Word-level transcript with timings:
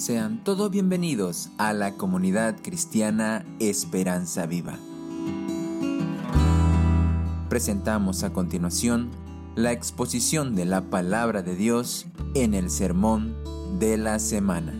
Sean 0.00 0.42
todos 0.44 0.70
bienvenidos 0.70 1.50
a 1.58 1.74
la 1.74 1.98
comunidad 1.98 2.56
cristiana 2.62 3.44
Esperanza 3.58 4.46
Viva. 4.46 4.78
Presentamos 7.50 8.22
a 8.22 8.32
continuación 8.32 9.10
la 9.56 9.72
exposición 9.72 10.54
de 10.54 10.64
la 10.64 10.88
palabra 10.88 11.42
de 11.42 11.54
Dios 11.54 12.06
en 12.34 12.54
el 12.54 12.70
sermón 12.70 13.36
de 13.78 13.98
la 13.98 14.18
semana. 14.20 14.72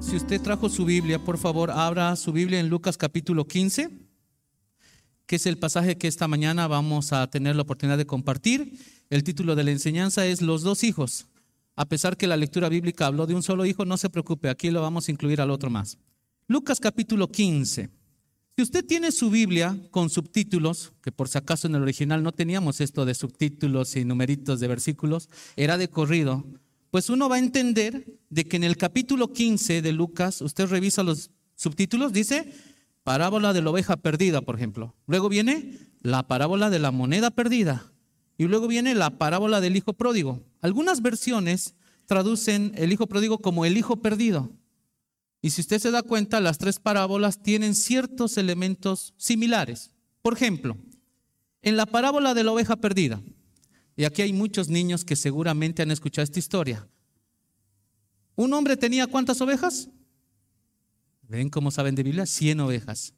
Si 0.00 0.16
usted 0.16 0.40
trajo 0.40 0.70
su 0.70 0.86
Biblia, 0.86 1.22
por 1.22 1.36
favor, 1.36 1.70
abra 1.70 2.16
su 2.16 2.32
Biblia 2.32 2.58
en 2.58 2.70
Lucas 2.70 2.96
capítulo 2.96 3.44
15, 3.44 4.09
que 5.30 5.36
es 5.36 5.46
el 5.46 5.58
pasaje 5.58 5.96
que 5.96 6.08
esta 6.08 6.26
mañana 6.26 6.66
vamos 6.66 7.12
a 7.12 7.30
tener 7.30 7.54
la 7.54 7.62
oportunidad 7.62 7.96
de 7.96 8.04
compartir. 8.04 8.72
El 9.10 9.22
título 9.22 9.54
de 9.54 9.62
la 9.62 9.70
enseñanza 9.70 10.26
es 10.26 10.42
Los 10.42 10.62
dos 10.62 10.82
hijos. 10.82 11.28
A 11.76 11.84
pesar 11.84 12.16
que 12.16 12.26
la 12.26 12.36
lectura 12.36 12.68
bíblica 12.68 13.06
habló 13.06 13.28
de 13.28 13.36
un 13.36 13.44
solo 13.44 13.64
hijo, 13.64 13.84
no 13.84 13.96
se 13.96 14.10
preocupe, 14.10 14.48
aquí 14.48 14.70
lo 14.70 14.82
vamos 14.82 15.06
a 15.06 15.12
incluir 15.12 15.40
al 15.40 15.52
otro 15.52 15.70
más. 15.70 15.98
Lucas 16.48 16.80
capítulo 16.80 17.28
15. 17.28 17.90
Si 18.56 18.62
usted 18.64 18.84
tiene 18.84 19.12
su 19.12 19.30
Biblia 19.30 19.78
con 19.92 20.10
subtítulos, 20.10 20.94
que 21.00 21.12
por 21.12 21.28
si 21.28 21.38
acaso 21.38 21.68
en 21.68 21.76
el 21.76 21.82
original 21.82 22.24
no 22.24 22.32
teníamos 22.32 22.80
esto 22.80 23.04
de 23.04 23.14
subtítulos 23.14 23.94
y 23.94 24.04
numeritos 24.04 24.58
de 24.58 24.66
versículos, 24.66 25.28
era 25.54 25.78
de 25.78 25.86
corrido, 25.86 26.44
pues 26.90 27.08
uno 27.08 27.28
va 27.28 27.36
a 27.36 27.38
entender 27.38 28.18
de 28.30 28.46
que 28.46 28.56
en 28.56 28.64
el 28.64 28.76
capítulo 28.76 29.32
15 29.32 29.80
de 29.80 29.92
Lucas, 29.92 30.40
usted 30.40 30.66
revisa 30.66 31.04
los 31.04 31.30
subtítulos, 31.54 32.12
dice 32.12 32.52
parábola 33.10 33.52
de 33.52 33.60
la 33.60 33.70
oveja 33.70 33.96
perdida, 33.96 34.40
por 34.40 34.54
ejemplo. 34.54 34.94
Luego 35.08 35.28
viene 35.28 35.76
la 36.00 36.28
parábola 36.28 36.70
de 36.70 36.78
la 36.78 36.92
moneda 36.92 37.32
perdida. 37.32 37.92
Y 38.38 38.44
luego 38.44 38.68
viene 38.68 38.94
la 38.94 39.18
parábola 39.18 39.60
del 39.60 39.74
hijo 39.74 39.94
pródigo. 39.94 40.44
Algunas 40.60 41.02
versiones 41.02 41.74
traducen 42.06 42.70
el 42.76 42.92
hijo 42.92 43.08
pródigo 43.08 43.38
como 43.38 43.64
el 43.64 43.76
hijo 43.76 43.96
perdido. 43.96 44.52
Y 45.42 45.50
si 45.50 45.60
usted 45.60 45.80
se 45.80 45.90
da 45.90 46.04
cuenta, 46.04 46.38
las 46.38 46.58
tres 46.58 46.78
parábolas 46.78 47.42
tienen 47.42 47.74
ciertos 47.74 48.38
elementos 48.38 49.12
similares. 49.16 49.90
Por 50.22 50.34
ejemplo, 50.34 50.76
en 51.62 51.76
la 51.76 51.86
parábola 51.86 52.32
de 52.32 52.44
la 52.44 52.52
oveja 52.52 52.76
perdida, 52.76 53.20
y 53.96 54.04
aquí 54.04 54.22
hay 54.22 54.32
muchos 54.32 54.68
niños 54.68 55.04
que 55.04 55.16
seguramente 55.16 55.82
han 55.82 55.90
escuchado 55.90 56.22
esta 56.22 56.38
historia. 56.38 56.86
Un 58.36 58.52
hombre 58.52 58.76
tenía 58.76 59.08
cuántas 59.08 59.40
ovejas? 59.40 59.88
¿Ven 61.30 61.48
cómo 61.48 61.70
saben 61.70 61.94
de 61.94 62.02
Biblia? 62.02 62.26
Cien 62.26 62.58
ovejas. 62.58 63.14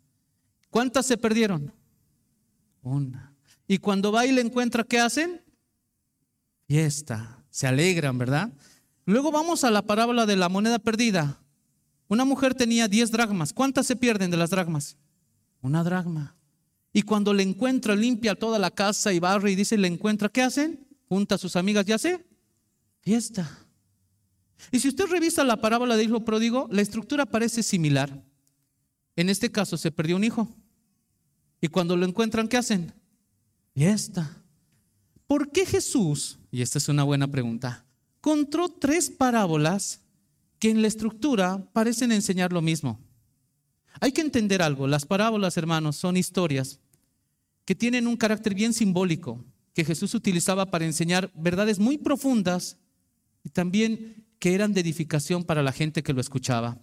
¿Cuántas 0.68 1.06
se 1.06 1.16
perdieron? 1.16 1.72
Una. 2.82 3.34
Y 3.66 3.78
cuando 3.78 4.12
va 4.12 4.26
y 4.26 4.32
le 4.32 4.42
encuentra, 4.42 4.84
¿qué 4.84 5.00
hacen? 5.00 5.40
Fiesta. 6.66 7.42
Se 7.48 7.66
alegran, 7.66 8.18
¿verdad? 8.18 8.52
Luego 9.06 9.32
vamos 9.32 9.64
a 9.64 9.70
la 9.70 9.80
parábola 9.80 10.26
de 10.26 10.36
la 10.36 10.50
moneda 10.50 10.78
perdida. 10.78 11.40
Una 12.06 12.26
mujer 12.26 12.54
tenía 12.54 12.86
diez 12.86 13.10
dragmas. 13.10 13.54
¿Cuántas 13.54 13.86
se 13.86 13.96
pierden 13.96 14.30
de 14.30 14.36
las 14.36 14.50
dragmas? 14.50 14.98
Una 15.62 15.82
dragma. 15.82 16.36
Y 16.92 17.02
cuando 17.02 17.32
le 17.32 17.42
encuentra, 17.42 17.96
limpia 17.96 18.34
toda 18.34 18.58
la 18.58 18.70
casa 18.70 19.14
y 19.14 19.20
barre 19.20 19.52
y 19.52 19.56
dice, 19.56 19.78
le 19.78 19.88
encuentra, 19.88 20.28
¿qué 20.28 20.42
hacen? 20.42 20.86
Junta 21.08 21.36
a 21.36 21.38
sus 21.38 21.56
amigas 21.56 21.88
y 21.88 21.92
hace 21.92 22.26
fiesta. 23.00 23.61
Y 24.70 24.78
si 24.78 24.88
usted 24.88 25.06
revisa 25.06 25.44
la 25.44 25.60
parábola 25.60 25.96
del 25.96 26.08
hijo 26.08 26.24
pródigo, 26.24 26.68
la 26.70 26.82
estructura 26.82 27.26
parece 27.26 27.62
similar. 27.62 28.22
En 29.16 29.28
este 29.28 29.50
caso 29.50 29.76
se 29.76 29.90
perdió 29.90 30.16
un 30.16 30.24
hijo. 30.24 30.48
Y 31.60 31.68
cuando 31.68 31.96
lo 31.96 32.06
encuentran, 32.06 32.48
¿qué 32.48 32.56
hacen? 32.56 32.92
Fiesta. 33.74 34.42
¿Por 35.26 35.50
qué 35.50 35.64
Jesús, 35.64 36.38
y 36.50 36.62
esta 36.62 36.78
es 36.78 36.88
una 36.88 37.04
buena 37.04 37.28
pregunta, 37.28 37.86
encontró 38.18 38.68
tres 38.68 39.10
parábolas 39.10 40.00
que 40.58 40.70
en 40.70 40.82
la 40.82 40.88
estructura 40.88 41.68
parecen 41.72 42.12
enseñar 42.12 42.52
lo 42.52 42.62
mismo? 42.62 43.00
Hay 44.00 44.12
que 44.12 44.20
entender 44.20 44.62
algo, 44.62 44.86
las 44.86 45.06
parábolas, 45.06 45.56
hermanos, 45.56 45.96
son 45.96 46.16
historias 46.16 46.80
que 47.64 47.74
tienen 47.74 48.06
un 48.06 48.16
carácter 48.16 48.54
bien 48.54 48.72
simbólico, 48.72 49.44
que 49.74 49.84
Jesús 49.84 50.14
utilizaba 50.14 50.66
para 50.66 50.84
enseñar 50.84 51.30
verdades 51.34 51.78
muy 51.78 51.98
profundas 51.98 52.76
y 53.44 53.50
también 53.50 54.21
que 54.42 54.56
eran 54.56 54.72
de 54.72 54.80
edificación 54.80 55.44
para 55.44 55.62
la 55.62 55.70
gente 55.70 56.02
que 56.02 56.12
lo 56.12 56.20
escuchaba. 56.20 56.76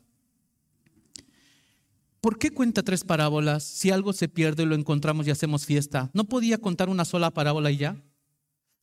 ¿Por 2.22 2.40
qué 2.40 2.52
cuenta 2.52 2.84
tres 2.84 3.04
parábolas 3.04 3.66
si 3.66 3.92
algo 3.92 4.14
se 4.14 4.30
pierde 4.30 4.64
y 4.64 4.66
lo 4.66 4.76
encontramos 4.76 5.28
y 5.28 5.32
hacemos 5.32 5.66
fiesta? 5.66 6.10
¿No 6.14 6.24
podía 6.24 6.60
contar 6.60 6.88
una 6.88 7.04
sola 7.04 7.32
parábola 7.32 7.70
y 7.70 7.76
ya? 7.76 8.02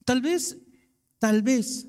Tal 0.04 0.20
vez, 0.20 0.59
tal 1.19 1.41
vez 1.41 1.88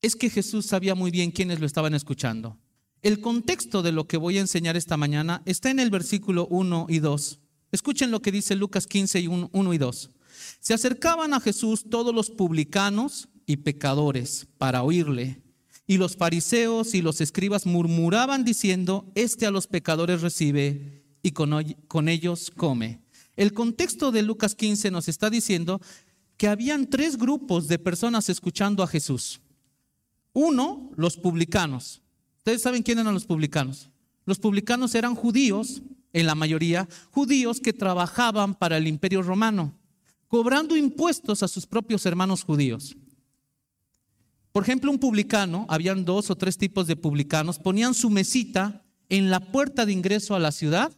es 0.00 0.16
que 0.16 0.30
Jesús 0.30 0.64
sabía 0.64 0.94
muy 0.94 1.10
bien 1.10 1.30
quiénes 1.30 1.60
lo 1.60 1.66
estaban 1.66 1.92
escuchando. 1.92 2.58
El 3.02 3.20
contexto 3.20 3.82
de 3.82 3.92
lo 3.92 4.08
que 4.08 4.16
voy 4.16 4.38
a 4.38 4.40
enseñar 4.40 4.78
esta 4.78 4.96
mañana 4.96 5.42
está 5.44 5.68
en 5.68 5.78
el 5.78 5.90
versículo 5.90 6.46
1 6.46 6.86
y 6.88 7.00
2. 7.00 7.40
Escuchen 7.70 8.10
lo 8.10 8.22
que 8.22 8.32
dice 8.32 8.56
Lucas 8.56 8.86
15 8.86 9.20
y 9.20 9.26
1 9.26 9.74
y 9.74 9.76
2. 9.76 10.10
Se 10.58 10.72
acercaban 10.72 11.34
a 11.34 11.40
Jesús 11.40 11.84
todos 11.90 12.14
los 12.14 12.30
publicanos 12.30 13.28
y 13.44 13.58
pecadores 13.58 14.48
para 14.56 14.82
oírle. 14.82 15.42
Y 15.90 15.96
los 15.96 16.16
fariseos 16.16 16.94
y 16.94 17.00
los 17.00 17.22
escribas 17.22 17.64
murmuraban 17.64 18.44
diciendo, 18.44 19.10
este 19.14 19.46
a 19.46 19.50
los 19.50 19.66
pecadores 19.66 20.20
recibe 20.20 21.02
y 21.22 21.30
con, 21.32 22.08
ellos 22.10 22.52
come. 22.54 23.00
El 23.36 23.54
contexto 23.54 24.12
de 24.12 24.20
Lucas 24.20 24.54
15 24.54 24.90
nos 24.90 25.08
está 25.08 25.30
diciendo 25.30 25.80
que 26.36 26.46
habían 26.46 26.90
tres 26.90 27.16
grupos 27.16 27.68
de 27.68 27.78
personas 27.78 28.28
escuchando 28.28 28.82
a 28.82 28.86
Jesús. 28.86 29.40
Uno, 30.34 30.90
los 30.94 31.16
publicanos. 31.16 32.02
Ustedes 32.36 32.60
saben 32.60 32.82
quién 32.82 32.98
eran 32.98 33.14
los 33.14 33.24
publicanos. 33.24 33.88
Los 34.26 34.38
publicanos 34.38 34.94
eran 34.94 35.14
judíos, 35.14 35.80
en 36.12 36.26
la 36.26 36.34
mayoría, 36.34 36.86
judíos 37.12 37.60
que 37.60 37.72
trabajaban 37.72 38.54
para 38.54 38.76
el 38.76 38.86
imperio 38.86 39.22
romano, 39.22 39.74
cobrando 40.26 40.76
impuestos 40.76 41.42
a 41.42 41.48
sus 41.48 41.66
propios 41.66 42.04
hermanos 42.04 42.44
judíos. 42.44 42.94
Por 44.58 44.64
ejemplo, 44.64 44.90
un 44.90 44.98
publicano, 44.98 45.66
habían 45.68 46.04
dos 46.04 46.30
o 46.30 46.36
tres 46.36 46.58
tipos 46.58 46.88
de 46.88 46.96
publicanos, 46.96 47.60
ponían 47.60 47.94
su 47.94 48.10
mesita 48.10 48.84
en 49.08 49.30
la 49.30 49.38
puerta 49.38 49.86
de 49.86 49.92
ingreso 49.92 50.34
a 50.34 50.40
la 50.40 50.50
ciudad 50.50 50.90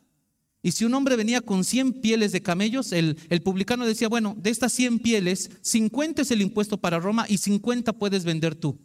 y 0.62 0.72
si 0.72 0.86
un 0.86 0.94
hombre 0.94 1.14
venía 1.14 1.42
con 1.42 1.62
100 1.62 2.00
pieles 2.00 2.32
de 2.32 2.40
camellos, 2.40 2.90
el, 2.92 3.18
el, 3.28 3.42
publicano 3.42 3.84
decía, 3.84 4.08
bueno, 4.08 4.34
de 4.38 4.48
estas 4.48 4.72
100 4.72 5.00
pieles, 5.00 5.50
50 5.60 6.22
es 6.22 6.30
el 6.30 6.40
impuesto 6.40 6.78
para 6.78 7.00
Roma 7.00 7.26
y 7.28 7.36
50 7.36 7.92
puedes 7.92 8.24
vender 8.24 8.54
tú. 8.54 8.80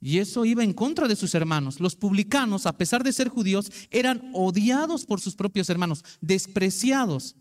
Y 0.00 0.16
eso 0.16 0.46
iba 0.46 0.64
en 0.64 0.72
contra 0.72 1.06
de 1.06 1.14
sus 1.14 1.34
hermanos. 1.34 1.78
Los 1.78 1.94
publicanos, 1.94 2.64
a 2.64 2.78
pesar 2.78 3.04
de 3.04 3.12
ser 3.12 3.28
judíos, 3.28 3.70
eran 3.90 4.30
odiados 4.32 5.04
por 5.04 5.20
sus 5.20 5.36
propios 5.36 5.68
hermanos, 5.68 6.06
despreciados. 6.22 7.36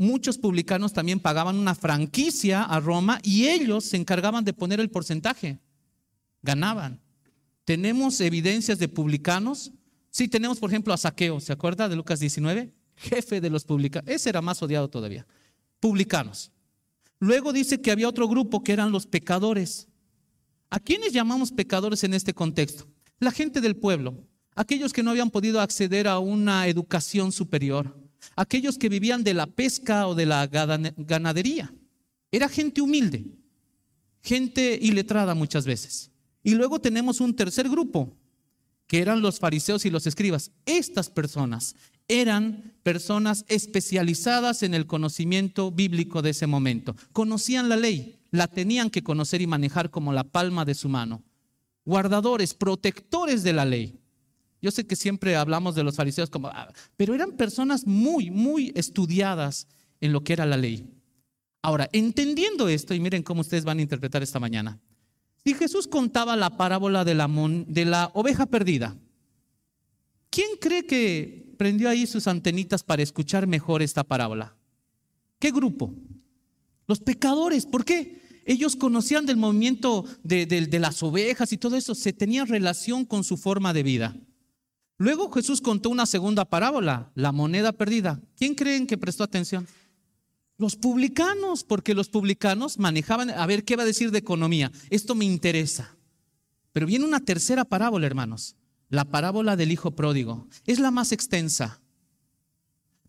Muchos 0.00 0.38
publicanos 0.38 0.94
también 0.94 1.20
pagaban 1.20 1.56
una 1.56 1.74
franquicia 1.74 2.62
a 2.62 2.80
Roma 2.80 3.20
y 3.22 3.48
ellos 3.48 3.84
se 3.84 3.98
encargaban 3.98 4.46
de 4.46 4.54
poner 4.54 4.80
el 4.80 4.88
porcentaje. 4.88 5.58
Ganaban. 6.40 7.02
¿Tenemos 7.66 8.18
evidencias 8.22 8.78
de 8.78 8.88
publicanos? 8.88 9.72
Sí, 10.08 10.26
tenemos 10.26 10.58
por 10.58 10.70
ejemplo 10.70 10.94
a 10.94 10.96
Saqueo, 10.96 11.38
¿se 11.38 11.52
acuerda 11.52 11.86
de 11.86 11.96
Lucas 11.96 12.18
19? 12.18 12.72
Jefe 12.96 13.42
de 13.42 13.50
los 13.50 13.66
publicanos. 13.66 14.08
Ese 14.08 14.30
era 14.30 14.40
más 14.40 14.62
odiado 14.62 14.88
todavía. 14.88 15.26
Publicanos. 15.80 16.50
Luego 17.18 17.52
dice 17.52 17.82
que 17.82 17.90
había 17.90 18.08
otro 18.08 18.26
grupo 18.26 18.64
que 18.64 18.72
eran 18.72 18.92
los 18.92 19.04
pecadores. 19.06 19.86
¿A 20.70 20.80
quiénes 20.80 21.12
llamamos 21.12 21.52
pecadores 21.52 22.04
en 22.04 22.14
este 22.14 22.32
contexto? 22.32 22.88
La 23.18 23.32
gente 23.32 23.60
del 23.60 23.76
pueblo, 23.76 24.26
aquellos 24.54 24.94
que 24.94 25.02
no 25.02 25.10
habían 25.10 25.28
podido 25.28 25.60
acceder 25.60 26.08
a 26.08 26.20
una 26.20 26.68
educación 26.68 27.32
superior, 27.32 27.99
aquellos 28.36 28.78
que 28.78 28.88
vivían 28.88 29.24
de 29.24 29.34
la 29.34 29.46
pesca 29.46 30.06
o 30.06 30.14
de 30.14 30.26
la 30.26 30.46
ganadería. 30.46 31.72
Era 32.32 32.48
gente 32.48 32.80
humilde, 32.80 33.26
gente 34.22 34.78
iletrada 34.80 35.34
muchas 35.34 35.66
veces. 35.66 36.10
Y 36.42 36.54
luego 36.54 36.80
tenemos 36.80 37.20
un 37.20 37.34
tercer 37.34 37.68
grupo, 37.68 38.16
que 38.86 39.00
eran 39.00 39.22
los 39.22 39.38
fariseos 39.38 39.84
y 39.84 39.90
los 39.90 40.06
escribas. 40.06 40.50
Estas 40.66 41.10
personas 41.10 41.76
eran 42.08 42.74
personas 42.82 43.44
especializadas 43.46 44.64
en 44.64 44.74
el 44.74 44.86
conocimiento 44.86 45.70
bíblico 45.70 46.22
de 46.22 46.30
ese 46.30 46.48
momento. 46.48 46.96
Conocían 47.12 47.68
la 47.68 47.76
ley, 47.76 48.18
la 48.32 48.48
tenían 48.48 48.90
que 48.90 49.04
conocer 49.04 49.42
y 49.42 49.46
manejar 49.46 49.90
como 49.90 50.12
la 50.12 50.24
palma 50.24 50.64
de 50.64 50.74
su 50.74 50.88
mano. 50.88 51.22
Guardadores, 51.84 52.54
protectores 52.54 53.44
de 53.44 53.52
la 53.52 53.64
ley. 53.64 53.99
Yo 54.62 54.70
sé 54.70 54.86
que 54.86 54.96
siempre 54.96 55.36
hablamos 55.36 55.74
de 55.74 55.82
los 55.82 55.96
fariseos 55.96 56.28
como, 56.28 56.48
ah, 56.48 56.72
pero 56.96 57.14
eran 57.14 57.32
personas 57.32 57.86
muy, 57.86 58.30
muy 58.30 58.72
estudiadas 58.74 59.66
en 60.00 60.12
lo 60.12 60.22
que 60.22 60.34
era 60.34 60.44
la 60.44 60.56
ley. 60.56 60.86
Ahora, 61.62 61.88
entendiendo 61.92 62.68
esto, 62.68 62.94
y 62.94 63.00
miren 63.00 63.22
cómo 63.22 63.40
ustedes 63.42 63.64
van 63.64 63.78
a 63.78 63.82
interpretar 63.82 64.22
esta 64.22 64.40
mañana. 64.40 64.78
Si 65.44 65.54
Jesús 65.54 65.86
contaba 65.86 66.36
la 66.36 66.56
parábola 66.56 67.04
de 67.04 67.14
la, 67.14 67.28
de 67.66 67.84
la 67.84 68.10
oveja 68.14 68.46
perdida, 68.46 68.96
¿quién 70.28 70.48
cree 70.60 70.84
que 70.84 71.54
prendió 71.56 71.88
ahí 71.88 72.06
sus 72.06 72.26
antenitas 72.26 72.82
para 72.82 73.02
escuchar 73.02 73.46
mejor 73.46 73.82
esta 73.82 74.04
parábola? 74.04 74.56
¿Qué 75.38 75.50
grupo? 75.50 75.94
Los 76.86 77.00
pecadores, 77.00 77.64
¿por 77.64 77.84
qué? 77.84 78.20
Ellos 78.44 78.76
conocían 78.76 79.24
del 79.24 79.36
movimiento 79.36 80.04
de, 80.22 80.44
de 80.44 80.78
las 80.78 81.02
ovejas 81.02 81.52
y 81.52 81.58
todo 81.58 81.76
eso, 81.76 81.94
se 81.94 82.12
tenían 82.12 82.46
relación 82.46 83.04
con 83.04 83.24
su 83.24 83.36
forma 83.36 83.72
de 83.72 83.82
vida. 83.82 84.16
Luego 85.00 85.32
Jesús 85.32 85.62
contó 85.62 85.88
una 85.88 86.04
segunda 86.04 86.44
parábola, 86.44 87.10
la 87.14 87.32
moneda 87.32 87.72
perdida. 87.72 88.20
¿Quién 88.36 88.54
creen 88.54 88.86
que 88.86 88.98
prestó 88.98 89.24
atención? 89.24 89.66
Los 90.58 90.76
publicanos, 90.76 91.64
porque 91.64 91.94
los 91.94 92.10
publicanos 92.10 92.78
manejaban, 92.78 93.30
a 93.30 93.46
ver, 93.46 93.64
¿qué 93.64 93.76
va 93.76 93.84
a 93.84 93.86
decir 93.86 94.10
de 94.10 94.18
economía? 94.18 94.70
Esto 94.90 95.14
me 95.14 95.24
interesa. 95.24 95.96
Pero 96.72 96.84
viene 96.84 97.06
una 97.06 97.20
tercera 97.20 97.64
parábola, 97.64 98.06
hermanos, 98.06 98.56
la 98.90 99.06
parábola 99.06 99.56
del 99.56 99.72
Hijo 99.72 99.92
Pródigo. 99.92 100.46
Es 100.66 100.78
la 100.78 100.90
más 100.90 101.12
extensa. 101.12 101.80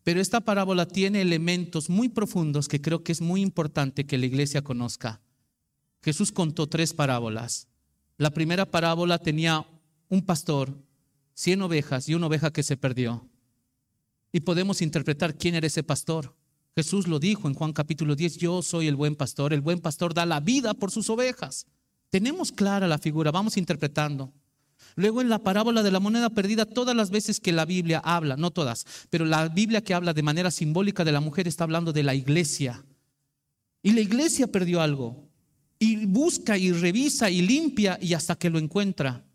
Pero 0.06 0.22
esta 0.22 0.40
parábola 0.40 0.86
tiene 0.86 1.20
elementos 1.20 1.90
muy 1.90 2.08
profundos 2.08 2.70
que 2.70 2.80
creo 2.80 3.04
que 3.04 3.12
es 3.12 3.20
muy 3.20 3.42
importante 3.42 4.06
que 4.06 4.18
la 4.18 4.28
iglesia 4.28 4.62
conozca. 4.62 5.20
Jesús 6.02 6.32
contó 6.32 6.68
tres 6.68 6.94
parábolas. 6.94 7.68
La 8.18 8.30
primera 8.30 8.66
parábola 8.66 9.20
tenía 9.20 9.68
un 10.08 10.22
pastor, 10.22 10.74
cien 11.42 11.60
ovejas 11.64 12.08
y 12.08 12.14
una 12.14 12.28
oveja 12.28 12.54
que 12.54 12.62
se 12.62 12.78
perdió. 12.78 13.28
Y 14.32 14.42
podemos 14.42 14.80
interpretar 14.84 15.36
quién 15.36 15.56
era 15.56 15.66
ese 15.66 15.82
pastor. 15.82 16.36
Jesús 16.76 17.08
lo 17.08 17.18
dijo 17.18 17.48
en 17.48 17.56
Juan 17.56 17.74
capítulo 17.74 18.16
10, 18.16 18.38
yo 18.38 18.62
soy 18.62 18.88
el 18.88 18.96
buen 18.96 19.16
pastor, 19.16 19.52
el 19.52 19.62
buen 19.62 19.80
pastor 19.80 20.14
da 20.14 20.28
la 20.28 20.40
vida 20.40 20.76
por 20.76 20.92
sus 20.92 21.10
ovejas. 21.10 21.66
Tenemos 22.12 22.52
clara 22.52 22.88
la 22.88 23.00
figura, 23.00 23.32
vamos 23.32 23.58
interpretando. 23.58 24.32
Luego 24.96 25.20
en 25.20 25.30
la 25.30 25.40
parábola 25.40 25.82
de 25.82 25.90
la 25.90 26.00
moneda 26.00 26.30
perdida, 26.30 26.68
todas 26.68 26.96
las 26.96 27.10
veces 27.10 27.40
que 27.40 27.52
la 27.52 27.66
Biblia 27.66 28.02
habla, 28.06 28.38
no 28.38 28.52
todas, 28.52 28.86
pero 29.10 29.26
la 29.26 29.48
Biblia 29.48 29.84
que 29.84 29.96
habla 29.96 30.14
de 30.14 30.22
manera 30.22 30.52
simbólica 30.52 31.04
de 31.04 31.12
la 31.12 31.22
mujer 31.22 31.48
está 31.48 31.64
hablando 31.64 31.92
de 31.92 32.04
la 32.04 32.14
iglesia. 32.14 32.86
Y 33.82 33.94
la 33.94 34.02
iglesia 34.02 34.46
perdió 34.46 34.80
algo. 34.80 35.28
Y 35.80 36.06
busca 36.06 36.56
y 36.56 36.72
revisa 36.72 37.32
y 37.32 37.42
limpia 37.42 37.98
y 38.00 38.14
hasta 38.14 38.36
que 38.36 38.52
lo 38.52 38.60
encuentra. 38.60 39.26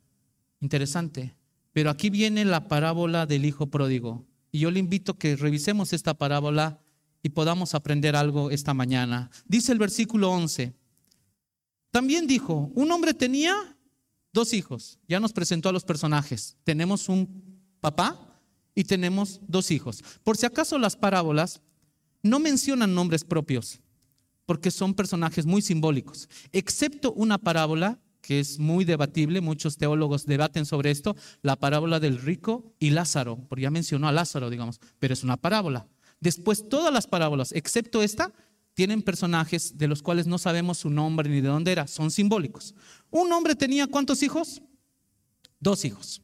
Interesante. 0.60 1.34
Pero 1.76 1.90
aquí 1.90 2.08
viene 2.08 2.46
la 2.46 2.68
parábola 2.68 3.26
del 3.26 3.44
hijo 3.44 3.66
pródigo. 3.66 4.24
Y 4.50 4.60
yo 4.60 4.70
le 4.70 4.78
invito 4.78 5.12
a 5.12 5.18
que 5.18 5.36
revisemos 5.36 5.92
esta 5.92 6.14
parábola 6.14 6.80
y 7.22 7.28
podamos 7.28 7.74
aprender 7.74 8.16
algo 8.16 8.50
esta 8.50 8.72
mañana. 8.72 9.30
Dice 9.44 9.72
el 9.72 9.78
versículo 9.78 10.30
11. 10.30 10.72
También 11.90 12.26
dijo, 12.26 12.72
un 12.74 12.90
hombre 12.92 13.12
tenía 13.12 13.76
dos 14.32 14.54
hijos. 14.54 14.98
Ya 15.06 15.20
nos 15.20 15.34
presentó 15.34 15.68
a 15.68 15.72
los 15.72 15.84
personajes. 15.84 16.56
Tenemos 16.64 17.10
un 17.10 17.60
papá 17.82 18.40
y 18.74 18.84
tenemos 18.84 19.42
dos 19.46 19.70
hijos. 19.70 20.02
Por 20.24 20.38
si 20.38 20.46
acaso 20.46 20.78
las 20.78 20.96
parábolas 20.96 21.60
no 22.22 22.40
mencionan 22.40 22.94
nombres 22.94 23.22
propios, 23.22 23.80
porque 24.46 24.70
son 24.70 24.94
personajes 24.94 25.44
muy 25.44 25.60
simbólicos, 25.60 26.30
excepto 26.52 27.12
una 27.12 27.36
parábola 27.36 28.00
que 28.26 28.40
es 28.40 28.58
muy 28.58 28.84
debatible, 28.84 29.40
muchos 29.40 29.78
teólogos 29.78 30.26
debaten 30.26 30.66
sobre 30.66 30.90
esto, 30.90 31.14
la 31.42 31.54
parábola 31.54 32.00
del 32.00 32.20
rico 32.20 32.74
y 32.80 32.90
Lázaro, 32.90 33.38
porque 33.48 33.62
ya 33.62 33.70
mencionó 33.70 34.08
a 34.08 34.12
Lázaro, 34.12 34.50
digamos, 34.50 34.80
pero 34.98 35.14
es 35.14 35.22
una 35.22 35.36
parábola. 35.36 35.86
Después 36.18 36.68
todas 36.68 36.92
las 36.92 37.06
parábolas, 37.06 37.52
excepto 37.52 38.02
esta, 38.02 38.32
tienen 38.74 39.02
personajes 39.02 39.78
de 39.78 39.86
los 39.86 40.02
cuales 40.02 40.26
no 40.26 40.38
sabemos 40.38 40.78
su 40.78 40.90
nombre 40.90 41.30
ni 41.30 41.40
de 41.40 41.46
dónde 41.46 41.70
era, 41.70 41.86
son 41.86 42.10
simbólicos. 42.10 42.74
Un 43.10 43.32
hombre 43.32 43.54
tenía 43.54 43.86
cuántos 43.86 44.24
hijos? 44.24 44.60
Dos 45.60 45.84
hijos. 45.84 46.20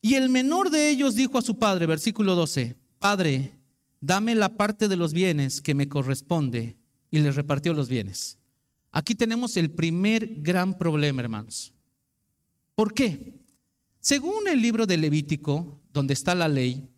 Y 0.00 0.14
el 0.14 0.30
menor 0.30 0.70
de 0.70 0.88
ellos 0.88 1.14
dijo 1.14 1.36
a 1.36 1.42
su 1.42 1.58
padre, 1.58 1.84
versículo 1.84 2.34
12, 2.36 2.74
Padre, 2.98 3.52
dame 4.00 4.34
la 4.34 4.56
parte 4.56 4.88
de 4.88 4.96
los 4.96 5.12
bienes 5.12 5.60
que 5.60 5.74
me 5.74 5.90
corresponde. 5.90 6.78
Y 7.10 7.18
le 7.18 7.32
repartió 7.32 7.74
los 7.74 7.88
bienes. 7.90 8.39
Aquí 8.92 9.14
tenemos 9.14 9.56
el 9.56 9.70
primer 9.70 10.40
gran 10.40 10.76
problema, 10.76 11.22
hermanos. 11.22 11.72
¿Por 12.74 12.92
qué? 12.92 13.40
Según 14.00 14.48
el 14.48 14.60
libro 14.60 14.86
de 14.86 14.96
Levítico, 14.96 15.80
donde 15.92 16.14
está 16.14 16.34
la 16.34 16.48
ley, 16.48 16.88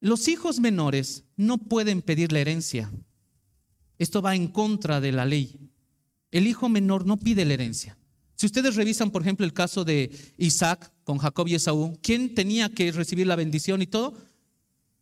los 0.00 0.28
hijos 0.28 0.60
menores 0.60 1.24
no 1.36 1.58
pueden 1.58 2.02
pedir 2.02 2.32
la 2.32 2.40
herencia. 2.40 2.90
Esto 3.98 4.22
va 4.22 4.34
en 4.34 4.48
contra 4.48 5.00
de 5.00 5.12
la 5.12 5.24
ley. 5.24 5.70
El 6.30 6.46
hijo 6.46 6.68
menor 6.68 7.06
no 7.06 7.18
pide 7.18 7.44
la 7.44 7.54
herencia. 7.54 7.96
Si 8.34 8.46
ustedes 8.46 8.74
revisan, 8.74 9.10
por 9.10 9.22
ejemplo, 9.22 9.46
el 9.46 9.52
caso 9.52 9.84
de 9.84 10.10
Isaac 10.36 10.92
con 11.04 11.18
Jacob 11.18 11.46
y 11.46 11.54
Esaú, 11.54 11.96
¿quién 12.02 12.34
tenía 12.34 12.68
que 12.68 12.90
recibir 12.90 13.26
la 13.26 13.36
bendición 13.36 13.80
y 13.82 13.86
todo? 13.86 14.14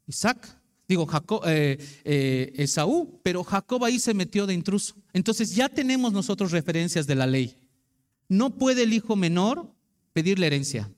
Isaac, 0.07 0.61
digo 0.89 1.09
eh, 1.47 1.79
eh, 2.05 2.53
Esaú, 2.57 3.21
pero 3.23 3.45
Jacob 3.45 3.85
ahí 3.85 3.99
se 3.99 4.15
metió 4.15 4.47
de 4.47 4.55
intruso. 4.55 4.95
Entonces 5.13 5.55
ya 5.55 5.69
tenemos 5.69 6.13
nosotros 6.13 6.51
referencias 6.51 7.07
de 7.07 7.15
la 7.15 7.27
ley. 7.27 7.57
No 8.29 8.57
puede 8.57 8.85
el 8.85 8.93
hijo 8.93 9.17
menor 9.17 9.73
pedir 10.13 10.39
la 10.39 10.47
herencia, 10.47 10.91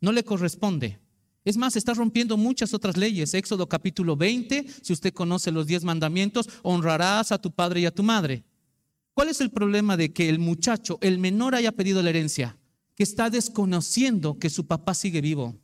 no 0.00 0.12
le 0.12 0.24
corresponde. 0.24 0.98
Es 1.44 1.56
más, 1.56 1.74
está 1.74 1.94
rompiendo 1.94 2.36
muchas 2.36 2.74
otras 2.74 2.96
leyes. 2.96 3.32
Éxodo 3.32 3.68
capítulo 3.68 4.14
20, 4.14 4.66
si 4.82 4.92
usted 4.92 5.12
conoce 5.12 5.50
los 5.50 5.66
diez 5.66 5.84
mandamientos, 5.84 6.48
honrarás 6.62 7.32
a 7.32 7.40
tu 7.40 7.50
padre 7.50 7.80
y 7.80 7.86
a 7.86 7.94
tu 7.94 8.02
madre. 8.02 8.44
¿Cuál 9.14 9.28
es 9.28 9.40
el 9.40 9.50
problema 9.50 9.96
de 9.96 10.12
que 10.12 10.28
el 10.28 10.38
muchacho, 10.38 10.98
el 11.00 11.18
menor, 11.18 11.54
haya 11.54 11.72
pedido 11.72 12.02
la 12.02 12.10
herencia? 12.10 12.58
Que 12.94 13.02
está 13.02 13.30
desconociendo 13.30 14.38
que 14.38 14.50
su 14.50 14.66
papá 14.66 14.92
sigue 14.94 15.20
vivo, 15.20 15.56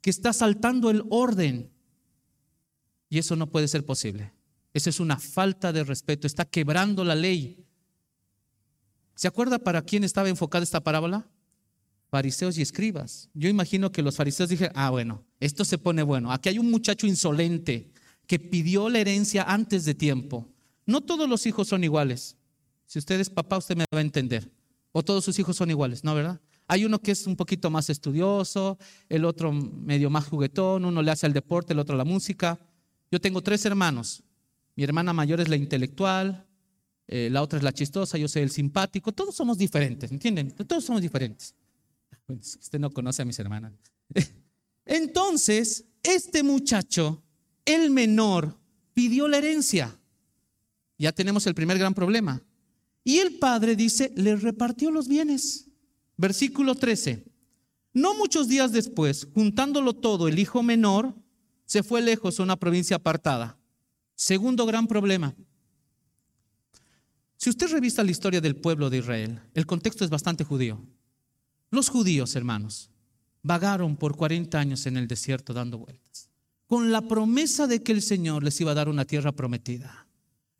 que 0.00 0.10
está 0.10 0.32
saltando 0.32 0.90
el 0.90 1.04
orden. 1.10 1.70
Y 3.14 3.18
eso 3.18 3.36
no 3.36 3.46
puede 3.46 3.68
ser 3.68 3.86
posible. 3.86 4.32
Eso 4.72 4.90
es 4.90 4.98
una 4.98 5.20
falta 5.20 5.72
de 5.72 5.84
respeto, 5.84 6.26
está 6.26 6.44
quebrando 6.44 7.04
la 7.04 7.14
ley. 7.14 7.64
¿Se 9.14 9.28
acuerda 9.28 9.60
para 9.60 9.82
quién 9.82 10.02
estaba 10.02 10.28
enfocada 10.28 10.64
esta 10.64 10.82
parábola? 10.82 11.24
fariseos 12.10 12.58
y 12.58 12.62
escribas. 12.62 13.28
Yo 13.34 13.48
imagino 13.48 13.92
que 13.92 14.02
los 14.02 14.16
fariseos 14.16 14.48
dijeron, 14.48 14.72
ah, 14.76 14.90
bueno, 14.90 15.24
esto 15.38 15.64
se 15.64 15.78
pone 15.78 16.02
bueno. 16.02 16.32
Aquí 16.32 16.48
hay 16.48 16.58
un 16.58 16.70
muchacho 16.70 17.06
insolente 17.06 17.92
que 18.26 18.40
pidió 18.40 18.88
la 18.88 18.98
herencia 18.98 19.44
antes 19.44 19.84
de 19.84 19.94
tiempo. 19.94 20.48
No 20.84 21.00
todos 21.00 21.28
los 21.28 21.46
hijos 21.46 21.68
son 21.68 21.84
iguales. 21.84 22.36
Si 22.86 22.98
usted 22.98 23.20
es 23.20 23.30
papá, 23.30 23.58
usted 23.58 23.76
me 23.76 23.84
va 23.92 23.98
a 23.98 24.02
entender. 24.02 24.50
O 24.90 25.04
todos 25.04 25.24
sus 25.24 25.38
hijos 25.38 25.56
son 25.56 25.70
iguales, 25.70 26.02
¿no, 26.02 26.14
verdad? 26.16 26.40
Hay 26.66 26.84
uno 26.84 27.00
que 27.00 27.12
es 27.12 27.26
un 27.26 27.36
poquito 27.36 27.70
más 27.70 27.90
estudioso, 27.90 28.78
el 29.08 29.24
otro 29.24 29.52
medio 29.52 30.10
más 30.10 30.26
juguetón, 30.26 30.84
uno 30.84 31.02
le 31.02 31.10
hace 31.12 31.26
el 31.26 31.32
deporte, 31.32 31.74
el 31.74 31.78
otro 31.78 31.96
la 31.96 32.04
música. 32.04 32.60
Yo 33.14 33.20
tengo 33.20 33.40
tres 33.42 33.64
hermanos. 33.64 34.24
Mi 34.74 34.82
hermana 34.82 35.12
mayor 35.12 35.40
es 35.40 35.48
la 35.48 35.54
intelectual, 35.54 36.48
eh, 37.06 37.28
la 37.30 37.42
otra 37.42 37.58
es 37.58 37.62
la 37.62 37.70
chistosa, 37.70 38.18
yo 38.18 38.26
soy 38.26 38.42
el 38.42 38.50
simpático. 38.50 39.12
Todos 39.12 39.36
somos 39.36 39.56
diferentes, 39.56 40.10
¿entienden? 40.10 40.50
Todos 40.50 40.84
somos 40.84 41.00
diferentes. 41.00 41.54
Usted 42.28 42.80
no 42.80 42.90
conoce 42.90 43.22
a 43.22 43.24
mis 43.24 43.38
hermanas. 43.38 43.72
Entonces, 44.84 45.84
este 46.02 46.42
muchacho, 46.42 47.22
el 47.64 47.92
menor, 47.92 48.58
pidió 48.94 49.28
la 49.28 49.38
herencia. 49.38 49.96
Ya 50.98 51.12
tenemos 51.12 51.46
el 51.46 51.54
primer 51.54 51.78
gran 51.78 51.94
problema. 51.94 52.42
Y 53.04 53.18
el 53.18 53.38
padre 53.38 53.76
dice, 53.76 54.12
le 54.16 54.34
repartió 54.34 54.90
los 54.90 55.06
bienes. 55.06 55.68
Versículo 56.16 56.74
13. 56.74 57.24
No 57.92 58.16
muchos 58.16 58.48
días 58.48 58.72
después, 58.72 59.28
juntándolo 59.32 59.92
todo, 59.92 60.26
el 60.26 60.40
hijo 60.40 60.64
menor 60.64 61.14
se 61.64 61.82
fue 61.82 62.02
lejos 62.02 62.38
a 62.38 62.42
una 62.42 62.56
provincia 62.56 62.96
apartada. 62.96 63.58
Segundo 64.14 64.66
gran 64.66 64.86
problema. 64.86 65.34
Si 67.36 67.50
usted 67.50 67.68
revisa 67.68 68.04
la 68.04 68.10
historia 68.10 68.40
del 68.40 68.56
pueblo 68.56 68.88
de 68.90 68.98
Israel, 68.98 69.40
el 69.54 69.66
contexto 69.66 70.04
es 70.04 70.10
bastante 70.10 70.44
judío. 70.44 70.80
Los 71.70 71.88
judíos, 71.88 72.36
hermanos, 72.36 72.90
vagaron 73.42 73.96
por 73.96 74.16
40 74.16 74.58
años 74.58 74.86
en 74.86 74.96
el 74.96 75.06
desierto 75.06 75.52
dando 75.52 75.78
vueltas, 75.78 76.30
con 76.66 76.92
la 76.92 77.02
promesa 77.02 77.66
de 77.66 77.82
que 77.82 77.92
el 77.92 78.02
Señor 78.02 78.42
les 78.42 78.60
iba 78.60 78.70
a 78.70 78.74
dar 78.74 78.88
una 78.88 79.04
tierra 79.04 79.32
prometida, 79.32 80.06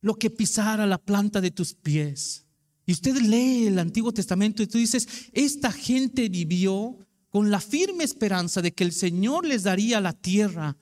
lo 0.01 0.17
que 0.17 0.31
pisara 0.31 0.87
la 0.87 0.99
planta 0.99 1.41
de 1.41 1.51
tus 1.51 1.75
pies. 1.75 2.45
Y 2.85 2.93
usted 2.93 3.17
lee 3.17 3.69
el 3.69 3.79
Antiguo 3.79 4.13
Testamento 4.13 4.63
y 4.63 4.67
tú 4.67 4.77
dices, 4.77 5.09
esta 5.33 5.73
gente 5.73 6.29
vivió 6.29 6.99
con 7.31 7.51
la 7.51 7.61
firme 7.61 8.05
esperanza 8.05 8.61
de 8.61 8.73
que 8.73 8.85
el 8.85 8.93
Señor 8.93 9.47
les 9.47 9.63
daría 9.63 10.01
la 10.01 10.13
tierra 10.13 10.77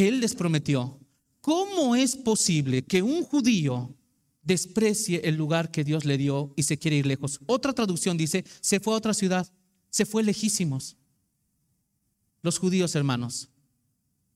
que 0.00 0.08
Él 0.08 0.20
les 0.20 0.34
prometió. 0.34 0.98
¿Cómo 1.42 1.94
es 1.94 2.16
posible 2.16 2.80
que 2.80 3.02
un 3.02 3.22
judío 3.22 3.94
desprecie 4.42 5.20
el 5.24 5.36
lugar 5.36 5.70
que 5.70 5.84
Dios 5.84 6.06
le 6.06 6.16
dio 6.16 6.54
y 6.56 6.62
se 6.62 6.78
quiere 6.78 6.96
ir 6.96 7.04
lejos? 7.04 7.38
Otra 7.44 7.74
traducción 7.74 8.16
dice, 8.16 8.46
se 8.62 8.80
fue 8.80 8.94
a 8.94 8.96
otra 8.96 9.12
ciudad 9.12 9.46
se 9.90 10.06
fue 10.06 10.22
lejísimos. 10.22 10.96
Los 12.40 12.58
judíos, 12.58 12.94
hermanos, 12.94 13.50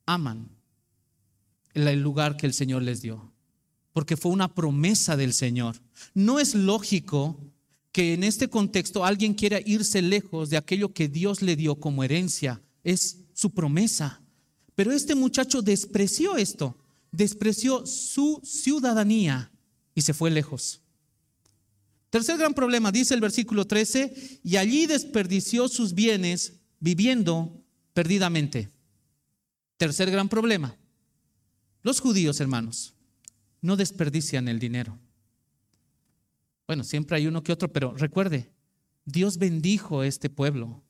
aman 0.05 0.51
el 1.73 2.03
lugar 2.03 2.37
que 2.37 2.45
el 2.45 2.53
Señor 2.53 2.83
les 2.83 3.01
dio, 3.01 3.33
porque 3.95 4.19
fue 4.19 4.33
una 4.33 4.53
promesa 4.55 5.17
del 5.17 5.33
Señor. 5.33 5.81
No 6.13 6.41
es 6.41 6.55
lógico 6.55 7.41
que 7.91 8.13
en 8.13 8.23
este 8.23 8.49
contexto 8.49 9.03
alguien 9.03 9.33
quiera 9.33 9.61
irse 9.65 10.03
lejos 10.03 10.51
de 10.51 10.59
aquello 10.59 10.93
que 10.93 11.09
Dios 11.09 11.41
le 11.41 11.57
dio 11.57 11.77
como 11.77 12.05
herencia. 12.05 12.61
Es 12.83 13.21
su 13.33 13.51
promesa. 13.51 14.21
Pero 14.75 14.93
este 14.93 15.15
muchacho 15.15 15.63
despreció 15.63 16.37
esto, 16.37 16.77
despreció 17.13 17.87
su 17.87 18.41
ciudadanía 18.43 19.51
y 19.95 20.03
se 20.03 20.15
fue 20.15 20.31
lejos. 20.31 20.81
Tercer 22.11 22.39
gran 22.39 22.55
problema, 22.55 22.93
dice 22.93 23.15
el 23.15 23.21
versículo 23.21 23.67
13, 23.67 24.41
y 24.45 24.57
allí 24.57 24.87
desperdició 24.87 25.69
sus 25.69 25.95
bienes 25.95 26.55
viviendo 26.79 27.61
perdidamente. 27.93 28.71
Tercer 29.77 30.11
gran 30.11 30.29
problema, 30.29 30.77
los 31.83 32.01
judíos, 32.01 32.41
hermanos, 32.41 32.95
no 33.61 33.77
desperdician 33.77 34.49
el 34.49 34.59
dinero. 34.59 34.99
Bueno, 36.67 36.83
siempre 36.85 37.17
hay 37.17 37.27
uno 37.27 37.43
que 37.43 37.53
otro, 37.53 37.73
pero 37.73 37.95
recuerde, 37.97 38.51
Dios 39.05 39.37
bendijo 39.37 40.01
a 40.01 40.07
este 40.07 40.31
pueblo. 40.31 40.83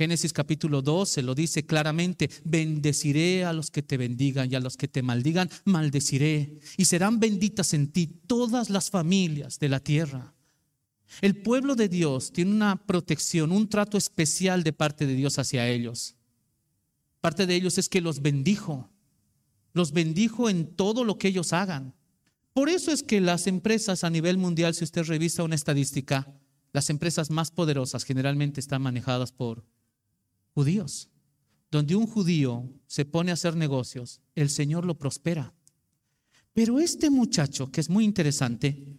Génesis 0.00 0.32
capítulo 0.32 0.80
12 0.80 1.22
lo 1.22 1.34
dice 1.34 1.66
claramente, 1.66 2.30
bendeciré 2.42 3.44
a 3.44 3.52
los 3.52 3.70
que 3.70 3.82
te 3.82 3.98
bendigan 3.98 4.50
y 4.50 4.54
a 4.54 4.60
los 4.60 4.78
que 4.78 4.88
te 4.88 5.02
maldigan, 5.02 5.50
maldeciré. 5.66 6.58
Y 6.78 6.86
serán 6.86 7.20
benditas 7.20 7.74
en 7.74 7.92
ti 7.92 8.06
todas 8.06 8.70
las 8.70 8.88
familias 8.88 9.58
de 9.58 9.68
la 9.68 9.78
tierra. 9.80 10.32
El 11.20 11.42
pueblo 11.42 11.74
de 11.74 11.90
Dios 11.90 12.32
tiene 12.32 12.50
una 12.50 12.76
protección, 12.86 13.52
un 13.52 13.68
trato 13.68 13.98
especial 13.98 14.62
de 14.62 14.72
parte 14.72 15.06
de 15.06 15.14
Dios 15.14 15.38
hacia 15.38 15.68
ellos. 15.68 16.16
Parte 17.20 17.44
de 17.44 17.56
ellos 17.56 17.76
es 17.76 17.90
que 17.90 18.00
los 18.00 18.22
bendijo, 18.22 18.88
los 19.74 19.92
bendijo 19.92 20.48
en 20.48 20.76
todo 20.76 21.04
lo 21.04 21.18
que 21.18 21.28
ellos 21.28 21.52
hagan. 21.52 21.94
Por 22.54 22.70
eso 22.70 22.90
es 22.90 23.02
que 23.02 23.20
las 23.20 23.46
empresas 23.46 24.02
a 24.02 24.08
nivel 24.08 24.38
mundial, 24.38 24.74
si 24.74 24.82
usted 24.82 25.04
revisa 25.04 25.42
una 25.42 25.56
estadística, 25.56 26.26
las 26.72 26.88
empresas 26.88 27.28
más 27.28 27.50
poderosas 27.50 28.04
generalmente 28.04 28.60
están 28.60 28.80
manejadas 28.80 29.30
por 29.30 29.62
judíos. 30.54 31.08
Donde 31.70 31.94
un 31.94 32.06
judío 32.06 32.68
se 32.86 33.04
pone 33.04 33.30
a 33.30 33.34
hacer 33.34 33.56
negocios, 33.56 34.20
el 34.34 34.50
Señor 34.50 34.84
lo 34.84 34.98
prospera. 34.98 35.54
Pero 36.52 36.80
este 36.80 37.10
muchacho, 37.10 37.70
que 37.70 37.80
es 37.80 37.88
muy 37.88 38.04
interesante, 38.04 38.98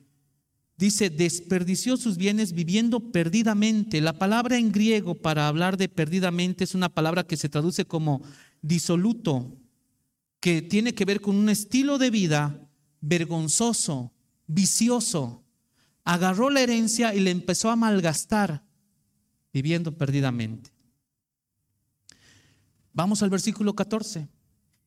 dice, 0.78 1.10
desperdició 1.10 1.98
sus 1.98 2.18
bienes 2.18 2.54
viviendo 2.54 3.12
perdidamente. 3.12 4.02
La 4.02 4.14
palabra 4.14 4.58
en 4.58 4.72
griego 4.72 5.16
para 5.16 5.48
hablar 5.48 5.78
de 5.78 5.90
perdidamente 5.90 6.64
es 6.64 6.74
una 6.74 6.90
palabra 6.90 7.26
que 7.26 7.38
se 7.38 7.50
traduce 7.50 7.86
como 7.86 8.22
disoluto, 8.62 9.58
que 10.40 10.62
tiene 10.62 10.96
que 10.96 11.06
ver 11.06 11.22
con 11.22 11.36
un 11.36 11.50
estilo 11.50 11.98
de 11.98 12.10
vida 12.10 12.68
vergonzoso, 13.02 14.14
vicioso. 14.48 15.44
Agarró 16.04 16.50
la 16.50 16.62
herencia 16.62 17.14
y 17.14 17.20
le 17.20 17.32
empezó 17.32 17.70
a 17.70 17.76
malgastar, 17.76 18.64
viviendo 19.54 19.98
perdidamente. 19.98 20.72
Vamos 22.94 23.24
al 23.24 23.30
versículo 23.30 23.74
14. 23.74 24.28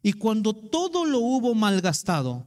Y 0.02 0.12
cuando 0.12 0.52
todo 0.52 1.04
lo 1.06 1.18
hubo 1.20 1.54
malgastado, 1.54 2.46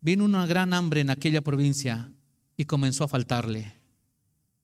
vino 0.00 0.24
una 0.24 0.46
gran 0.46 0.72
hambre 0.72 1.00
en 1.02 1.10
aquella 1.10 1.42
provincia 1.42 2.10
y 2.56 2.64
comenzó 2.64 3.04
a 3.04 3.08
faltarle. 3.08 3.74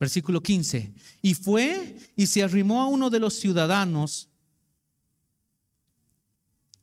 Versículo 0.00 0.42
15. 0.42 0.94
Y 1.20 1.34
fue 1.34 1.96
y 2.16 2.26
se 2.26 2.42
arrimó 2.42 2.82
a 2.82 2.86
uno 2.86 3.10
de 3.10 3.20
los 3.20 3.34
ciudadanos, 3.34 4.30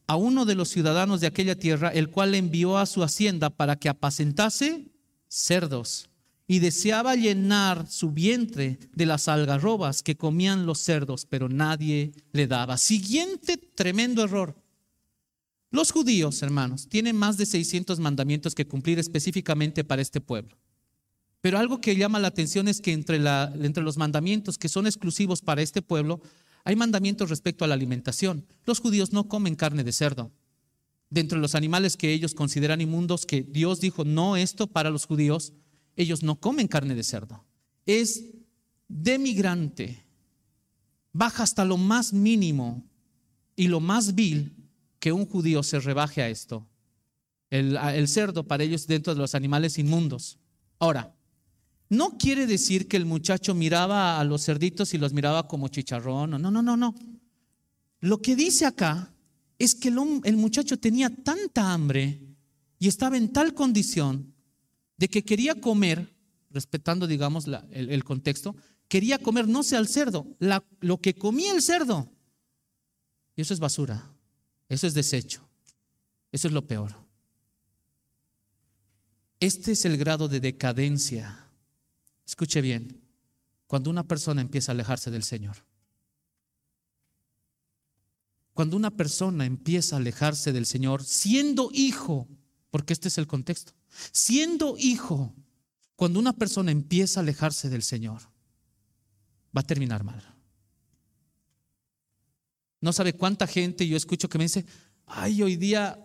a 0.05 0.15
uno 0.15 0.45
de 0.45 0.55
los 0.55 0.69
ciudadanos 0.69 1.21
de 1.21 1.27
aquella 1.27 1.55
tierra, 1.55 1.89
el 1.89 2.09
cual 2.09 2.31
le 2.31 2.37
envió 2.37 2.77
a 2.77 2.85
su 2.85 3.01
hacienda 3.01 3.49
para 3.49 3.75
que 3.77 3.89
apacentase 3.89 4.91
cerdos 5.27 6.10
y 6.51 6.59
deseaba 6.59 7.15
llenar 7.15 7.87
su 7.89 8.11
vientre 8.11 8.77
de 8.93 9.05
las 9.05 9.29
algarrobas 9.29 10.03
que 10.03 10.17
comían 10.17 10.65
los 10.65 10.79
cerdos, 10.79 11.25
pero 11.25 11.47
nadie 11.47 12.11
le 12.33 12.45
daba. 12.45 12.77
Siguiente 12.77 13.55
tremendo 13.55 14.21
error. 14.21 14.61
Los 15.69 15.93
judíos, 15.93 16.41
hermanos, 16.41 16.89
tienen 16.89 17.15
más 17.15 17.37
de 17.37 17.45
600 17.45 18.01
mandamientos 18.01 18.53
que 18.53 18.67
cumplir 18.67 18.99
específicamente 18.99 19.85
para 19.85 20.01
este 20.01 20.19
pueblo. 20.19 20.57
Pero 21.39 21.57
algo 21.57 21.79
que 21.79 21.95
llama 21.95 22.19
la 22.19 22.27
atención 22.27 22.67
es 22.67 22.81
que 22.81 22.91
entre, 22.91 23.17
los 23.17 23.97
mandamientos 23.97 24.57
que 24.57 24.67
son 24.67 24.87
exclusivos 24.87 25.41
para 25.41 25.61
este 25.61 25.81
pueblo, 25.81 26.19
hay 26.65 26.75
mandamientos 26.75 27.29
respecto 27.29 27.63
a 27.63 27.69
la 27.69 27.75
alimentación. 27.75 28.45
Los 28.65 28.81
judíos 28.81 29.13
no 29.13 29.29
comen 29.29 29.55
carne 29.55 29.85
de 29.85 29.93
cerdo. 29.93 30.33
Dentro 31.09 31.37
de 31.37 31.43
los 31.43 31.55
animales 31.55 31.95
que 31.95 32.11
ellos 32.11 32.33
consideran 32.33 32.81
inmundos, 32.81 33.25
que 33.25 33.41
Dios 33.41 33.79
dijo, 33.79 34.03
no 34.03 34.35
esto 34.35 34.67
para 34.67 34.89
los 34.89 35.05
judíos, 35.05 35.53
ellos 35.95 36.23
no 36.23 36.39
comen 36.39 36.67
carne 36.67 36.95
de 36.95 37.03
cerdo. 37.03 37.43
Es 37.85 38.25
demigrante, 38.87 40.05
baja 41.13 41.43
hasta 41.43 41.65
lo 41.65 41.77
más 41.77 42.13
mínimo 42.13 42.83
y 43.55 43.67
lo 43.67 43.79
más 43.79 44.15
vil 44.15 44.55
que 44.99 45.11
un 45.11 45.25
judío 45.25 45.63
se 45.63 45.79
rebaje 45.79 46.21
a 46.21 46.29
esto. 46.29 46.67
El, 47.49 48.07
cerdo 48.07 48.47
para 48.47 48.63
ellos 48.63 48.87
dentro 48.87 49.13
de 49.13 49.19
los 49.19 49.35
animales 49.35 49.77
inmundos. 49.77 50.39
Ahora, 50.79 51.13
no 51.89 52.17
quiere 52.17 52.47
decir 52.47 52.87
que 52.87 52.95
el 52.95 53.05
muchacho 53.05 53.53
miraba 53.53 54.19
a 54.19 54.23
los 54.23 54.45
cerditos 54.45 54.93
y 54.93 54.97
los 54.97 55.11
miraba 55.11 55.47
como 55.49 55.67
chicharrón. 55.67 56.31
No, 56.31 56.39
no, 56.39 56.61
no, 56.61 56.77
no. 56.77 56.95
Lo 57.99 58.21
que 58.21 58.37
dice 58.37 58.65
acá 58.65 59.13
es 59.59 59.75
que 59.75 59.89
el, 59.89 60.37
muchacho 60.37 60.79
tenía 60.79 61.09
tanta 61.09 61.71
hambre 61.71 62.19
y 62.79 62.87
estaba 62.87 63.17
en 63.17 63.31
tal 63.31 63.53
condición 63.53 64.30
de 65.01 65.09
que 65.09 65.25
quería 65.25 65.59
comer, 65.59 66.13
respetando, 66.51 67.07
digamos, 67.07 67.47
el, 67.71 68.03
contexto, 68.03 68.55
quería 68.87 69.17
comer 69.17 69.47
no 69.47 69.63
sea 69.63 69.79
el 69.79 69.87
cerdo, 69.87 70.27
lo 70.79 70.99
que 70.99 71.15
comía 71.15 71.53
el 71.53 71.63
cerdo. 71.63 72.07
Y 73.35 73.41
eso 73.41 73.51
es 73.55 73.59
basura, 73.59 74.13
eso 74.69 74.85
es 74.85 74.93
desecho, 74.93 75.49
eso 76.31 76.47
es 76.47 76.53
lo 76.53 76.67
peor. 76.67 76.93
Este 79.39 79.71
es 79.71 79.85
el 79.85 79.97
grado 79.97 80.27
de 80.27 80.39
decadencia. 80.39 81.47
Escuche 82.23 82.61
bien, 82.61 83.01
cuando 83.65 83.89
una 83.89 84.03
persona 84.03 84.41
empieza 84.41 84.71
a 84.71 84.75
alejarse 84.75 85.09
del 85.09 85.23
Señor. 85.23 85.65
Cuando 88.53 88.77
una 88.77 88.91
persona 88.91 89.47
empieza 89.47 89.95
a 89.95 89.99
alejarse 89.99 90.53
del 90.53 90.67
Señor, 90.67 91.03
siendo 91.03 91.71
hijo, 91.73 92.27
porque 92.71 92.93
este 92.93 93.09
es 93.09 93.17
el 93.17 93.27
contexto, 93.27 93.73
Siendo 94.11 94.75
hijo, 94.77 95.35
cuando 95.95 96.19
una 96.19 96.33
persona 96.33 96.71
empieza 96.71 97.19
a 97.19 97.23
alejarse 97.23 97.69
del 97.69 97.83
Señor, 97.83 98.21
va 99.55 99.61
a 99.61 99.67
terminar 99.67 100.03
mal. 100.03 100.23
No 102.79 102.93
sabe 102.93 103.13
cuánta 103.13 103.45
gente 103.45 103.87
yo 103.87 103.95
escucho 103.95 104.29
que 104.29 104.37
me 104.37 104.45
dice, 104.45 104.65
ay, 105.05 105.43
hoy 105.43 105.57
día 105.57 105.99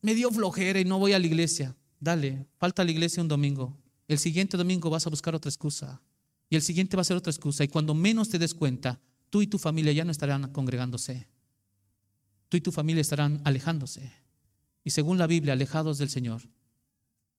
me 0.00 0.14
dio 0.14 0.30
flojera 0.30 0.80
y 0.80 0.84
no 0.84 0.98
voy 0.98 1.12
a 1.12 1.18
la 1.18 1.26
iglesia. 1.26 1.76
Dale, 2.00 2.46
falta 2.56 2.84
la 2.84 2.92
iglesia 2.92 3.22
un 3.22 3.28
domingo. 3.28 3.76
El 4.08 4.18
siguiente 4.18 4.56
domingo 4.56 4.88
vas 4.88 5.06
a 5.06 5.10
buscar 5.10 5.34
otra 5.34 5.50
excusa. 5.50 6.00
Y 6.48 6.56
el 6.56 6.62
siguiente 6.62 6.96
va 6.96 7.02
a 7.02 7.04
ser 7.04 7.16
otra 7.16 7.30
excusa. 7.30 7.64
Y 7.64 7.68
cuando 7.68 7.94
menos 7.94 8.28
te 8.28 8.38
des 8.38 8.54
cuenta, 8.54 9.00
tú 9.28 9.42
y 9.42 9.46
tu 9.46 9.58
familia 9.58 9.92
ya 9.92 10.04
no 10.04 10.12
estarán 10.12 10.52
congregándose. 10.52 11.26
Tú 12.48 12.56
y 12.56 12.60
tu 12.60 12.70
familia 12.70 13.00
estarán 13.00 13.42
alejándose. 13.44 14.12
Y 14.84 14.90
según 14.90 15.18
la 15.18 15.26
Biblia, 15.26 15.54
alejados 15.54 15.98
del 15.98 16.10
Señor, 16.10 16.42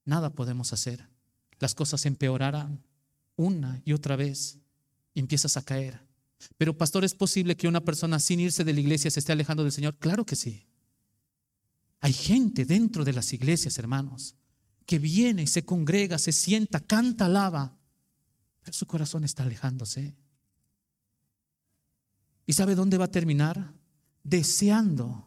nada 0.03 0.31
podemos 0.31 0.73
hacer. 0.73 1.07
Las 1.59 1.75
cosas 1.75 2.05
empeorarán 2.05 2.83
una 3.35 3.81
y 3.85 3.93
otra 3.93 4.15
vez 4.15 4.57
y 5.13 5.19
empiezas 5.19 5.55
a 5.55 5.63
caer. 5.63 6.01
Pero 6.57 6.77
pastor, 6.77 7.05
¿es 7.05 7.13
posible 7.13 7.55
que 7.55 7.67
una 7.67 7.81
persona 7.81 8.19
sin 8.19 8.39
irse 8.39 8.63
de 8.63 8.73
la 8.73 8.79
iglesia 8.79 9.11
se 9.11 9.19
esté 9.19 9.31
alejando 9.31 9.63
del 9.63 9.71
Señor? 9.71 9.95
Claro 9.97 10.25
que 10.25 10.35
sí. 10.35 10.65
Hay 12.01 12.13
gente 12.13 12.65
dentro 12.65 13.03
de 13.03 13.13
las 13.13 13.31
iglesias, 13.33 13.77
hermanos, 13.77 14.35
que 14.85 14.99
viene 14.99 15.43
y 15.43 15.47
se 15.47 15.65
congrega, 15.65 16.17
se 16.19 16.31
sienta, 16.31 16.79
canta, 16.79 17.25
alaba, 17.25 17.77
pero 18.61 18.73
su 18.73 18.85
corazón 18.85 19.23
está 19.23 19.43
alejándose. 19.43 20.15
¿Y 22.45 22.53
sabe 22.53 22.75
dónde 22.75 22.97
va 22.97 23.05
a 23.05 23.11
terminar? 23.11 23.73
Deseando, 24.23 25.24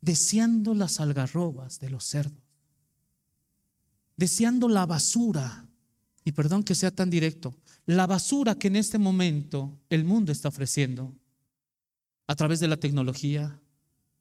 deseando 0.00 0.74
las 0.74 1.00
algarrobas 1.00 1.80
de 1.80 1.90
los 1.90 2.04
cerdos 2.04 2.48
deseando 4.18 4.68
la 4.68 4.84
basura, 4.84 5.64
y 6.24 6.32
perdón 6.32 6.64
que 6.64 6.74
sea 6.74 6.90
tan 6.90 7.08
directo, 7.08 7.54
la 7.86 8.06
basura 8.06 8.56
que 8.56 8.66
en 8.66 8.76
este 8.76 8.98
momento 8.98 9.78
el 9.88 10.04
mundo 10.04 10.32
está 10.32 10.48
ofreciendo 10.48 11.14
a 12.26 12.34
través 12.34 12.60
de 12.60 12.68
la 12.68 12.76
tecnología, 12.76 13.58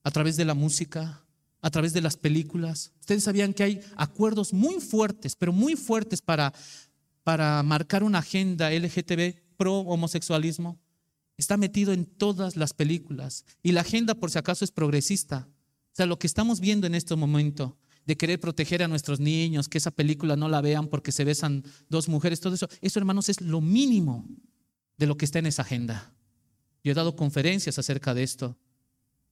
a 0.03 0.11
través 0.11 0.37
de 0.37 0.45
la 0.45 0.53
música, 0.53 1.25
a 1.61 1.69
través 1.71 1.91
de 1.93 2.01
las 2.01 2.15
películas. 2.15 2.93
Ustedes 3.01 3.23
sabían 3.23 3.53
que 3.53 3.63
hay 3.63 3.81
acuerdos 3.97 4.53
muy 4.53 4.79
fuertes, 4.79 5.35
pero 5.35 5.51
muy 5.51 5.75
fuertes 5.75 6.21
para, 6.21 6.53
para 7.23 7.61
marcar 7.63 8.03
una 8.03 8.19
agenda 8.19 8.71
LGTB 8.71 9.57
pro 9.57 9.79
homosexualismo. 9.79 10.79
Está 11.37 11.57
metido 11.57 11.91
en 11.91 12.05
todas 12.05 12.55
las 12.55 12.73
películas. 12.73 13.45
Y 13.63 13.71
la 13.71 13.81
agenda, 13.81 14.13
por 14.13 14.29
si 14.29 14.37
acaso, 14.37 14.63
es 14.63 14.71
progresista. 14.71 15.49
Sea, 15.97 16.05
lo 16.05 16.19
que 16.19 16.27
estamos 16.27 16.59
viendo 16.59 16.85
en 16.85 16.93
este 16.93 17.15
momento 17.15 17.75
de 18.05 18.17
querer 18.17 18.39
proteger 18.39 18.83
a 18.83 18.87
nuestros 18.87 19.19
niños, 19.19 19.67
que 19.67 19.79
esa 19.79 19.89
película 19.89 20.35
no 20.35 20.47
la 20.47 20.61
vean 20.61 20.89
porque 20.89 21.11
se 21.11 21.23
besan 21.23 21.63
dos 21.89 22.07
mujeres, 22.07 22.39
todo 22.39 22.53
eso. 22.53 22.69
Eso, 22.81 22.99
hermanos, 22.99 23.29
es 23.29 23.41
lo 23.41 23.61
mínimo 23.61 24.29
de 24.95 25.07
lo 25.07 25.17
que 25.17 25.25
está 25.25 25.39
en 25.39 25.47
esa 25.47 25.63
agenda. 25.63 26.13
Yo 26.83 26.91
he 26.91 26.93
dado 26.93 27.15
conferencias 27.15 27.79
acerca 27.79 28.13
de 28.13 28.21
esto 28.21 28.59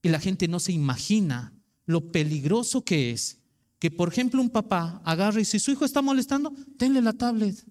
y 0.01 0.09
la 0.09 0.19
gente 0.19 0.47
no 0.47 0.59
se 0.59 0.71
imagina 0.71 1.53
lo 1.85 2.11
peligroso 2.11 2.83
que 2.83 3.11
es 3.11 3.37
que, 3.77 3.91
por 3.91 4.11
ejemplo, 4.11 4.41
un 4.41 4.49
papá 4.49 5.03
agarre 5.05 5.41
y 5.41 5.45
si 5.45 5.59
su 5.59 5.69
hijo 5.69 5.85
está 5.85 6.01
molestando, 6.01 6.51
denle 6.79 7.03
la 7.03 7.13
tablet. 7.13 7.63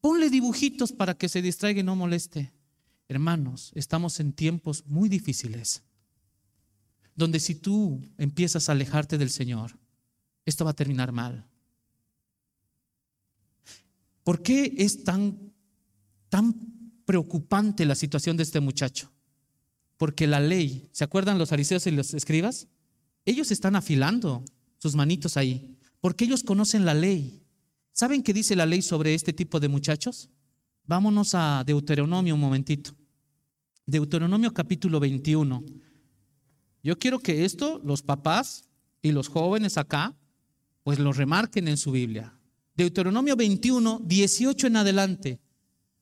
Ponle 0.00 0.30
dibujitos 0.30 0.92
para 0.92 1.12
que 1.12 1.28
se 1.28 1.42
distraiga 1.42 1.80
y 1.80 1.84
no 1.84 1.94
moleste. 1.94 2.54
Hermanos, 3.06 3.70
estamos 3.74 4.18
en 4.18 4.32
tiempos 4.32 4.82
muy 4.86 5.10
difíciles, 5.10 5.82
donde 7.14 7.40
si 7.40 7.54
tú 7.54 8.02
empiezas 8.18 8.68
a 8.68 8.72
alejarte 8.72 9.18
del 9.18 9.30
Señor, 9.30 9.78
esto 10.44 10.64
va 10.64 10.72
a 10.72 10.76
terminar 10.76 11.12
mal. 11.12 11.46
¿Por 14.22 14.42
qué 14.42 14.74
es 14.78 15.04
tan, 15.04 15.52
tan 16.28 16.54
preocupante 17.04 17.84
la 17.84 17.94
situación 17.94 18.36
de 18.36 18.42
este 18.42 18.60
muchacho? 18.60 19.12
Porque 19.96 20.26
la 20.26 20.40
ley, 20.40 20.88
¿se 20.92 21.04
acuerdan 21.04 21.38
los 21.38 21.50
fariseos 21.50 21.86
y 21.86 21.90
los 21.90 22.14
escribas? 22.14 22.66
Ellos 23.24 23.50
están 23.50 23.76
afilando 23.76 24.44
sus 24.78 24.94
manitos 24.94 25.36
ahí, 25.36 25.76
porque 26.00 26.24
ellos 26.24 26.42
conocen 26.42 26.84
la 26.84 26.94
ley. 26.94 27.42
¿Saben 27.92 28.22
qué 28.22 28.32
dice 28.32 28.56
la 28.56 28.66
ley 28.66 28.82
sobre 28.82 29.14
este 29.14 29.32
tipo 29.32 29.60
de 29.60 29.68
muchachos? 29.68 30.28
Vámonos 30.86 31.34
a 31.34 31.62
Deuteronomio 31.64 32.34
un 32.34 32.40
momentito. 32.40 32.94
Deuteronomio 33.86 34.52
capítulo 34.52 34.98
21. 35.00 35.64
Yo 36.84 36.98
quiero 36.98 37.18
que 37.18 37.46
esto 37.46 37.80
los 37.82 38.02
papás 38.02 38.68
y 39.00 39.10
los 39.12 39.28
jóvenes 39.28 39.78
acá, 39.78 40.14
pues 40.82 40.98
lo 40.98 41.14
remarquen 41.14 41.66
en 41.66 41.78
su 41.78 41.90
Biblia. 41.90 42.38
Deuteronomio 42.76 43.36
21, 43.36 44.02
18 44.04 44.66
en 44.66 44.76
adelante. 44.76 45.40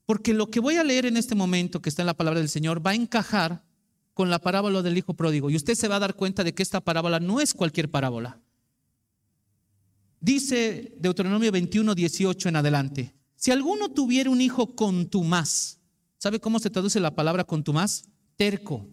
Porque 0.07 0.35
lo 0.35 0.51
que 0.51 0.59
voy 0.59 0.77
a 0.77 0.85
leer 0.85 1.07
en 1.07 1.17
este 1.17 1.37
momento, 1.37 1.81
que 1.81 1.89
está 1.89 2.03
en 2.03 2.07
la 2.07 2.17
palabra 2.17 2.41
del 2.41 2.49
Señor, 2.49 2.85
va 2.85 2.91
a 2.91 2.97
encajar 2.97 3.65
con 4.13 4.29
la 4.29 4.41
parábola 4.41 4.83
del 4.83 4.99
hijo 4.99 5.15
pródigo. 5.15 5.51
Y 5.51 5.57
usted 5.57 5.77
se 5.77 5.87
va 5.87 5.97
a 5.97 6.01
dar 6.01 6.17
cuenta 6.17 6.43
de 6.43 6.53
que 6.53 6.65
esta 6.65 6.81
parábola 6.81 7.21
no 7.21 7.41
es 7.41 7.55
cualquier 7.55 7.89
parábola. 7.89 8.41
Dice 10.21 10.95
Deuteronomio 10.99 11.53
21, 11.53 11.95
18 11.95 12.49
en 12.49 12.57
adelante. 12.57 13.15
Si 13.37 13.53
alguno 13.53 13.89
tuviera 13.89 14.31
un 14.31 14.41
hijo 14.41 14.75
contumaz, 14.75 15.79
¿sabe 16.19 16.41
cómo 16.41 16.59
se 16.59 16.71
traduce 16.71 16.99
la 16.99 17.15
palabra 17.15 17.45
contumaz? 17.45 18.05
Terco. 18.37 18.89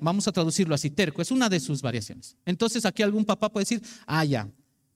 Vamos 0.00 0.28
a 0.28 0.32
traducirlo 0.32 0.74
así, 0.74 0.90
terco. 0.90 1.22
Es 1.22 1.30
una 1.30 1.48
de 1.48 1.60
sus 1.60 1.80
variaciones. 1.80 2.36
Entonces 2.44 2.84
aquí 2.84 3.02
algún 3.02 3.24
papá 3.24 3.50
puede 3.50 3.62
decir, 3.62 3.82
ah, 4.06 4.24
ya, 4.24 4.50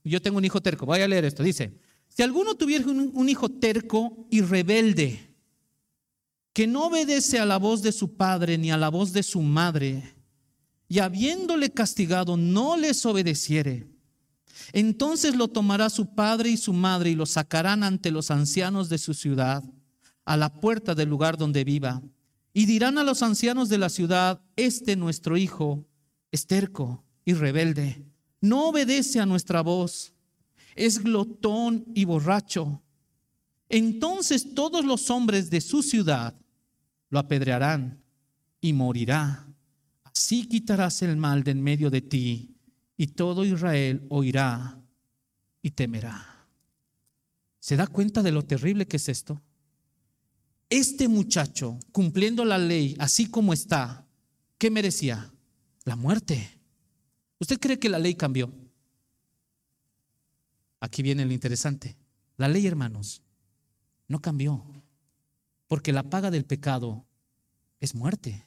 yo 0.05 0.21
tengo 0.21 0.39
un 0.39 0.45
hijo 0.45 0.61
terco. 0.61 0.87
Voy 0.87 1.01
a 1.01 1.09
leer 1.09 1.25
esto. 1.25 1.43
Dice, 1.43 1.79
si 2.09 2.23
alguno 2.23 2.55
tuviera 2.55 2.87
un 2.87 3.29
hijo 3.29 3.49
terco 3.49 4.27
y 4.31 4.43
rebelde, 4.43 5.35
que 6.53 6.67
no 6.67 6.87
obedece 6.87 7.39
a 7.39 7.45
la 7.45 7.59
voz 7.59 7.83
de 7.83 7.93
su 7.93 8.17
padre 8.17 8.57
ni 8.57 8.71
a 8.71 8.79
la 8.79 8.89
voz 8.89 9.13
de 9.13 9.23
su 9.23 9.43
madre, 9.43 10.15
y 10.89 11.01
habiéndole 11.01 11.71
castigado 11.71 12.37
no 12.37 12.77
les 12.77 13.05
obedeciere, 13.05 13.87
entonces 14.73 15.35
lo 15.35 15.49
tomará 15.49 15.91
su 15.91 16.15
padre 16.15 16.51
y 16.51 16.57
su 16.57 16.73
madre 16.73 17.11
y 17.11 17.15
lo 17.15 17.27
sacarán 17.27 17.83
ante 17.83 18.11
los 18.11 18.31
ancianos 18.31 18.89
de 18.89 18.99
su 18.99 19.15
ciudad, 19.15 19.65
a 20.25 20.37
la 20.37 20.61
puerta 20.61 20.95
del 20.95 21.09
lugar 21.09 21.37
donde 21.37 21.63
viva, 21.63 22.03
y 22.57 22.65
dirán 22.65 22.97
a 22.97 23.05
los 23.05 23.23
ancianos 23.23 23.69
de 23.69 23.77
la 23.77 23.91
ciudad, 23.91 24.41
este 24.57 24.97
nuestro 24.97 25.37
hijo 25.37 25.87
es 26.33 26.47
terco 26.47 27.05
y 27.23 27.35
rebelde, 27.35 28.03
no 28.41 28.71
obedece 28.71 29.21
a 29.21 29.27
nuestra 29.27 29.61
voz, 29.61 30.15
es 30.75 31.03
glotón 31.03 31.85
y 31.95 32.07
borracho. 32.07 32.83
Entonces 33.69 34.55
todos 34.55 34.87
los 34.87 35.11
hombres 35.11 35.51
de 35.51 35.61
su 35.61 35.83
ciudad 35.83 36.35
lo 37.11 37.19
apedrearán 37.19 38.03
y 38.63 38.73
morirá. 38.73 39.47
Así 40.05 40.47
quitarás 40.49 41.03
el 41.03 41.19
mal 41.19 41.45
de 41.45 41.51
en 41.51 41.63
medio 41.63 41.91
de 41.91 42.01
ti 42.01 42.57
y 42.97 43.09
todo 43.09 43.45
Israel 43.45 44.07
oirá 44.09 44.81
y 45.61 45.73
temerá. 45.73 46.49
¿Se 47.61 47.77
da 47.77 47.87
cuenta 47.87 48.23
de 48.23 48.33
lo 48.33 48.47
terrible 48.47 48.87
que 48.87 48.97
es 48.97 49.11
esto? 49.11 49.43
Este 50.69 51.09
muchacho, 51.09 51.79
cumpliendo 51.93 52.45
la 52.45 52.59
ley 52.59 52.97
así 52.99 53.31
como 53.31 53.53
está, 53.53 54.05
¿qué 54.59 54.71
merecía? 54.71 55.33
La 55.85 55.95
muerte. 55.95 56.51
¿Usted 57.39 57.61
cree 57.61 57.79
que 57.79 57.89
la 57.89 57.99
ley 57.99 58.15
cambió? 58.15 58.53
Aquí 60.81 61.03
viene 61.03 61.25
lo 61.25 61.33
interesante. 61.33 61.97
La 62.37 62.49
ley, 62.49 62.67
hermanos, 62.67 63.23
no 64.09 64.21
cambió. 64.21 64.65
Porque 65.69 65.93
la 65.93 66.03
paga 66.03 66.31
del 66.31 66.45
pecado 66.45 67.07
es 67.81 67.95
muerte. 67.95 68.45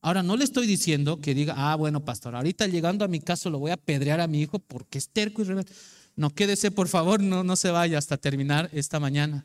Ahora, 0.00 0.22
no 0.22 0.36
le 0.36 0.44
estoy 0.44 0.66
diciendo 0.66 1.20
que 1.20 1.34
diga, 1.34 1.54
ah, 1.56 1.74
bueno, 1.74 2.04
pastor, 2.04 2.36
ahorita 2.36 2.68
llegando 2.68 3.04
a 3.04 3.08
mi 3.08 3.20
caso 3.20 3.50
lo 3.50 3.58
voy 3.58 3.72
a 3.72 3.76
pedrear 3.76 4.20
a 4.20 4.28
mi 4.28 4.40
hijo 4.40 4.60
porque 4.60 4.98
es 4.98 5.08
terco 5.08 5.42
y 5.42 5.46
rebelde. 5.46 5.72
No, 6.14 6.30
quédese, 6.30 6.70
por 6.70 6.88
favor, 6.88 7.20
no, 7.20 7.42
no 7.42 7.56
se 7.56 7.70
vaya 7.70 7.98
hasta 7.98 8.16
terminar 8.16 8.70
esta 8.72 9.00
mañana. 9.00 9.44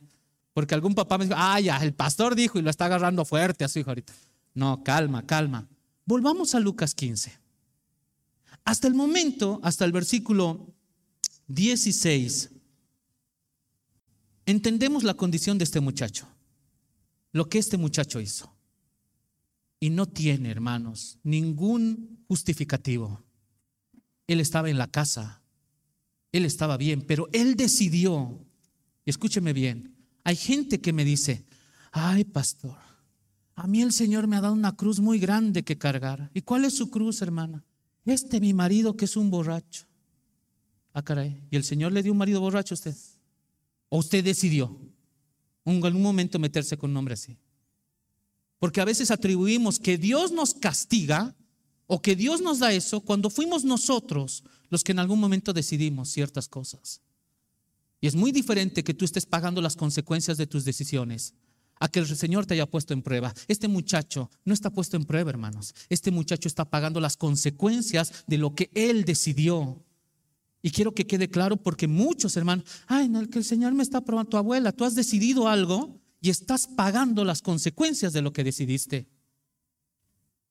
Porque 0.53 0.75
algún 0.75 0.95
papá 0.95 1.17
me 1.17 1.25
dijo, 1.25 1.37
ah, 1.37 1.59
ya, 1.59 1.77
el 1.77 1.93
pastor 1.93 2.35
dijo 2.35 2.59
y 2.59 2.61
lo 2.61 2.69
está 2.69 2.85
agarrando 2.85 3.23
fuerte 3.25 3.63
a 3.63 3.69
su 3.69 3.79
hijo 3.79 3.89
ahorita. 3.89 4.13
No, 4.53 4.83
calma, 4.83 5.25
calma. 5.25 5.67
Volvamos 6.05 6.55
a 6.55 6.59
Lucas 6.59 6.93
15. 6.93 7.39
Hasta 8.65 8.87
el 8.87 8.93
momento, 8.93 9.59
hasta 9.63 9.85
el 9.85 9.91
versículo 9.91 10.73
16, 11.47 12.51
entendemos 14.45 15.03
la 15.03 15.13
condición 15.13 15.57
de 15.57 15.63
este 15.63 15.79
muchacho 15.79 16.27
lo 17.31 17.49
que 17.49 17.59
este 17.59 17.77
muchacho 17.77 18.19
hizo. 18.19 18.53
Y 19.79 19.89
no 19.89 20.07
tiene, 20.07 20.51
hermanos, 20.51 21.17
ningún 21.23 22.23
justificativo. 22.27 23.23
Él 24.27 24.39
estaba 24.39 24.69
en 24.69 24.77
la 24.77 24.87
casa, 24.87 25.41
él 26.31 26.45
estaba 26.45 26.77
bien, 26.77 27.01
pero 27.01 27.29
él 27.33 27.55
decidió, 27.55 28.45
escúcheme 29.05 29.53
bien, 29.53 29.95
hay 30.23 30.35
gente 30.35 30.79
que 30.81 30.93
me 30.93 31.05
dice, 31.05 31.45
ay 31.91 32.23
pastor, 32.23 32.77
a 33.55 33.67
mí 33.67 33.81
el 33.81 33.91
Señor 33.91 34.27
me 34.27 34.37
ha 34.37 34.41
dado 34.41 34.53
una 34.53 34.75
cruz 34.75 34.99
muy 34.99 35.19
grande 35.19 35.63
que 35.63 35.77
cargar. 35.77 36.31
¿Y 36.33 36.41
cuál 36.41 36.65
es 36.65 36.75
su 36.75 36.89
cruz, 36.89 37.21
hermana? 37.21 37.63
Este 38.05 38.39
mi 38.39 38.53
marido 38.53 38.95
que 38.95 39.05
es 39.05 39.15
un 39.15 39.29
borracho. 39.29 39.85
Ah, 40.93 41.03
caray. 41.03 41.43
¿Y 41.49 41.55
el 41.55 41.63
Señor 41.63 41.91
le 41.91 42.03
dio 42.03 42.11
un 42.11 42.17
marido 42.17 42.41
borracho 42.41 42.73
a 42.73 42.75
usted? 42.75 42.95
¿O 43.89 43.99
usted 43.99 44.23
decidió? 44.23 44.79
en 45.63 45.85
algún 45.85 46.01
momento 46.01 46.39
meterse 46.39 46.77
con 46.77 46.89
un 46.89 46.95
nombre 46.95 47.13
así. 47.13 47.37
Porque 48.57 48.81
a 48.81 48.85
veces 48.85 49.11
atribuimos 49.11 49.79
que 49.79 49.97
Dios 49.97 50.31
nos 50.31 50.53
castiga 50.53 51.35
o 51.87 52.01
que 52.01 52.15
Dios 52.15 52.41
nos 52.41 52.59
da 52.59 52.73
eso 52.73 53.01
cuando 53.01 53.29
fuimos 53.29 53.63
nosotros 53.63 54.43
los 54.69 54.83
que 54.83 54.91
en 54.91 54.99
algún 54.99 55.19
momento 55.19 55.53
decidimos 55.53 56.09
ciertas 56.09 56.47
cosas. 56.47 57.01
Y 58.01 58.07
es 58.07 58.15
muy 58.15 58.31
diferente 58.31 58.83
que 58.83 58.95
tú 58.95 59.05
estés 59.05 59.25
pagando 59.25 59.61
las 59.61 59.75
consecuencias 59.75 60.37
de 60.37 60.47
tus 60.47 60.65
decisiones 60.65 61.35
a 61.79 61.87
que 61.87 61.99
el 61.99 62.07
Señor 62.07 62.45
te 62.45 62.53
haya 62.55 62.65
puesto 62.65 62.93
en 62.93 63.01
prueba. 63.01 63.33
Este 63.47 63.67
muchacho 63.67 64.29
no 64.43 64.53
está 64.53 64.69
puesto 64.69 64.97
en 64.97 65.05
prueba, 65.05 65.29
hermanos. 65.29 65.73
Este 65.89 66.11
muchacho 66.11 66.47
está 66.47 66.65
pagando 66.65 66.99
las 66.99 67.17
consecuencias 67.17 68.23
de 68.27 68.37
lo 68.37 68.53
que 68.53 68.69
él 68.75 69.03
decidió. 69.03 69.83
Y 70.61 70.69
quiero 70.69 70.93
que 70.93 71.07
quede 71.07 71.29
claro 71.29 71.57
porque 71.57 71.87
muchos 71.87 72.37
hermanos, 72.37 72.65
ay, 72.85 73.09
no, 73.09 73.27
que 73.27 73.39
el 73.39 73.45
Señor 73.45 73.73
me 73.73 73.81
está 73.81 74.01
probando, 74.01 74.29
tu 74.29 74.37
abuela, 74.37 74.71
tú 74.71 74.85
has 74.85 74.93
decidido 74.93 75.47
algo 75.47 75.99
y 76.21 76.29
estás 76.29 76.67
pagando 76.67 77.25
las 77.25 77.41
consecuencias 77.41 78.13
de 78.13 78.21
lo 78.21 78.31
que 78.31 78.43
decidiste. 78.43 79.07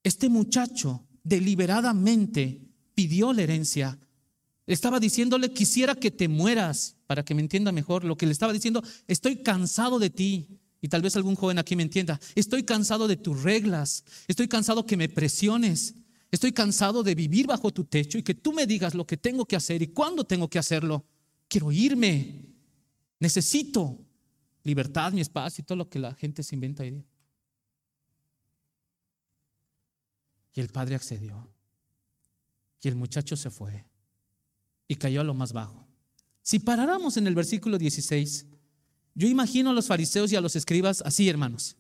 Este 0.03 0.29
muchacho 0.29 1.07
deliberadamente 1.23 2.61
pidió 2.95 3.33
la 3.33 3.43
herencia. 3.43 3.99
Estaba 4.67 4.99
diciéndole, 4.99 5.53
quisiera 5.53 5.95
que 5.95 6.11
te 6.11 6.27
mueras, 6.27 6.97
para 7.11 7.25
que 7.25 7.35
me 7.35 7.42
entienda 7.42 7.73
mejor. 7.73 8.05
Lo 8.05 8.16
que 8.16 8.25
le 8.25 8.31
estaba 8.31 8.53
diciendo, 8.53 8.85
estoy 9.09 9.42
cansado 9.42 9.99
de 9.99 10.11
ti. 10.11 10.61
Y 10.81 10.87
tal 10.87 11.03
vez 11.03 11.16
algún 11.16 11.35
joven 11.35 11.59
aquí 11.59 11.75
me 11.75 11.83
entienda, 11.83 12.20
estoy 12.37 12.62
cansado 12.62 13.09
de 13.09 13.16
tus 13.16 13.42
reglas, 13.42 14.05
estoy 14.29 14.46
cansado 14.46 14.87
que 14.87 14.96
me 14.96 15.09
presiones, 15.09 15.96
Estoy 16.31 16.53
cansado 16.53 17.03
de 17.03 17.16
vivir 17.16 17.49
bajo 17.49 17.73
tu 17.73 17.83
techo 17.83 18.16
y 18.16 18.23
que 18.23 18.35
tú 18.35 18.53
me 18.53 18.64
digas 18.64 18.94
lo 18.94 19.05
que 19.05 19.16
tengo 19.16 19.44
que 19.44 19.57
hacer 19.57 19.83
y 19.83 19.88
cuándo 19.88 20.23
tengo 20.23 20.49
que 20.49 20.61
hacerlo. 20.61 21.05
Quiero 21.49 21.73
irme. 21.73 22.46
Necesito 23.18 23.99
libertad, 24.62 25.12
mi 25.12 25.20
espacio 25.20 25.62
y 25.62 25.64
todo 25.64 25.75
lo 25.75 25.90
que 25.90 25.99
la 25.99 26.14
gente 26.14 26.44
se 26.44 26.55
inventa 26.55 26.85
hoy 26.85 27.05
Y 30.55 30.61
el 30.61 30.68
padre 30.68 30.94
accedió. 30.94 31.49
Y 32.81 32.87
el 32.87 32.94
muchacho 32.94 33.37
se 33.37 33.51
fue 33.51 33.85
y 34.87 34.94
cayó 34.94 35.23
a 35.23 35.25
lo 35.25 35.35
más 35.35 35.53
bajo. 35.53 35.89
Si 36.42 36.59
paráramos 36.59 37.16
en 37.16 37.26
el 37.26 37.35
versículo 37.35 37.79
16, 37.79 38.46
yo 39.14 39.29
imagino 39.29 39.70
a 39.70 39.72
los 39.72 39.87
fariseos 39.87 40.33
y 40.33 40.37
a 40.37 40.40
los 40.40 40.57
escribas 40.57 41.03
así, 41.05 41.29
hermanos. 41.29 41.76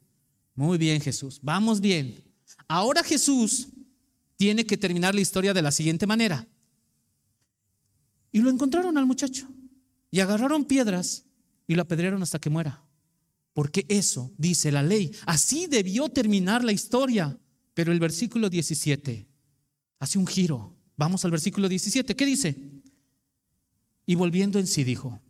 Muy 0.54 0.78
bien, 0.78 1.00
Jesús, 1.00 1.40
vamos 1.42 1.80
bien. 1.80 2.22
Ahora 2.68 3.02
Jesús 3.02 3.68
tiene 4.36 4.64
que 4.64 4.76
terminar 4.76 5.14
la 5.14 5.20
historia 5.20 5.54
de 5.54 5.62
la 5.62 5.72
siguiente 5.72 6.06
manera. 6.06 6.46
Y 8.32 8.40
lo 8.40 8.50
encontraron 8.50 8.96
al 8.96 9.06
muchacho 9.06 9.48
y 10.10 10.20
agarraron 10.20 10.64
piedras 10.64 11.24
y 11.66 11.74
lo 11.74 11.82
apedrearon 11.82 12.22
hasta 12.22 12.38
que 12.38 12.50
muera. 12.50 12.84
Porque 13.52 13.86
eso 13.88 14.32
dice 14.38 14.70
la 14.70 14.82
ley. 14.82 15.10
Así 15.26 15.66
debió 15.66 16.08
terminar 16.08 16.62
la 16.62 16.72
historia. 16.72 17.38
Pero 17.74 17.92
el 17.92 18.00
versículo 18.00 18.50
17 18.50 19.26
hace 19.98 20.18
un 20.18 20.26
giro 20.26 20.76
Vamos 21.00 21.24
al 21.24 21.30
versículo 21.30 21.66
17. 21.66 22.14
¿Qué 22.14 22.26
dice? 22.26 22.54
Y 24.10 24.16
volviendo 24.16 24.58
en 24.58 24.66
sí 24.66 24.82
dijo. 24.82 25.20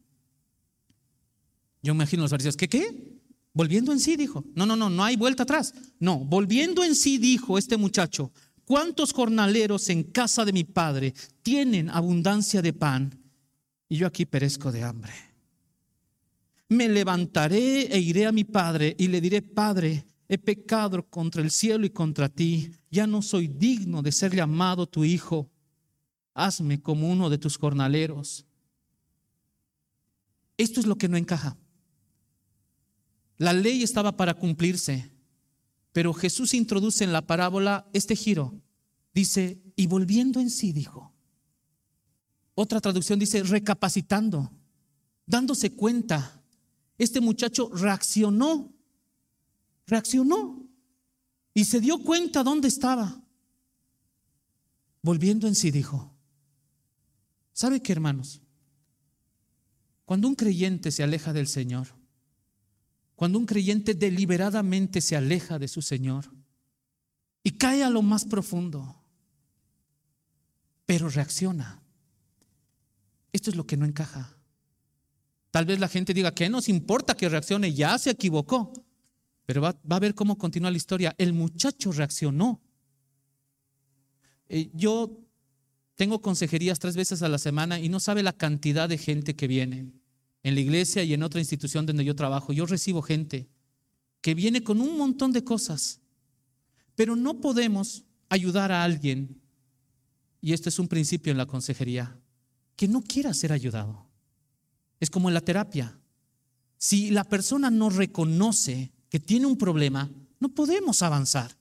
Yo 1.82 1.92
imagino 1.92 2.22
los 2.22 2.30
fariseos, 2.30 2.56
¿qué 2.56 2.66
qué? 2.66 3.20
Volviendo 3.52 3.92
en 3.92 4.00
sí 4.00 4.16
dijo. 4.16 4.42
No, 4.54 4.64
no, 4.64 4.74
no, 4.74 4.88
no 4.88 5.04
hay 5.04 5.16
vuelta 5.16 5.42
atrás. 5.42 5.74
No, 5.98 6.18
volviendo 6.20 6.82
en 6.82 6.94
sí 6.94 7.18
dijo 7.18 7.58
este 7.58 7.76
muchacho, 7.76 8.32
¿cuántos 8.64 9.12
jornaleros 9.12 9.90
en 9.90 10.04
casa 10.04 10.46
de 10.46 10.54
mi 10.54 10.64
padre 10.64 11.12
tienen 11.42 11.90
abundancia 11.90 12.62
de 12.62 12.72
pan 12.72 13.22
y 13.86 13.98
yo 13.98 14.06
aquí 14.06 14.24
perezco 14.24 14.72
de 14.72 14.82
hambre? 14.82 15.12
Me 16.70 16.88
levantaré 16.88 17.82
e 17.94 18.00
iré 18.00 18.24
a 18.24 18.32
mi 18.32 18.44
padre 18.44 18.96
y 18.98 19.08
le 19.08 19.20
diré, 19.20 19.42
Padre, 19.42 20.06
he 20.26 20.38
pecado 20.38 21.06
contra 21.06 21.42
el 21.42 21.50
cielo 21.50 21.84
y 21.84 21.90
contra 21.90 22.30
ti, 22.30 22.70
ya 22.90 23.06
no 23.06 23.20
soy 23.20 23.46
digno 23.46 24.00
de 24.00 24.10
ser 24.10 24.34
llamado 24.34 24.86
tu 24.86 25.04
hijo, 25.04 25.50
hazme 26.32 26.80
como 26.80 27.10
uno 27.10 27.28
de 27.28 27.36
tus 27.36 27.58
jornaleros. 27.58 28.46
Esto 30.60 30.78
es 30.78 30.86
lo 30.86 30.98
que 30.98 31.08
no 31.08 31.16
encaja. 31.16 31.56
La 33.38 33.54
ley 33.54 33.82
estaba 33.82 34.18
para 34.18 34.34
cumplirse, 34.34 35.10
pero 35.90 36.12
Jesús 36.12 36.52
introduce 36.52 37.02
en 37.02 37.14
la 37.14 37.26
parábola 37.26 37.88
este 37.94 38.14
giro. 38.14 38.60
Dice, 39.14 39.62
y 39.74 39.86
volviendo 39.86 40.38
en 40.38 40.50
sí, 40.50 40.72
dijo. 40.74 41.14
Otra 42.54 42.78
traducción 42.78 43.18
dice, 43.18 43.42
recapacitando, 43.42 44.52
dándose 45.24 45.74
cuenta. 45.74 46.42
Este 46.98 47.22
muchacho 47.22 47.70
reaccionó, 47.72 48.70
reaccionó 49.86 50.68
y 51.54 51.64
se 51.64 51.80
dio 51.80 52.02
cuenta 52.02 52.42
dónde 52.42 52.68
estaba. 52.68 53.24
Volviendo 55.00 55.48
en 55.48 55.54
sí, 55.54 55.70
dijo. 55.70 56.14
¿Sabe 57.54 57.80
qué, 57.80 57.92
hermanos? 57.92 58.42
Cuando 60.10 60.26
un 60.26 60.34
creyente 60.34 60.90
se 60.90 61.04
aleja 61.04 61.32
del 61.32 61.46
Señor, 61.46 61.86
cuando 63.14 63.38
un 63.38 63.46
creyente 63.46 63.94
deliberadamente 63.94 65.00
se 65.00 65.14
aleja 65.14 65.60
de 65.60 65.68
su 65.68 65.82
Señor 65.82 66.24
y 67.44 67.52
cae 67.52 67.84
a 67.84 67.90
lo 67.90 68.02
más 68.02 68.24
profundo, 68.24 69.04
pero 70.84 71.08
reacciona. 71.08 71.80
Esto 73.32 73.50
es 73.50 73.56
lo 73.56 73.68
que 73.68 73.76
no 73.76 73.86
encaja. 73.86 74.36
Tal 75.52 75.64
vez 75.64 75.78
la 75.78 75.86
gente 75.86 76.12
diga, 76.12 76.34
¿qué 76.34 76.48
nos 76.48 76.68
importa 76.68 77.16
que 77.16 77.28
reaccione? 77.28 77.72
Ya 77.72 77.96
se 77.96 78.10
equivocó. 78.10 78.72
Pero 79.46 79.62
va, 79.62 79.78
a 79.88 79.98
ver 80.00 80.16
cómo 80.16 80.36
continúa 80.36 80.72
la 80.72 80.76
historia. 80.76 81.14
El 81.18 81.34
muchacho 81.34 81.92
reaccionó. 81.92 82.60
Eh, 84.48 84.72
yo 84.74 85.20
tengo 85.94 86.20
consejerías 86.20 86.80
tres 86.80 86.96
veces 86.96 87.22
a 87.22 87.28
la 87.28 87.38
semana 87.38 87.78
y 87.78 87.88
no 87.88 88.00
sabe 88.00 88.24
la 88.24 88.32
cantidad 88.32 88.88
de 88.88 88.98
gente 88.98 89.36
que 89.36 89.46
viene 89.46 89.99
en 90.42 90.54
la 90.54 90.60
iglesia 90.60 91.02
y 91.04 91.14
en 91.14 91.22
otra 91.22 91.40
institución 91.40 91.86
donde 91.86 92.04
yo 92.04 92.14
trabajo, 92.14 92.52
yo 92.52 92.66
recibo 92.66 93.02
gente 93.02 93.48
que 94.20 94.34
viene 94.34 94.62
con 94.62 94.80
un 94.80 94.96
montón 94.96 95.32
de 95.32 95.44
cosas, 95.44 96.00
pero 96.94 97.16
no 97.16 97.40
podemos 97.40 98.04
ayudar 98.28 98.72
a 98.72 98.84
alguien, 98.84 99.40
y 100.40 100.52
este 100.52 100.68
es 100.68 100.78
un 100.78 100.88
principio 100.88 101.30
en 101.30 101.38
la 101.38 101.46
consejería, 101.46 102.18
que 102.76 102.88
no 102.88 103.02
quiera 103.02 103.34
ser 103.34 103.52
ayudado. 103.52 104.06
Es 104.98 105.10
como 105.10 105.28
en 105.28 105.34
la 105.34 105.40
terapia. 105.40 105.98
Si 106.78 107.10
la 107.10 107.24
persona 107.24 107.70
no 107.70 107.90
reconoce 107.90 108.92
que 109.08 109.20
tiene 109.20 109.46
un 109.46 109.56
problema, 109.56 110.10
no 110.38 110.48
podemos 110.48 111.02
avanzar. 111.02 111.56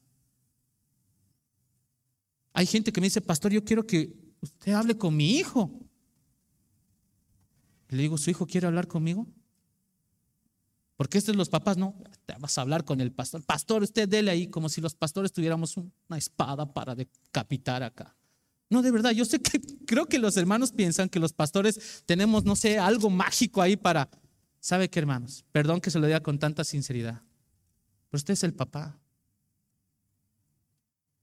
Hay 2.53 2.65
gente 2.65 2.91
que 2.91 3.01
me 3.01 3.07
dice, 3.07 3.21
pastor, 3.21 3.51
yo 3.51 3.63
quiero 3.63 3.85
que 3.85 4.15
usted 4.41 4.73
hable 4.73 4.97
con 4.97 5.15
mi 5.15 5.37
hijo 5.37 5.88
le 7.89 8.03
digo, 8.03 8.17
¿su 8.17 8.29
hijo 8.29 8.45
quiere 8.45 8.67
hablar 8.67 8.87
conmigo? 8.87 9.27
Porque 10.95 11.17
estos 11.17 11.35
los 11.35 11.49
papás, 11.49 11.77
no, 11.77 11.95
te 12.25 12.33
vas 12.39 12.57
a 12.57 12.61
hablar 12.61 12.83
con 12.83 12.99
el 12.99 13.11
pastor. 13.11 13.43
Pastor, 13.43 13.83
usted 13.83 14.07
dele 14.07 14.31
ahí, 14.31 14.47
como 14.47 14.67
si 14.69 14.81
los 14.81 14.95
pastores 14.95 15.31
tuviéramos 15.31 15.77
una 15.77 16.17
espada 16.17 16.71
para 16.71 16.93
decapitar 16.93 17.83
acá. 17.83 18.15
No, 18.69 18.81
de 18.81 18.91
verdad, 18.91 19.11
yo 19.11 19.25
sé 19.25 19.41
que 19.41 19.59
creo 19.87 20.05
que 20.05 20.19
los 20.19 20.37
hermanos 20.37 20.71
piensan 20.71 21.09
que 21.09 21.19
los 21.19 21.33
pastores 21.33 22.03
tenemos, 22.05 22.43
no 22.43 22.55
sé, 22.55 22.77
algo 22.77 23.09
mágico 23.09 23.61
ahí 23.61 23.75
para... 23.75 24.09
¿Sabe 24.59 24.89
qué, 24.89 24.99
hermanos? 24.99 25.45
Perdón 25.51 25.79
que 25.79 25.89
se 25.89 25.99
lo 25.99 26.05
diga 26.05 26.21
con 26.21 26.37
tanta 26.37 26.65
sinceridad. 26.65 27.21
Pero 28.09 28.17
usted 28.17 28.33
es 28.33 28.43
el 28.43 28.53
papá. 28.53 28.99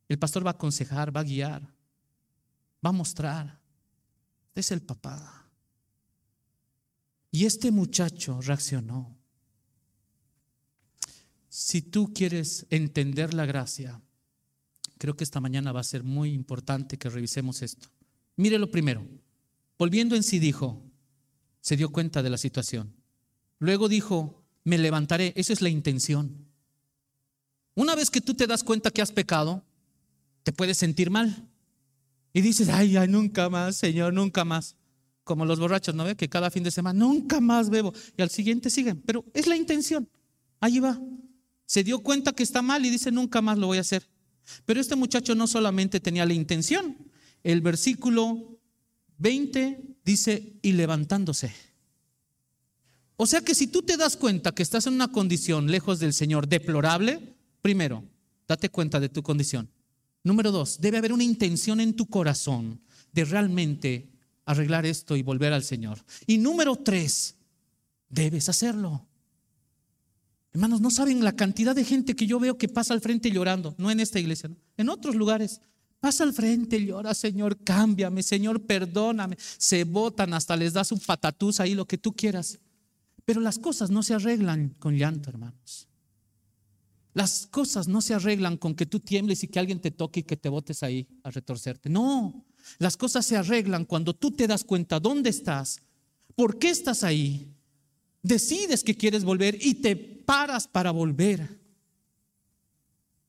El 0.09 0.19
pastor 0.19 0.45
va 0.45 0.51
a 0.51 0.55
aconsejar, 0.55 1.15
va 1.15 1.21
a 1.21 1.25
guiar, 1.25 1.63
va 2.85 2.89
a 2.89 2.93
mostrar. 2.93 3.61
Usted 4.49 4.61
es 4.61 4.71
el 4.73 4.81
papá. 4.81 5.46
Y 7.37 7.45
este 7.45 7.71
muchacho 7.71 8.41
reaccionó. 8.41 9.15
Si 11.51 11.83
tú 11.83 12.15
quieres 12.15 12.65
entender 12.71 13.35
la 13.35 13.45
gracia, 13.45 14.01
creo 14.97 15.19
que 15.19 15.25
esta 15.25 15.39
mañana 15.39 15.71
va 15.71 15.81
a 15.81 15.85
ser 15.85 16.03
muy 16.03 16.33
importante 16.33 16.97
que 16.97 17.11
revisemos 17.11 17.61
esto. 17.61 17.89
Mire 18.37 18.59
lo 18.59 18.71
primero. 18.71 19.07
Volviendo 19.79 20.17
en 20.17 20.23
sí 20.23 20.39
dijo, 20.39 20.83
se 21.61 21.77
dio 21.77 21.93
cuenta 21.93 22.23
de 22.23 22.31
la 22.31 22.39
situación. 22.39 22.95
Luego 23.59 23.91
dijo, 23.91 24.43
me 24.65 24.79
levantaré. 24.79 25.35
Esa 25.37 25.53
es 25.53 25.61
la 25.61 25.69
intención. 25.69 26.49
Una 27.75 27.95
vez 27.95 28.11
que 28.11 28.23
tú 28.23 28.33
te 28.33 28.47
das 28.47 28.65
cuenta 28.65 28.91
que 28.91 29.03
has 29.03 29.13
pecado, 29.13 29.63
te 30.43 30.55
puedes 30.55 30.79
sentir 30.79 31.11
mal. 31.11 31.47
Y 32.33 32.41
dices, 32.41 32.71
ay, 32.71 32.97
ay, 32.97 33.09
nunca 33.09 33.51
más, 33.51 33.77
Señor, 33.77 34.15
nunca 34.15 34.47
más 34.47 34.75
como 35.27 35.45
los 35.45 35.59
borrachos, 35.59 35.93
¿no 35.93 36.05
ve? 36.05 36.15
Que 36.15 36.29
cada 36.29 36.53
fin 36.53 36.63
de 36.63 36.71
semana 36.71 37.01
nunca 37.01 37.41
más 37.41 37.69
bebo 37.69 37.93
y 38.17 38.23
al 38.23 38.31
siguiente 38.31 38.71
siguen, 38.71 39.03
pero 39.05 39.25
es 39.35 39.49
la 39.49 39.57
intención. 39.57 40.09
Allí 40.61 40.79
va. 40.79 41.01
Se 41.67 41.83
dio 41.83 41.99
cuenta 41.99 42.33
que 42.33 42.45
está 42.45 42.63
mal 42.63 42.87
y 42.87 42.91
dice, 42.91 43.11
nunca 43.11 43.43
más 43.43 43.59
lo 43.59 43.67
voy 43.67 43.79
a 43.79 43.81
hacer. 43.81 44.09
Pero 44.65 44.81
este 44.81 44.95
muchacho 44.95 45.35
no 45.35 45.49
solamente 45.49 45.99
tenía 45.99 46.25
la 46.25 46.33
intención, 46.33 46.97
el 47.43 47.61
versículo 47.61 48.61
20 49.19 49.97
dice, 50.05 50.61
y 50.63 50.73
levantándose. 50.73 51.53
O 53.17 53.27
sea 53.27 53.41
que 53.41 53.57
si 53.57 53.67
tú 53.67 53.83
te 53.83 53.97
das 53.97 54.17
cuenta 54.17 54.53
que 54.53 54.63
estás 54.63 54.87
en 54.87 54.95
una 54.95 55.11
condición 55.11 55.69
lejos 55.73 55.99
del 55.99 56.13
Señor 56.13 56.47
deplorable, 56.47 57.35
primero, 57.63 58.05
date 58.47 58.69
cuenta 58.69 59.01
de 59.01 59.09
tu 59.09 59.25
condición. 59.25 59.69
Número 60.23 60.53
dos, 60.53 60.81
debe 60.81 60.99
haber 60.99 61.13
una 61.13 61.25
intención 61.25 61.81
en 61.81 61.97
tu 61.97 62.07
corazón 62.07 62.81
de 63.13 63.25
realmente 63.25 64.16
arreglar 64.47 64.87
esto 64.87 65.17
y 65.17 65.23
volver 65.23 65.53
al 65.53 65.65
Señor. 65.65 65.99
Y 66.27 66.39
número 66.39 66.77
tres, 66.77 67.37
debes 68.09 68.49
hacerlo. 68.49 69.07
Hermanos, 70.55 70.81
no 70.81 70.91
saben 70.91 71.23
la 71.23 71.37
cantidad 71.37 71.75
de 71.75 71.85
gente 71.85 72.17
que 72.17 72.27
yo 72.27 72.41
veo 72.41 72.57
que 72.57 72.69
pasa 72.69 72.95
al 72.95 73.03
frente 73.03 73.31
llorando, 73.31 73.75
no 73.77 73.91
en 73.91 74.01
esta 74.01 74.19
iglesia, 74.19 74.51
en 74.79 74.89
otros 74.89 75.15
lugares. 75.15 75.61
Pasa 76.01 76.25
al 76.25 76.33
frente, 76.33 76.83
llora, 76.83 77.13
Señor, 77.13 77.59
cámbiame, 77.63 78.23
Señor, 78.23 78.63
perdóname. 78.63 79.37
Se 79.59 79.85
botan, 79.85 80.33
hasta 80.33 80.57
les 80.57 80.73
das 80.73 80.93
un 80.93 81.01
patatús 81.01 81.61
ahí, 81.61 81.75
lo 81.75 81.87
que 81.87 81.99
tú 81.99 82.15
quieras. 82.15 82.59
Pero 83.27 83.41
las 83.41 83.59
cosas 83.59 83.91
no 83.91 84.03
se 84.03 84.15
arreglan 84.15 84.71
con 84.79 84.97
llanto, 84.97 85.29
hermanos. 85.29 85.89
Las 87.13 87.47
cosas 87.47 87.89
no 87.89 88.01
se 88.01 88.15
arreglan 88.15 88.57
con 88.57 88.75
que 88.75 88.87
tú 88.87 89.01
tiembles 89.01 89.43
y 89.43 89.49
que 89.49 89.59
alguien 89.59 89.81
te 89.81 89.91
toque 89.91 90.21
y 90.21 90.23
que 90.23 90.37
te 90.37 90.49
botes 90.49 90.83
ahí 90.83 91.09
a 91.23 91.31
retorcerte. 91.31 91.91
No, 91.91 92.46
las 92.79 92.97
cosas 92.97 93.25
se 93.27 93.37
arreglan 93.37 93.85
cuando 93.85 94.15
tú 94.15 94.31
te 94.31 94.47
das 94.47 94.65
cuenta 94.65 95.01
dónde 95.01 95.31
estás, 95.31 95.81
por 96.35 96.59
qué 96.59 96.71
estás 96.71 97.03
ahí, 97.05 97.55
decides 98.23 98.83
que 98.83 98.97
quieres 98.97 99.25
volver 99.25 99.59
y 99.61 99.75
te 99.75 99.97
paras 99.97 100.69
para 100.69 100.91
volver. 100.91 101.61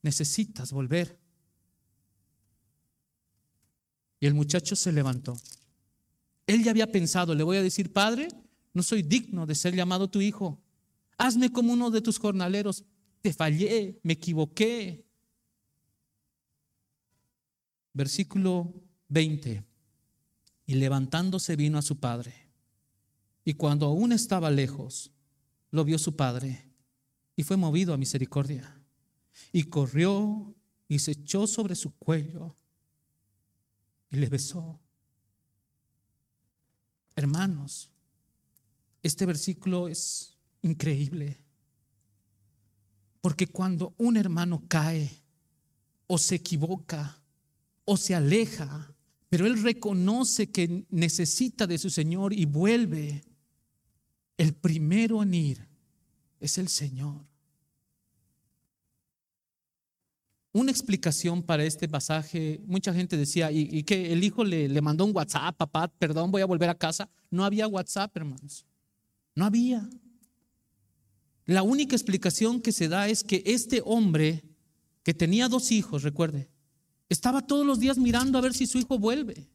Necesitas 0.02 0.72
volver. 0.72 1.18
Y 4.20 4.26
el 4.26 4.34
muchacho 4.34 4.74
se 4.76 4.92
levantó. 4.92 5.36
Él 6.46 6.64
ya 6.64 6.70
había 6.70 6.90
pensado, 6.90 7.34
le 7.34 7.44
voy 7.44 7.56
a 7.56 7.62
decir, 7.62 7.92
Padre, 7.92 8.28
no 8.72 8.82
soy 8.82 9.02
digno 9.02 9.46
de 9.46 9.54
ser 9.54 9.74
llamado 9.74 10.08
tu 10.08 10.20
hijo. 10.20 10.60
Hazme 11.16 11.52
como 11.52 11.72
uno 11.72 11.90
de 11.90 12.00
tus 12.00 12.18
jornaleros. 12.18 12.84
Te 13.20 13.32
fallé, 13.32 13.98
me 14.02 14.14
equivoqué. 14.14 15.04
Versículo 17.92 18.72
20. 19.08 19.64
Y 20.66 20.74
levantándose 20.74 21.56
vino 21.56 21.78
a 21.78 21.82
su 21.82 21.98
padre. 21.98 22.48
Y 23.44 23.54
cuando 23.54 23.86
aún 23.86 24.12
estaba 24.12 24.50
lejos, 24.50 25.10
lo 25.70 25.84
vio 25.84 25.98
su 25.98 26.16
padre 26.16 26.68
y 27.36 27.44
fue 27.44 27.56
movido 27.56 27.94
a 27.94 27.96
misericordia. 27.96 28.82
Y 29.52 29.64
corrió 29.64 30.54
y 30.88 30.98
se 30.98 31.12
echó 31.12 31.46
sobre 31.46 31.76
su 31.76 31.94
cuello 31.96 32.56
y 34.10 34.16
le 34.16 34.28
besó. 34.28 34.80
Hermanos, 37.14 37.90
este 39.02 39.24
versículo 39.24 39.88
es 39.88 40.36
increíble. 40.62 41.40
Porque 43.20 43.46
cuando 43.46 43.94
un 43.98 44.16
hermano 44.16 44.64
cae 44.68 45.22
o 46.06 46.18
se 46.18 46.36
equivoca 46.36 47.22
o 47.84 47.96
se 47.96 48.14
aleja, 48.14 48.94
Pero 49.28 49.46
él 49.46 49.62
reconoce 49.62 50.50
que 50.50 50.86
necesita 50.90 51.66
de 51.66 51.78
su 51.78 51.90
Señor 51.90 52.32
y 52.32 52.46
vuelve. 52.46 53.22
El 54.36 54.54
primero 54.54 55.22
en 55.22 55.34
ir 55.34 55.68
es 56.40 56.58
el 56.58 56.68
Señor. 56.68 57.26
Una 60.52 60.70
explicación 60.70 61.42
para 61.42 61.64
este 61.64 61.88
pasaje, 61.88 62.60
mucha 62.66 62.94
gente 62.94 63.16
decía, 63.16 63.52
y, 63.52 63.82
que 63.82 64.12
el 64.12 64.24
hijo 64.24 64.44
le, 64.44 64.68
le 64.68 64.80
mandó 64.80 65.04
un 65.04 65.14
WhatsApp, 65.14 65.56
papá, 65.56 65.88
perdón, 65.88 66.30
voy 66.30 66.42
a 66.42 66.46
volver 66.46 66.70
a 66.70 66.74
casa. 66.74 67.08
No 67.30 67.44
había 67.44 67.68
WhatsApp, 67.68 68.16
hermanos. 68.16 68.64
No 69.34 69.44
había. 69.44 69.88
La 71.44 71.62
única 71.62 71.94
explicación 71.94 72.60
que 72.60 72.72
se 72.72 72.88
da 72.88 73.08
es 73.08 73.24
que 73.24 73.42
este 73.46 73.82
hombre, 73.84 74.42
que 75.02 75.14
tenía 75.14 75.48
dos 75.48 75.70
hijos, 75.70 76.02
recuerde, 76.02 76.50
estaba 77.08 77.46
todos 77.46 77.64
los 77.64 77.78
días 77.78 77.98
mirando 77.98 78.38
a 78.38 78.42
ver 78.42 78.54
si 78.54 78.66
su 78.66 78.78
hijo 78.78 78.98
vuelve. 78.98 79.48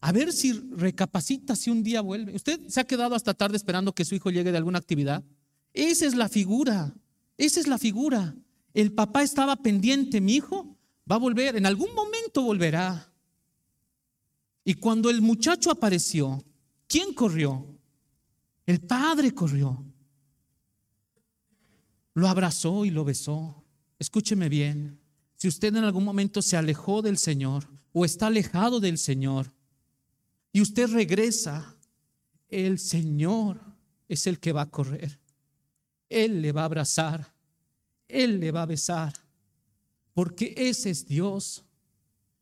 A 0.00 0.12
ver 0.12 0.32
si 0.32 0.52
recapacita 0.52 1.56
si 1.56 1.70
un 1.70 1.82
día 1.82 2.00
vuelve. 2.00 2.34
¿Usted 2.34 2.60
se 2.68 2.80
ha 2.80 2.84
quedado 2.84 3.14
hasta 3.14 3.34
tarde 3.34 3.56
esperando 3.56 3.94
que 3.94 4.04
su 4.04 4.14
hijo 4.14 4.30
llegue 4.30 4.52
de 4.52 4.58
alguna 4.58 4.78
actividad? 4.78 5.24
Esa 5.72 6.06
es 6.06 6.14
la 6.14 6.28
figura. 6.28 6.94
Esa 7.36 7.60
es 7.60 7.66
la 7.66 7.78
figura. 7.78 8.34
El 8.74 8.92
papá 8.92 9.22
estaba 9.22 9.56
pendiente, 9.56 10.20
mi 10.20 10.34
hijo 10.34 10.76
va 11.10 11.16
a 11.16 11.18
volver, 11.18 11.56
en 11.56 11.66
algún 11.66 11.94
momento 11.94 12.42
volverá. 12.42 13.10
Y 14.64 14.74
cuando 14.74 15.10
el 15.10 15.22
muchacho 15.22 15.70
apareció, 15.70 16.44
¿quién 16.88 17.14
corrió? 17.14 17.66
El 18.66 18.80
padre 18.80 19.32
corrió. 19.32 19.84
Lo 22.14 22.28
abrazó 22.28 22.84
y 22.84 22.90
lo 22.90 23.04
besó. 23.04 23.64
Escúcheme 23.98 24.48
bien. 24.48 24.98
Si 25.36 25.48
usted 25.48 25.74
en 25.74 25.84
algún 25.84 26.04
momento 26.04 26.42
se 26.42 26.56
alejó 26.56 27.02
del 27.02 27.18
Señor 27.18 27.68
o 27.92 28.04
está 28.04 28.26
alejado 28.26 28.80
del 28.80 28.98
Señor 28.98 29.52
y 30.52 30.62
usted 30.62 30.90
regresa, 30.90 31.76
el 32.48 32.78
Señor 32.78 33.60
es 34.08 34.26
el 34.26 34.40
que 34.40 34.52
va 34.52 34.62
a 34.62 34.70
correr. 34.70 35.18
Él 36.08 36.40
le 36.40 36.52
va 36.52 36.62
a 36.62 36.66
abrazar. 36.66 37.34
Él 38.08 38.40
le 38.40 38.50
va 38.52 38.62
a 38.62 38.66
besar. 38.66 39.12
Porque 40.14 40.54
ese 40.56 40.90
es 40.90 41.06
Dios. 41.06 41.64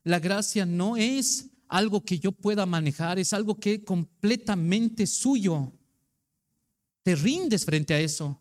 La 0.04 0.20
gracia 0.20 0.66
no 0.66 0.96
es 0.96 1.50
algo 1.66 2.04
que 2.04 2.18
yo 2.18 2.30
pueda 2.30 2.66
manejar, 2.66 3.18
es 3.18 3.32
algo 3.32 3.58
que 3.58 3.74
es 3.74 3.80
completamente 3.80 5.06
suyo. 5.06 5.72
Te 7.02 7.16
rindes 7.16 7.64
frente 7.64 7.94
a 7.94 8.00
eso. 8.00 8.40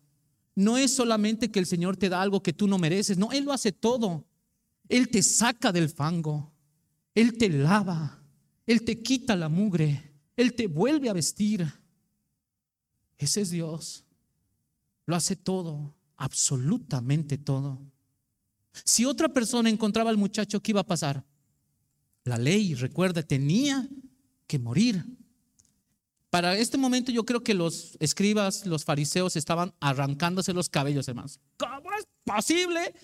No 0.54 0.78
es 0.78 0.94
solamente 0.94 1.50
que 1.50 1.58
el 1.58 1.66
Señor 1.66 1.96
te 1.96 2.08
da 2.08 2.22
algo 2.22 2.42
que 2.42 2.52
tú 2.52 2.68
no 2.68 2.78
mereces, 2.78 3.18
no, 3.18 3.32
Él 3.32 3.44
lo 3.44 3.52
hace 3.52 3.72
todo. 3.72 4.24
Él 4.88 5.08
te 5.08 5.22
saca 5.22 5.72
del 5.72 5.88
fango, 5.88 6.52
Él 7.14 7.36
te 7.38 7.48
lava, 7.48 8.22
Él 8.66 8.84
te 8.84 9.02
quita 9.02 9.36
la 9.36 9.48
mugre, 9.48 10.12
Él 10.36 10.54
te 10.54 10.66
vuelve 10.66 11.08
a 11.08 11.14
vestir. 11.14 11.66
Ese 13.18 13.42
es 13.42 13.50
Dios. 13.50 14.04
Lo 15.06 15.16
hace 15.16 15.36
todo, 15.36 15.94
absolutamente 16.16 17.38
todo. 17.38 17.80
Si 18.84 19.04
otra 19.04 19.28
persona 19.28 19.70
encontraba 19.70 20.10
al 20.10 20.16
muchacho, 20.16 20.60
¿qué 20.60 20.72
iba 20.72 20.80
a 20.80 20.86
pasar? 20.86 21.24
La 22.24 22.38
ley, 22.38 22.74
recuerda, 22.74 23.22
tenía 23.22 23.88
que 24.46 24.58
morir. 24.58 25.04
Para 26.30 26.56
este 26.58 26.76
momento 26.76 27.12
yo 27.12 27.24
creo 27.24 27.44
que 27.44 27.54
los 27.54 27.96
escribas, 28.00 28.66
los 28.66 28.84
fariseos 28.84 29.36
estaban 29.36 29.72
arrancándose 29.78 30.52
los 30.52 30.68
cabellos, 30.68 31.06
hermanos. 31.06 31.38
¿Cómo 31.56 31.92
es 31.92 32.08
posible 32.24 32.94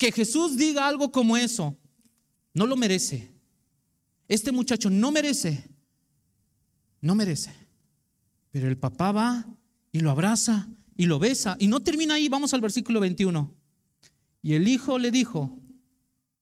que 0.00 0.10
Jesús 0.10 0.56
diga 0.56 0.88
algo 0.88 1.12
como 1.12 1.36
eso? 1.36 1.78
No 2.54 2.66
lo 2.66 2.74
merece. 2.74 3.30
Este 4.26 4.50
muchacho 4.50 4.88
no 4.88 5.12
merece. 5.12 5.68
No 7.02 7.14
merece. 7.14 7.52
Pero 8.50 8.66
el 8.68 8.78
papá 8.78 9.12
va 9.12 9.46
y 9.92 10.00
lo 10.00 10.10
abraza 10.10 10.70
y 10.96 11.04
lo 11.04 11.18
besa. 11.18 11.54
Y 11.60 11.68
no 11.68 11.80
termina 11.80 12.14
ahí, 12.14 12.30
vamos 12.30 12.54
al 12.54 12.62
versículo 12.62 12.98
21. 12.98 13.54
Y 14.40 14.54
el 14.54 14.68
hijo 14.68 14.98
le 14.98 15.10
dijo, 15.10 15.58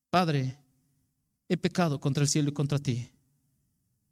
Padre, 0.09 0.57
he 1.49 1.57
pecado 1.57 1.99
contra 1.99 2.23
el 2.23 2.29
cielo 2.29 2.51
y 2.51 2.55
contra 2.55 2.79
ti. 2.79 3.11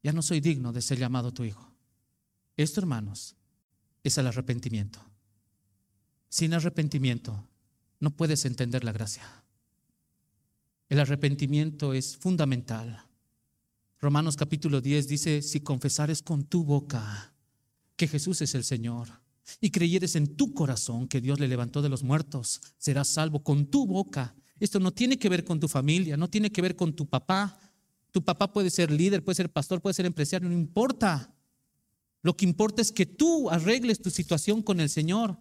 Ya 0.02 0.12
no 0.12 0.22
soy 0.22 0.40
digno 0.40 0.72
de 0.72 0.82
ser 0.82 0.98
llamado 0.98 1.32
tu 1.32 1.44
hijo. 1.44 1.72
Esto, 2.56 2.80
hermanos, 2.80 3.36
es 4.02 4.18
el 4.18 4.26
arrepentimiento. 4.26 4.98
Sin 6.28 6.52
arrepentimiento 6.52 7.48
no 8.00 8.10
puedes 8.10 8.44
entender 8.44 8.84
la 8.84 8.92
gracia. 8.92 9.44
El 10.88 11.00
arrepentimiento 11.00 11.94
es 11.94 12.16
fundamental. 12.16 13.04
Romanos 13.98 14.36
capítulo 14.36 14.80
10 14.80 15.08
dice, 15.08 15.42
si 15.42 15.60
confesares 15.60 16.22
con 16.22 16.44
tu 16.44 16.64
boca 16.64 17.34
que 17.96 18.06
Jesús 18.06 18.42
es 18.42 18.54
el 18.54 18.62
Señor 18.62 19.08
y 19.60 19.70
creyeres 19.70 20.16
en 20.16 20.36
tu 20.36 20.52
corazón 20.52 21.08
que 21.08 21.20
Dios 21.20 21.40
le 21.40 21.48
levantó 21.48 21.82
de 21.82 21.88
los 21.88 22.02
muertos, 22.02 22.60
serás 22.78 23.08
salvo 23.08 23.42
con 23.42 23.66
tu 23.66 23.86
boca. 23.86 24.36
Esto 24.60 24.78
no 24.80 24.92
tiene 24.92 25.18
que 25.18 25.28
ver 25.28 25.44
con 25.44 25.58
tu 25.58 25.68
familia, 25.68 26.16
no 26.16 26.28
tiene 26.28 26.50
que 26.50 26.62
ver 26.62 26.76
con 26.76 26.94
tu 26.94 27.06
papá. 27.08 27.58
Tu 28.12 28.22
papá 28.22 28.52
puede 28.52 28.70
ser 28.70 28.90
líder, 28.90 29.24
puede 29.24 29.36
ser 29.36 29.52
pastor, 29.52 29.80
puede 29.80 29.94
ser 29.94 30.06
empresario, 30.06 30.48
no 30.48 30.54
importa. 30.54 31.34
Lo 32.22 32.36
que 32.36 32.44
importa 32.44 32.82
es 32.82 32.92
que 32.92 33.06
tú 33.06 33.50
arregles 33.50 34.00
tu 34.00 34.10
situación 34.10 34.62
con 34.62 34.80
el 34.80 34.88
Señor. 34.88 35.38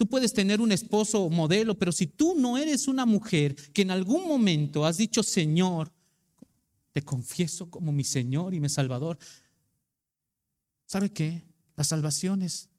Tú 0.00 0.06
puedes 0.06 0.32
tener 0.32 0.62
un 0.62 0.72
esposo 0.72 1.28
modelo, 1.28 1.78
pero 1.78 1.92
si 1.92 2.06
tú 2.06 2.34
no 2.34 2.56
eres 2.56 2.88
una 2.88 3.04
mujer 3.04 3.54
que 3.74 3.82
en 3.82 3.90
algún 3.90 4.26
momento 4.26 4.86
has 4.86 4.96
dicho, 4.96 5.22
Señor, 5.22 5.92
te 6.92 7.02
confieso 7.02 7.68
como 7.68 7.92
mi 7.92 8.02
Señor 8.02 8.54
y 8.54 8.60
mi 8.60 8.70
Salvador, 8.70 9.18
¿sabe 10.86 11.12
qué? 11.12 11.44
La 11.76 11.84
salvación 11.84 12.40
es 12.40 12.70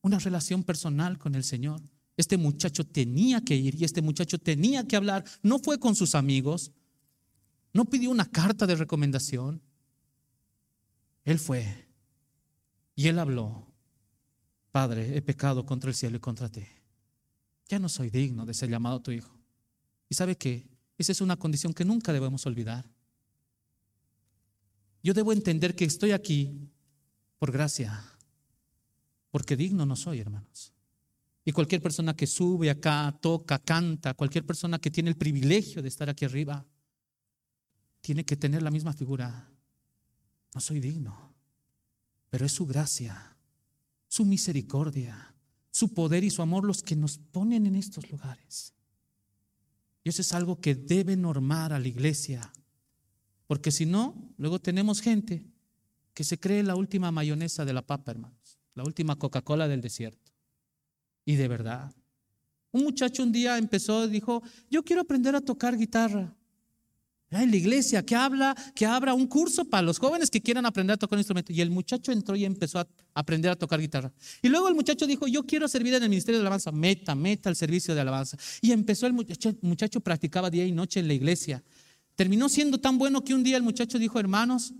una 0.00 0.18
relación 0.18 0.64
personal 0.64 1.16
con 1.16 1.36
el 1.36 1.44
Señor. 1.44 1.80
Este 2.16 2.36
muchacho 2.36 2.84
tenía 2.84 3.40
que 3.42 3.54
ir 3.54 3.80
y 3.80 3.84
este 3.84 4.02
muchacho 4.02 4.36
tenía 4.36 4.84
que 4.84 4.96
hablar. 4.96 5.24
No 5.44 5.60
fue 5.60 5.78
con 5.78 5.94
sus 5.94 6.16
amigos, 6.16 6.72
no 7.72 7.84
pidió 7.84 8.10
una 8.10 8.28
carta 8.28 8.66
de 8.66 8.74
recomendación. 8.74 9.62
Él 11.24 11.38
fue 11.38 11.86
y 12.96 13.06
él 13.06 13.20
habló, 13.20 13.71
Padre, 14.72 15.16
he 15.16 15.22
pecado 15.22 15.64
contra 15.64 15.90
el 15.90 15.94
cielo 15.94 16.16
y 16.16 16.20
contra 16.20 16.48
ti. 16.48 16.64
Ya 17.68 17.78
no 17.78 17.88
soy 17.88 18.10
digno 18.10 18.44
de 18.44 18.52
ser 18.54 18.68
llamado 18.68 19.00
tu 19.00 19.12
hijo. 19.12 19.38
¿Y 20.08 20.14
sabe 20.16 20.36
qué? 20.36 20.66
Esa 20.98 21.12
es 21.12 21.20
una 21.20 21.36
condición 21.36 21.72
que 21.72 21.84
nunca 21.84 22.12
debemos 22.12 22.44
olvidar. 22.46 22.84
Yo 25.02 25.14
debo 25.14 25.32
entender 25.32 25.76
que 25.76 25.84
estoy 25.84 26.10
aquí 26.10 26.68
por 27.38 27.52
gracia, 27.52 28.04
porque 29.30 29.56
digno 29.56 29.86
no 29.86 29.94
soy, 29.94 30.18
hermanos. 30.18 30.72
Y 31.44 31.52
cualquier 31.52 31.80
persona 31.80 32.16
que 32.16 32.26
sube 32.26 32.70
acá, 32.70 33.16
toca, 33.20 33.60
canta, 33.60 34.14
cualquier 34.14 34.44
persona 34.44 34.78
que 34.78 34.90
tiene 34.90 35.10
el 35.10 35.16
privilegio 35.16 35.82
de 35.82 35.88
estar 35.88 36.08
aquí 36.08 36.24
arriba, 36.24 36.64
tiene 38.00 38.24
que 38.24 38.36
tener 38.36 38.62
la 38.62 38.70
misma 38.70 38.92
figura. 38.92 39.48
No 40.54 40.60
soy 40.60 40.80
digno 40.80 41.32
pero 42.32 42.46
es 42.46 42.52
su 42.52 42.64
gracia, 42.64 43.36
su 44.12 44.26
misericordia, 44.26 45.34
su 45.70 45.94
poder 45.94 46.22
y 46.22 46.28
su 46.28 46.42
amor 46.42 46.66
los 46.66 46.82
que 46.82 46.94
nos 46.94 47.16
ponen 47.16 47.64
en 47.64 47.74
estos 47.74 48.10
lugares. 48.10 48.74
Y 50.04 50.10
eso 50.10 50.20
es 50.20 50.34
algo 50.34 50.60
que 50.60 50.74
debe 50.74 51.16
normar 51.16 51.72
a 51.72 51.78
la 51.78 51.88
iglesia, 51.88 52.52
porque 53.46 53.70
si 53.70 53.86
no, 53.86 54.34
luego 54.36 54.60
tenemos 54.60 55.00
gente 55.00 55.46
que 56.12 56.24
se 56.24 56.38
cree 56.38 56.62
la 56.62 56.76
última 56.76 57.10
mayonesa 57.10 57.64
de 57.64 57.72
la 57.72 57.80
papa, 57.80 58.10
hermanos, 58.10 58.58
la 58.74 58.84
última 58.84 59.16
Coca-Cola 59.16 59.66
del 59.66 59.80
desierto. 59.80 60.30
Y 61.24 61.36
de 61.36 61.48
verdad, 61.48 61.90
un 62.70 62.82
muchacho 62.82 63.22
un 63.22 63.32
día 63.32 63.56
empezó 63.56 64.04
y 64.04 64.10
dijo, 64.10 64.42
yo 64.68 64.84
quiero 64.84 65.00
aprender 65.00 65.34
a 65.36 65.40
tocar 65.40 65.74
guitarra 65.74 66.36
en 67.40 67.50
la 67.50 67.56
iglesia, 67.56 68.04
que 68.04 68.14
habla, 68.14 68.54
que 68.74 68.84
abra 68.84 69.14
un 69.14 69.26
curso 69.26 69.64
para 69.64 69.82
los 69.82 69.98
jóvenes 69.98 70.30
que 70.30 70.42
quieran 70.42 70.66
aprender 70.66 70.94
a 70.94 70.96
tocar 70.98 71.16
un 71.16 71.20
instrumento. 71.20 71.52
Y 71.52 71.60
el 71.60 71.70
muchacho 71.70 72.12
entró 72.12 72.36
y 72.36 72.44
empezó 72.44 72.80
a 72.80 72.88
aprender 73.14 73.50
a 73.50 73.56
tocar 73.56 73.80
guitarra. 73.80 74.12
Y 74.42 74.48
luego 74.48 74.68
el 74.68 74.74
muchacho 74.74 75.06
dijo, 75.06 75.26
yo 75.26 75.44
quiero 75.44 75.66
servir 75.68 75.94
en 75.94 76.02
el 76.02 76.10
ministerio 76.10 76.38
de 76.40 76.42
alabanza. 76.42 76.72
Meta, 76.72 77.14
meta 77.14 77.48
el 77.48 77.56
servicio 77.56 77.94
de 77.94 78.00
alabanza. 78.02 78.36
Y 78.60 78.72
empezó 78.72 79.06
el 79.06 79.14
muchacho, 79.14 79.48
el 79.48 79.58
muchacho 79.62 80.00
practicaba 80.00 80.50
día 80.50 80.66
y 80.66 80.72
noche 80.72 81.00
en 81.00 81.08
la 81.08 81.14
iglesia. 81.14 81.62
Terminó 82.16 82.48
siendo 82.48 82.78
tan 82.78 82.98
bueno 82.98 83.24
que 83.24 83.34
un 83.34 83.42
día 83.42 83.56
el 83.56 83.62
muchacho 83.62 83.98
dijo, 83.98 84.20
hermanos, 84.20 84.74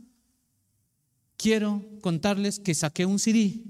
quiero 1.39 1.83
contarles 2.03 2.59
que 2.59 2.75
saqué 2.75 3.07
un 3.07 3.19
CD, 3.19 3.63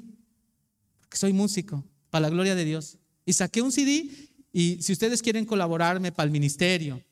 porque 0.98 1.16
soy 1.16 1.32
músico, 1.32 1.84
para 2.10 2.22
la 2.22 2.30
gloria 2.30 2.54
de 2.54 2.64
Dios. 2.64 2.98
Y 3.24 3.32
saqué 3.34 3.62
un 3.62 3.70
CD 3.70 4.10
y 4.52 4.82
si 4.82 4.92
ustedes 4.92 5.22
quieren 5.22 5.46
colaborarme 5.46 6.12
para 6.12 6.26
el 6.26 6.30
ministerio, 6.30 7.02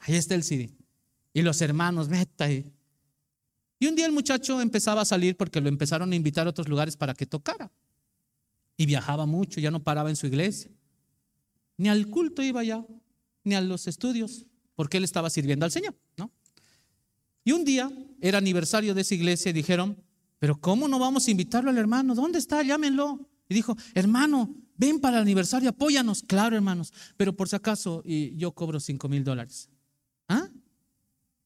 ahí 0.00 0.14
está 0.14 0.34
el 0.34 0.44
CD. 0.44 0.77
Y 1.38 1.42
los 1.42 1.62
hermanos, 1.62 2.08
meta. 2.08 2.50
Y, 2.50 2.68
y 3.78 3.86
un 3.86 3.94
día 3.94 4.06
el 4.06 4.12
muchacho 4.12 4.60
empezaba 4.60 5.02
a 5.02 5.04
salir 5.04 5.36
porque 5.36 5.60
lo 5.60 5.68
empezaron 5.68 6.10
a 6.10 6.16
invitar 6.16 6.48
a 6.48 6.50
otros 6.50 6.66
lugares 6.66 6.96
para 6.96 7.14
que 7.14 7.26
tocara. 7.26 7.70
Y 8.76 8.86
viajaba 8.86 9.24
mucho, 9.24 9.60
ya 9.60 9.70
no 9.70 9.80
paraba 9.80 10.10
en 10.10 10.16
su 10.16 10.26
iglesia. 10.26 10.68
Ni 11.76 11.88
al 11.88 12.08
culto 12.08 12.42
iba 12.42 12.64
ya, 12.64 12.84
ni 13.44 13.54
a 13.54 13.60
los 13.60 13.86
estudios, 13.86 14.46
porque 14.74 14.96
él 14.96 15.04
estaba 15.04 15.30
sirviendo 15.30 15.64
al 15.64 15.70
Señor, 15.70 15.94
¿no? 16.16 16.32
Y 17.44 17.52
un 17.52 17.64
día 17.64 17.88
era 18.20 18.38
aniversario 18.38 18.92
de 18.92 19.02
esa 19.02 19.14
iglesia 19.14 19.50
y 19.50 19.52
dijeron, 19.52 19.96
pero 20.40 20.60
¿cómo 20.60 20.88
no 20.88 20.98
vamos 20.98 21.28
a 21.28 21.30
invitarlo 21.30 21.70
al 21.70 21.78
hermano? 21.78 22.16
¿Dónde 22.16 22.40
está? 22.40 22.64
Llámenlo. 22.64 23.30
Y 23.48 23.54
dijo, 23.54 23.76
hermano, 23.94 24.56
ven 24.76 24.98
para 24.98 25.18
el 25.18 25.22
aniversario, 25.22 25.68
apóyanos. 25.68 26.20
Claro, 26.20 26.56
hermanos, 26.56 26.92
pero 27.16 27.32
por 27.36 27.48
si 27.48 27.54
acaso 27.54 28.02
y 28.04 28.36
yo 28.36 28.50
cobro 28.50 28.80
cinco 28.80 29.08
mil 29.08 29.22
dólares. 29.22 29.70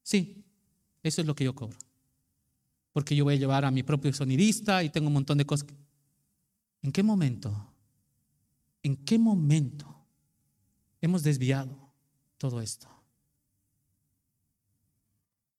Sí, 0.03 0.43
eso 1.01 1.21
es 1.21 1.27
lo 1.27 1.33
que 1.33 1.45
yo 1.45 1.55
cobro. 1.55 1.77
Porque 2.91 3.15
yo 3.15 3.23
voy 3.23 3.35
a 3.35 3.37
llevar 3.37 3.65
a 3.65 3.71
mi 3.71 3.81
propio 3.81 4.13
sonidista 4.13 4.83
y 4.83 4.89
tengo 4.89 5.07
un 5.07 5.13
montón 5.13 5.37
de 5.37 5.45
cosas. 5.45 5.67
¿En 6.81 6.91
qué 6.91 7.01
momento? 7.01 7.73
¿En 8.83 8.97
qué 8.97 9.17
momento 9.17 10.05
hemos 11.01 11.23
desviado 11.23 11.93
todo 12.37 12.61
esto? 12.61 12.89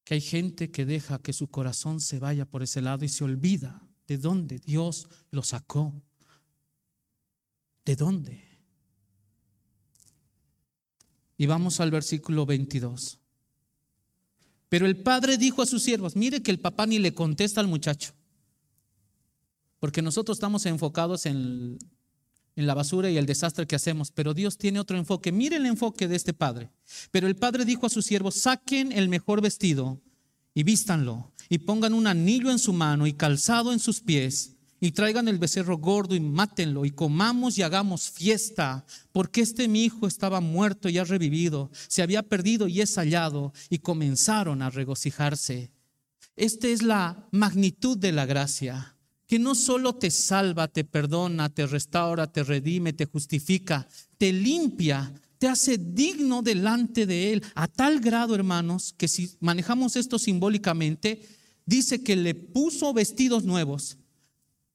Que 0.05 0.15
hay 0.15 0.21
gente 0.21 0.71
que 0.71 0.85
deja 0.85 1.19
que 1.19 1.33
su 1.33 1.49
corazón 1.49 2.01
se 2.01 2.19
vaya 2.19 2.45
por 2.45 2.63
ese 2.63 2.83
lado 2.83 3.05
y 3.07 3.09
se 3.09 3.25
olvida 3.25 3.83
de 4.07 4.19
dónde 4.19 4.59
Dios 4.59 5.09
lo 5.31 5.43
sacó. 5.43 5.95
¿De 7.87 7.97
dónde? 7.97 8.45
Y 11.37 11.47
vamos 11.47 11.81
al 11.81 11.91
versículo 11.91 12.47
22. 12.47 13.19
Pero 14.75 14.87
el 14.87 14.97
padre 14.97 15.39
dijo 15.39 15.63
a 15.63 15.67
sus 15.67 15.85
siervos, 15.85 16.17
mire 16.17 16.43
que 16.43 16.51
el 16.51 16.59
papá 16.59 16.85
ni 16.85 16.99
le 16.99 17.15
contesta 17.15 17.61
al 17.61 17.69
muchacho, 17.69 18.13
porque 19.79 20.03
nosotros 20.03 20.35
estamos 20.37 20.67
enfocados 20.67 21.27
en, 21.27 21.79
en 22.57 22.67
la 22.67 22.75
basura 22.75 23.09
y 23.09 23.17
el 23.17 23.25
desastre 23.25 23.69
que 23.69 23.77
hacemos, 23.77 24.11
pero 24.11 24.35
Dios 24.35 24.59
tiene 24.59 24.81
otro 24.81 24.97
enfoque. 24.97 25.31
Mire 25.31 25.59
el 25.59 25.67
enfoque 25.67 26.09
de 26.09 26.17
este 26.17 26.35
padre. 26.35 26.73
Pero 27.13 27.29
el 27.29 27.37
padre 27.37 27.65
dijo 27.65 27.87
a 27.87 27.89
sus 27.89 28.05
siervos, 28.05 28.35
saquen 28.35 28.91
el 28.91 29.09
mejor 29.09 29.41
vestido 29.41 30.01
y 30.55 30.65
vístanlo, 30.65 31.33
y 31.49 31.59
pongan 31.59 31.95
un 31.95 32.09
anillo 32.09 32.51
en 32.51 32.59
su 32.59 32.73
mano 32.73 33.07
y 33.07 33.13
calzado 33.13 33.73
en 33.73 33.79
sus 33.79 34.01
pies, 34.01 34.54
y 34.81 34.93
traigan 34.93 35.29
el 35.29 35.39
becerro 35.39 35.79
gordo 35.79 36.15
y 36.15 36.21
mátenlo, 36.21 36.85
y 36.85 36.91
comamos 36.91 37.57
y 37.59 37.63
hagamos 37.63 38.11
fiesta, 38.11 38.85
porque 39.13 39.41
este 39.41 39.69
mi 39.69 39.85
hijo 39.85 40.07
estaba 40.07 40.41
muerto 40.41 40.89
y 40.89 40.99
ha 40.99 41.05
revivido, 41.05 41.71
se 41.89 42.03
había 42.03 42.23
perdido 42.23 42.69
y 42.69 42.81
es 42.81 42.97
hallado, 42.97 43.53
y 43.71 43.79
comenzaron 43.79 44.63
a 44.63 44.71
regocijarse. 44.71 45.71
Esta 46.37 46.69
es 46.69 46.83
la 46.83 47.29
magnitud 47.31 47.97
de 47.97 48.13
la 48.13 48.27
gracia, 48.27 48.97
que 49.27 49.39
no 49.39 49.55
solo 49.55 49.95
te 49.95 50.11
salva, 50.11 50.69
te 50.69 50.85
perdona, 50.85 51.49
te 51.49 51.67
restaura, 51.67 52.27
te 52.27 52.43
redime, 52.43 52.93
te 52.93 53.07
justifica, 53.07 53.89
te 54.19 54.33
limpia, 54.33 55.13
te 55.39 55.49
hace 55.49 55.79
digno 55.79 56.43
delante 56.43 57.07
de 57.07 57.33
Él, 57.33 57.43
a 57.55 57.69
tal 57.69 58.01
grado, 58.01 58.35
hermanos, 58.35 58.95
que 58.97 59.09
si 59.09 59.31
manejamos 59.41 59.97
esto 59.97 60.19
simbólicamente, 60.19 61.23
dice 61.67 62.03
que 62.03 62.17
le 62.17 62.35
puso 62.35 62.93
vestidos 62.93 63.45
nuevos, 63.45 63.99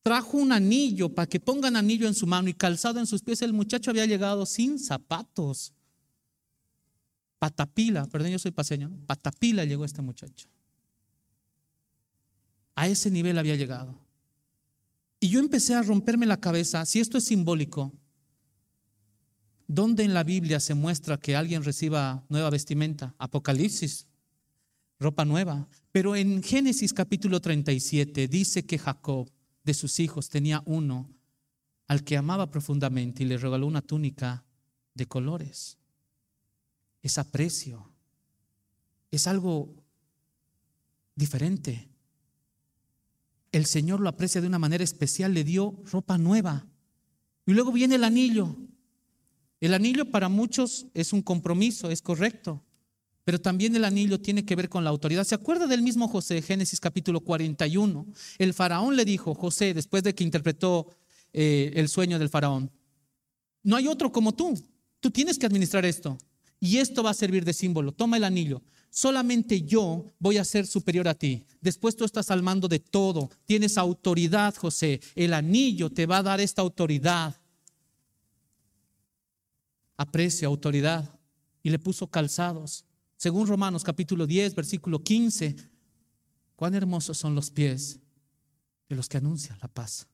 trajo 0.02 0.38
un 0.38 0.52
anillo 0.52 1.14
para 1.14 1.28
que 1.28 1.40
pongan 1.40 1.76
anillo 1.76 2.08
en 2.08 2.14
su 2.14 2.26
mano 2.26 2.50
y 2.50 2.54
calzado 2.54 3.00
en 3.00 3.08
sus 3.08 3.22
pies. 3.22 3.42
El 3.42 3.54
muchacho 3.54 3.92
había 3.92 4.06
llegado 4.06 4.46
sin 4.46 4.80
zapatos. 4.80 5.74
Patapila, 7.38 8.06
perdón, 8.08 8.32
yo 8.32 8.40
soy 8.40 8.52
paseño, 8.52 8.92
patapila 9.06 9.64
llegó 9.64 9.86
este 9.86 10.02
muchacho. 10.02 10.48
A 12.76 12.88
ese 12.88 13.10
nivel 13.10 13.38
había 13.38 13.56
llegado. 13.56 13.98
Y 15.22 15.30
yo 15.30 15.40
empecé 15.40 15.76
a 15.76 15.82
romperme 15.82 16.26
la 16.26 16.40
cabeza, 16.40 16.86
si 16.86 17.00
esto 17.00 17.18
es 17.18 17.26
simbólico, 17.26 17.94
¿dónde 19.68 20.04
en 20.04 20.14
la 20.14 20.24
Biblia 20.24 20.60
se 20.60 20.74
muestra 20.74 21.18
que 21.18 21.36
alguien 21.36 21.64
reciba 21.64 22.26
nueva 22.30 22.50
vestimenta? 22.50 23.16
Apocalipsis, 23.18 24.08
ropa 24.98 25.26
nueva. 25.26 25.68
Pero 25.92 26.16
en 26.16 26.42
Génesis 26.42 26.94
capítulo 26.94 27.42
37 27.42 28.28
dice 28.28 28.66
que 28.66 28.78
Jacob 28.78 29.30
de 29.70 29.76
sus 29.76 30.00
hijos 30.00 30.30
tenía 30.30 30.64
uno 30.66 31.08
al 31.88 32.04
que 32.04 32.18
amaba 32.18 32.50
profundamente 32.50 33.22
y 33.22 33.28
le 33.28 33.38
regaló 33.38 33.68
una 33.68 33.84
túnica 33.84 34.44
de 34.96 35.06
colores. 35.06 35.78
Es 37.04 37.20
aprecio. 37.20 37.88
Es 39.12 39.28
algo 39.28 39.76
diferente. 41.14 41.88
El 43.52 43.68
Señor 43.68 44.00
lo 44.00 44.10
aprecia 44.10 44.42
de 44.42 44.48
una 44.48 44.58
manera 44.58 44.84
especial, 44.84 45.36
le 45.36 45.44
dio 45.44 45.80
ropa 45.86 46.18
nueva. 46.18 46.66
Y 47.46 47.54
luego 47.54 47.72
viene 47.72 47.94
el 47.94 48.04
anillo. 48.04 48.56
El 49.60 49.76
anillo 49.76 50.10
para 50.10 50.30
muchos 50.30 50.88
es 50.96 51.14
un 51.14 51.22
compromiso, 51.22 51.92
es 51.92 52.02
correcto. 52.02 52.64
Pero 53.24 53.40
también 53.40 53.76
el 53.76 53.86
anillo 53.86 54.20
tiene 54.20 54.46
que 54.46 54.56
ver 54.56 54.70
con 54.70 54.84
la 54.84 54.90
autoridad. 54.90 55.24
¿Se 55.24 55.36
acuerda 55.36 55.68
del 55.68 55.82
mismo 55.82 56.08
José, 56.08 56.42
Génesis 56.42 56.80
capítulo 56.80 57.22
41? 57.22 58.08
El 58.38 58.54
faraón 58.54 58.96
le 58.96 59.06
dijo, 59.06 59.36
José, 59.36 59.74
después 59.74 60.04
de 60.04 60.16
que 60.16 60.24
interpretó 60.24 60.88
eh, 61.34 61.72
el 61.76 61.90
sueño 61.90 62.18
del 62.18 62.30
faraón, 62.30 62.72
no 63.64 63.76
hay 63.76 63.88
otro 63.88 64.12
como 64.12 64.34
tú. 64.34 64.58
Tú 65.00 65.12
tienes 65.12 65.38
que 65.38 65.46
administrar 65.46 65.86
esto. 65.86 66.18
Y 66.60 66.78
esto 66.78 67.04
va 67.04 67.12
a 67.12 67.14
servir 67.14 67.46
de 67.46 67.54
símbolo. 67.54 67.92
Toma 67.92 68.18
el 68.18 68.24
anillo. 68.24 68.62
Solamente 68.90 69.62
yo 69.62 70.06
voy 70.18 70.38
a 70.38 70.44
ser 70.44 70.66
superior 70.66 71.08
a 71.08 71.14
ti. 71.14 71.46
Después 71.62 71.96
tú 71.96 72.04
estás 72.04 72.32
al 72.32 72.42
mando 72.42 72.68
de 72.68 72.80
todo. 72.80 73.30
Tienes 73.46 73.78
autoridad, 73.78 74.56
José. 74.56 75.00
El 75.16 75.34
anillo 75.34 75.90
te 75.90 76.06
va 76.06 76.18
a 76.18 76.24
dar 76.24 76.42
esta 76.42 76.62
autoridad. 76.62 77.36
Aprecio, 79.96 80.48
autoridad. 80.48 81.18
Y 81.62 81.70
le 81.70 81.80
puso 81.80 82.08
calzados. 82.08 82.86
Según 83.20 83.48
Romanos 83.48 83.84
capítulo 83.84 84.26
10, 84.26 84.56
versículo 84.56 85.04
15, 85.04 85.54
cuán 86.56 86.74
hermosos 86.74 87.18
son 87.18 87.36
los 87.36 87.52
pies 87.52 88.00
de 88.88 88.96
los 88.96 89.10
que 89.10 89.18
anuncian 89.18 89.60
la 89.62 89.68
paz. 89.68 90.08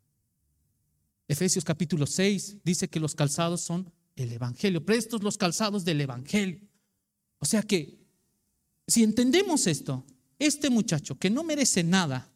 Efesios 1.27 1.63
capítulo 1.63 2.07
6 2.07 2.57
dice 2.63 2.89
que 2.89 2.99
los 2.99 3.13
calzados 3.13 3.61
son 3.61 3.93
el 4.15 4.31
Evangelio, 4.31 4.83
prestos 4.83 5.21
los 5.21 5.37
calzados 5.37 5.85
del 5.85 6.01
Evangelio. 6.01 6.67
O 7.37 7.45
sea 7.45 7.61
que, 7.61 7.99
si 8.87 9.03
entendemos 9.03 9.67
esto, 9.67 10.03
este 10.39 10.71
muchacho 10.71 11.15
que 11.19 11.29
no 11.29 11.43
merece 11.43 11.83
nada, 11.83 12.33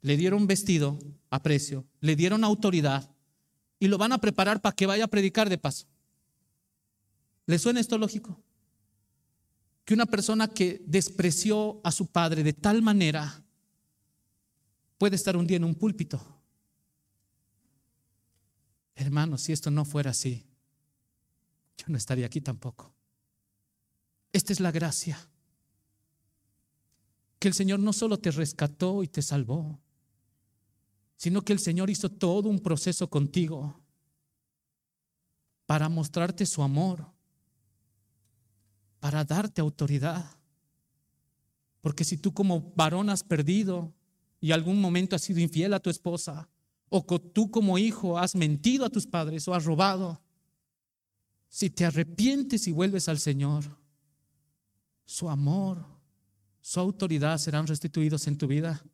le 0.00 0.16
dieron 0.16 0.46
vestido 0.46 0.96
a 1.28 1.42
precio, 1.42 1.84
le 2.00 2.14
dieron 2.14 2.44
autoridad 2.44 3.12
y 3.80 3.88
lo 3.88 3.98
van 3.98 4.12
a 4.12 4.18
preparar 4.18 4.62
para 4.62 4.76
que 4.76 4.86
vaya 4.86 5.06
a 5.06 5.08
predicar 5.08 5.50
de 5.50 5.58
paso. 5.58 5.88
¿Le 7.46 7.58
suena 7.58 7.80
esto 7.80 7.98
lógico? 7.98 8.45
Que 9.86 9.94
una 9.94 10.04
persona 10.04 10.48
que 10.48 10.82
despreció 10.84 11.80
a 11.84 11.92
su 11.92 12.08
padre 12.08 12.42
de 12.42 12.52
tal 12.52 12.82
manera 12.82 13.40
puede 14.98 15.14
estar 15.14 15.36
un 15.36 15.46
día 15.46 15.58
en 15.58 15.64
un 15.64 15.76
púlpito. 15.76 16.20
Hermano, 18.96 19.38
si 19.38 19.52
esto 19.52 19.70
no 19.70 19.84
fuera 19.84 20.10
así, 20.10 20.44
yo 21.78 21.84
no 21.86 21.96
estaría 21.96 22.26
aquí 22.26 22.40
tampoco. 22.40 22.92
Esta 24.32 24.52
es 24.52 24.58
la 24.58 24.72
gracia. 24.72 25.16
Que 27.38 27.46
el 27.46 27.54
Señor 27.54 27.78
no 27.78 27.92
solo 27.92 28.18
te 28.18 28.32
rescató 28.32 29.04
y 29.04 29.08
te 29.08 29.22
salvó, 29.22 29.78
sino 31.16 31.42
que 31.42 31.52
el 31.52 31.60
Señor 31.60 31.90
hizo 31.90 32.10
todo 32.10 32.48
un 32.48 32.58
proceso 32.58 33.08
contigo 33.08 33.80
para 35.64 35.88
mostrarte 35.88 36.44
su 36.44 36.64
amor 36.64 37.15
para 39.06 39.24
darte 39.24 39.60
autoridad. 39.60 40.36
Porque 41.80 42.02
si 42.02 42.16
tú 42.16 42.34
como 42.34 42.72
varón 42.74 43.08
has 43.08 43.22
perdido 43.22 43.94
y 44.40 44.50
algún 44.50 44.80
momento 44.80 45.14
has 45.14 45.22
sido 45.22 45.38
infiel 45.38 45.74
a 45.74 45.78
tu 45.78 45.90
esposa, 45.90 46.48
o 46.88 47.04
tú 47.20 47.48
como 47.52 47.78
hijo 47.78 48.18
has 48.18 48.34
mentido 48.34 48.84
a 48.84 48.90
tus 48.90 49.06
padres 49.06 49.46
o 49.46 49.54
has 49.54 49.64
robado, 49.64 50.20
si 51.48 51.70
te 51.70 51.84
arrepientes 51.84 52.66
y 52.66 52.72
vuelves 52.72 53.08
al 53.08 53.20
Señor, 53.20 53.78
su 55.04 55.30
amor, 55.30 55.86
su 56.60 56.80
autoridad 56.80 57.38
serán 57.38 57.68
restituidos 57.68 58.26
en 58.26 58.36
tu 58.36 58.48
vida. 58.48 58.84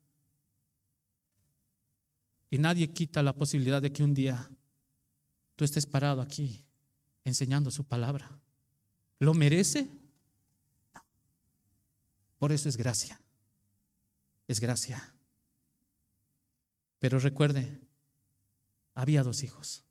Y 2.50 2.58
nadie 2.58 2.92
quita 2.92 3.22
la 3.22 3.32
posibilidad 3.32 3.80
de 3.80 3.90
que 3.90 4.04
un 4.04 4.12
día 4.12 4.50
tú 5.56 5.64
estés 5.64 5.86
parado 5.86 6.20
aquí 6.20 6.66
enseñando 7.24 7.70
su 7.70 7.84
palabra. 7.84 8.38
¿Lo 9.22 9.34
merece? 9.34 10.01
Por 12.42 12.50
eso 12.50 12.68
es 12.68 12.76
gracia. 12.76 13.20
Es 14.48 14.58
gracia. 14.58 15.14
Pero 16.98 17.20
recuerde, 17.20 17.80
había 18.96 19.22
dos 19.22 19.44
hijos. 19.44 19.84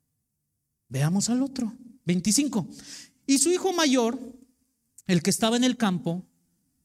Veamos 0.86 1.30
al 1.30 1.42
otro. 1.42 1.72
25. 2.04 2.68
Y 3.26 3.38
su 3.38 3.50
hijo 3.50 3.72
mayor, 3.72 4.18
el 5.06 5.22
que 5.22 5.30
estaba 5.30 5.56
en 5.56 5.64
el 5.64 5.78
campo, 5.78 6.26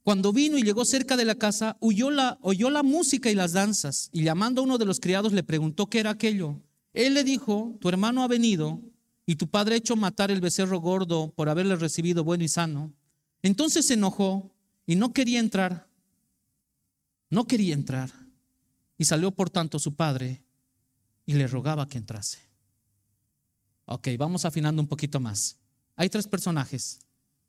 cuando 0.03 0.32
vino 0.32 0.57
y 0.57 0.63
llegó 0.63 0.86
cerca 0.86 1.18
de 1.18 1.26
la 1.26 1.36
casa, 1.36 1.76
oyó 1.82 2.11
la, 2.11 2.39
oyó 2.43 2.70
la 2.70 2.82
música 2.82 3.30
y 3.30 3.36
las 3.36 3.51
danzas, 3.51 4.07
y 4.13 4.24
llamando 4.24 4.61
a 4.61 4.63
uno 4.63 4.78
de 4.78 4.86
los 4.86 5.01
criados 5.01 5.34
le 5.34 5.43
preguntó 5.43 5.89
qué 5.89 5.99
era 5.99 6.11
aquello. 6.11 6.61
Él 6.93 7.13
le 7.13 7.26
dijo, 7.26 7.78
tu 7.82 7.89
hermano 7.89 8.24
ha 8.24 8.30
venido, 8.30 8.82
y 9.26 9.36
tu 9.36 9.49
padre 9.49 9.76
ha 9.76 9.80
hecho 9.80 9.97
matar 9.97 10.32
el 10.32 10.39
becerro 10.39 10.80
gordo 10.80 11.34
por 11.36 11.49
haberle 11.49 11.76
recibido 11.76 12.24
bueno 12.24 12.45
y 12.45 12.47
sano. 12.47 12.93
Entonces 13.41 13.86
se 13.86 13.95
enojó 13.95 14.53
y 14.88 14.96
no 14.96 15.14
quería 15.14 15.40
entrar. 15.40 15.88
No 17.30 17.46
quería 17.46 17.76
entrar. 17.76 18.10
Y 18.98 19.06
salió 19.06 19.32
por 19.32 19.52
tanto 19.52 19.78
su 19.78 19.96
padre 19.96 20.42
y 21.26 21.34
le 21.34 21.46
rogaba 21.46 21.88
que 21.88 22.00
entrase. 22.00 22.40
Ok, 23.86 24.08
vamos 24.18 24.46
afinando 24.46 24.82
un 24.82 24.88
poquito 24.88 25.20
más. 25.20 25.58
Hay 25.96 26.10
tres 26.10 26.28
personajes. 26.28 27.00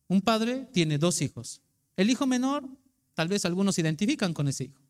Un 0.08 0.20
padre 0.20 0.68
tiene 0.72 0.98
dos 0.98 1.22
hijos. 1.22 1.62
El 1.96 2.10
hijo 2.10 2.26
menor, 2.26 2.68
tal 3.14 3.28
vez 3.28 3.44
algunos 3.44 3.76
se 3.76 3.80
identifican 3.80 4.34
con 4.34 4.48
ese 4.48 4.64
hijo. 4.64 4.82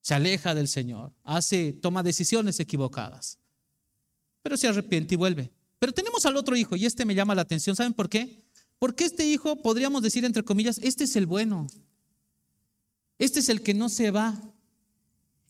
Se 0.00 0.14
aleja 0.14 0.54
del 0.54 0.68
Señor, 0.68 1.12
hace, 1.24 1.72
toma 1.72 2.02
decisiones 2.02 2.60
equivocadas. 2.60 3.38
Pero 4.42 4.56
se 4.56 4.68
arrepiente 4.68 5.14
y 5.14 5.18
vuelve. 5.18 5.52
Pero 5.78 5.92
tenemos 5.92 6.26
al 6.26 6.36
otro 6.36 6.56
hijo 6.56 6.76
y 6.76 6.86
este 6.86 7.04
me 7.04 7.14
llama 7.14 7.34
la 7.34 7.42
atención. 7.42 7.76
¿Saben 7.76 7.92
por 7.92 8.08
qué? 8.08 8.45
Porque 8.78 9.04
este 9.04 9.26
hijo, 9.26 9.56
podríamos 9.62 10.02
decir 10.02 10.24
entre 10.24 10.42
comillas, 10.42 10.78
este 10.82 11.04
es 11.04 11.16
el 11.16 11.26
bueno. 11.26 11.66
Este 13.18 13.40
es 13.40 13.48
el 13.48 13.62
que 13.62 13.74
no 13.74 13.88
se 13.88 14.10
va. 14.10 14.40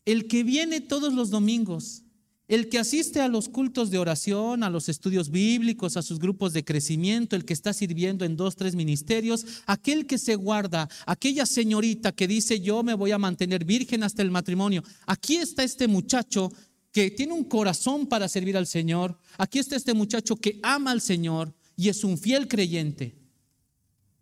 El 0.05 0.27
que 0.27 0.43
viene 0.43 0.79
todos 0.79 1.13
los 1.13 1.29
domingos. 1.29 2.03
El 2.47 2.69
que 2.69 2.79
asiste 2.79 3.19
a 3.19 3.27
los 3.27 3.49
cultos 3.49 3.91
de 3.91 3.97
oración, 3.97 4.63
a 4.63 4.69
los 4.69 4.87
estudios 4.87 5.29
bíblicos, 5.29 5.97
a 5.97 6.01
sus 6.01 6.17
grupos 6.17 6.53
de 6.53 6.63
crecimiento, 6.63 7.35
el 7.35 7.43
que 7.43 7.51
está 7.51 7.73
sirviendo 7.73 8.23
en 8.23 8.37
dos, 8.37 8.55
tres 8.55 8.73
ministerios, 8.73 9.45
aquel 9.65 10.07
que 10.07 10.17
se 10.17 10.35
guarda, 10.35 10.87
aquella 11.05 11.45
señorita 11.45 12.13
que 12.13 12.25
dice 12.25 12.61
yo 12.61 12.83
me 12.83 12.93
voy 12.93 13.11
a 13.11 13.17
mantener 13.17 13.65
virgen 13.65 14.01
hasta 14.03 14.21
el 14.21 14.31
matrimonio. 14.31 14.81
Aquí 15.05 15.35
está 15.35 15.65
este 15.65 15.89
muchacho 15.89 16.49
que 16.93 17.11
tiene 17.11 17.33
un 17.33 17.43
corazón 17.43 18.07
para 18.07 18.29
servir 18.29 18.55
al 18.55 18.65
Señor. 18.65 19.19
Aquí 19.37 19.59
está 19.59 19.75
este 19.75 19.93
muchacho 19.93 20.37
que 20.37 20.61
ama 20.63 20.91
al 20.91 21.01
Señor 21.01 21.53
y 21.77 21.87
es 21.87 22.03
un 22.03 22.17
fiel 22.17 22.49
creyente. 22.49 23.15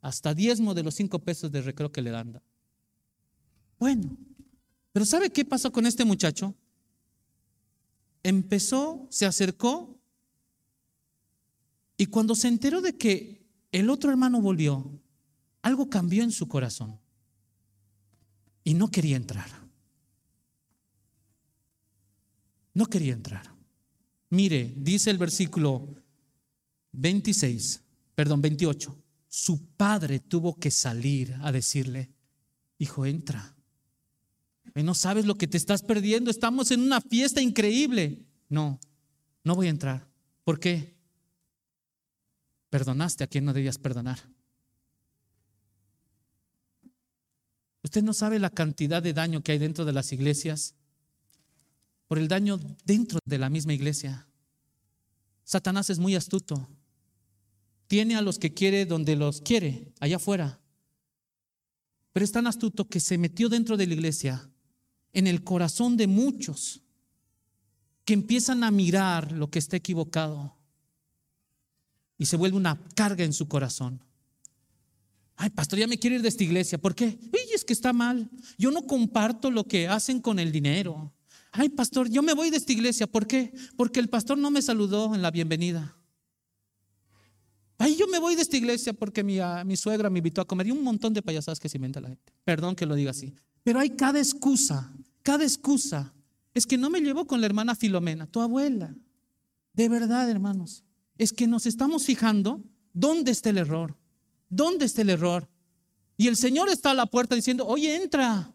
Hasta 0.01 0.35
diezmo 0.35 0.75
de 0.75 0.83
los 0.83 0.93
cinco 0.93 1.17
pesos 1.19 1.51
de 1.51 1.61
recreo 1.61 1.91
que 1.91 2.01
le 2.01 2.11
dan. 2.11 2.39
Bueno, 3.79 4.15
pero 4.91 5.05
¿sabe 5.05 5.31
qué 5.31 5.43
pasó 5.43 5.71
con 5.71 5.87
este 5.87 6.05
muchacho? 6.05 6.53
Empezó, 8.21 9.07
se 9.09 9.25
acercó 9.25 9.97
y 11.97 12.07
cuando 12.07 12.35
se 12.35 12.49
enteró 12.49 12.81
de 12.81 12.97
que 12.97 13.47
el 13.71 13.89
otro 13.89 14.11
hermano 14.11 14.41
volvió, 14.41 14.99
algo 15.61 15.89
cambió 15.89 16.23
en 16.23 16.31
su 16.31 16.47
corazón 16.47 16.99
y 18.63 18.73
no 18.73 18.91
quería 18.91 19.15
entrar. 19.15 19.49
No 22.73 22.85
quería 22.87 23.13
entrar. 23.13 23.55
Mire, 24.29 24.73
dice 24.75 25.09
el 25.09 25.17
versículo 25.17 25.95
26, 26.95 27.81
perdón, 28.15 28.41
28. 28.41 28.97
Su 29.27 29.65
padre 29.75 30.19
tuvo 30.19 30.55
que 30.55 30.71
salir 30.71 31.35
a 31.41 31.51
decirle, 31.51 32.09
hijo, 32.77 33.05
entra 33.05 33.55
no 34.83 34.93
sabes 34.93 35.25
lo 35.25 35.35
que 35.35 35.47
te 35.47 35.57
estás 35.57 35.83
perdiendo, 35.83 36.29
estamos 36.29 36.71
en 36.71 36.81
una 36.81 36.99
fiesta 36.99 37.41
increíble. 37.41 38.25
No, 38.49 38.79
no 39.43 39.55
voy 39.55 39.67
a 39.67 39.71
entrar. 39.71 40.07
¿Por 40.43 40.59
qué? 40.59 40.95
Perdonaste 42.69 43.23
a 43.23 43.27
quien 43.27 43.45
no 43.45 43.53
debías 43.53 43.77
perdonar. 43.77 44.19
Usted 47.83 48.03
no 48.03 48.13
sabe 48.13 48.39
la 48.39 48.49
cantidad 48.49 49.01
de 49.01 49.13
daño 49.13 49.41
que 49.41 49.53
hay 49.53 49.59
dentro 49.59 49.85
de 49.85 49.93
las 49.93 50.11
iglesias 50.11 50.73
por 52.07 52.17
el 52.17 52.27
daño 52.27 52.59
dentro 52.83 53.19
de 53.25 53.37
la 53.37 53.49
misma 53.49 53.73
iglesia. 53.73 54.27
Satanás 55.43 55.89
es 55.89 55.99
muy 55.99 56.15
astuto. 56.15 56.67
Tiene 57.87 58.15
a 58.15 58.21
los 58.21 58.39
que 58.39 58.53
quiere 58.53 58.85
donde 58.85 59.15
los 59.15 59.41
quiere, 59.41 59.93
allá 59.99 60.15
afuera. 60.15 60.59
Pero 62.13 62.23
es 62.23 62.31
tan 62.31 62.47
astuto 62.47 62.87
que 62.87 62.99
se 62.99 63.17
metió 63.17 63.49
dentro 63.49 63.77
de 63.77 63.87
la 63.87 63.93
iglesia 63.93 64.49
en 65.13 65.27
el 65.27 65.43
corazón 65.43 65.97
de 65.97 66.07
muchos 66.07 66.81
que 68.05 68.13
empiezan 68.13 68.63
a 68.63 68.71
mirar 68.71 69.31
lo 69.31 69.49
que 69.49 69.59
está 69.59 69.77
equivocado 69.77 70.55
y 72.17 72.25
se 72.25 72.37
vuelve 72.37 72.57
una 72.57 72.79
carga 72.95 73.23
en 73.23 73.33
su 73.33 73.47
corazón. 73.47 74.01
Ay, 75.35 75.49
pastor, 75.49 75.79
ya 75.79 75.87
me 75.87 75.97
quiero 75.97 76.15
ir 76.15 76.21
de 76.21 76.29
esta 76.29 76.43
iglesia. 76.43 76.77
¿Por 76.77 76.95
qué? 76.95 77.19
Ay, 77.33 77.53
es 77.53 77.65
que 77.65 77.73
está 77.73 77.91
mal. 77.91 78.29
Yo 78.57 78.71
no 78.71 78.87
comparto 78.87 79.51
lo 79.51 79.65
que 79.65 79.87
hacen 79.87 80.21
con 80.21 80.39
el 80.39 80.51
dinero. 80.51 81.13
Ay, 81.51 81.69
pastor, 81.69 82.09
yo 82.09 82.21
me 82.21 82.33
voy 82.33 82.49
de 82.49 82.57
esta 82.57 82.71
iglesia. 82.71 83.07
¿Por 83.07 83.27
qué? 83.27 83.53
Porque 83.75 83.99
el 83.99 84.07
pastor 84.07 84.37
no 84.37 84.51
me 84.51 84.61
saludó 84.61 85.13
en 85.13 85.21
la 85.21 85.31
bienvenida. 85.31 85.97
Ay, 87.77 87.95
yo 87.95 88.07
me 88.07 88.19
voy 88.19 88.35
de 88.35 88.41
esta 88.41 88.57
iglesia 88.57 88.93
porque 88.93 89.23
mi, 89.23 89.39
ah, 89.39 89.63
mi 89.65 89.75
suegra 89.75 90.09
me 90.09 90.19
invitó 90.19 90.41
a 90.41 90.45
comer 90.45 90.67
y 90.67 90.71
un 90.71 90.83
montón 90.83 91.13
de 91.13 91.21
payasadas 91.21 91.59
que 91.59 91.69
se 91.69 91.77
inventa 91.77 91.99
la 91.99 92.09
gente. 92.09 92.33
Perdón 92.43 92.75
que 92.75 92.85
lo 92.85 92.95
diga 92.95 93.11
así. 93.11 93.33
Pero 93.63 93.79
hay 93.79 93.89
cada 93.91 94.19
excusa, 94.19 94.93
cada 95.23 95.43
excusa. 95.43 96.13
Es 96.53 96.65
que 96.65 96.77
no 96.77 96.89
me 96.89 97.01
llevo 97.01 97.25
con 97.27 97.41
la 97.41 97.47
hermana 97.47 97.75
Filomena, 97.75 98.27
tu 98.27 98.39
abuela. 98.39 98.95
De 99.73 99.89
verdad, 99.89 100.29
hermanos, 100.29 100.85
es 101.17 101.33
que 101.33 101.47
nos 101.47 101.65
estamos 101.65 102.05
fijando 102.05 102.63
dónde 102.93 103.31
está 103.31 103.49
el 103.49 103.57
error. 103.57 103.97
¿Dónde 104.49 104.85
está 104.85 105.01
el 105.01 105.09
error? 105.09 105.49
Y 106.15 106.27
el 106.27 106.37
Señor 106.37 106.69
está 106.69 106.91
a 106.91 106.93
la 106.93 107.07
puerta 107.07 107.35
diciendo, 107.35 107.67
oye, 107.67 107.95
entra. 107.95 108.53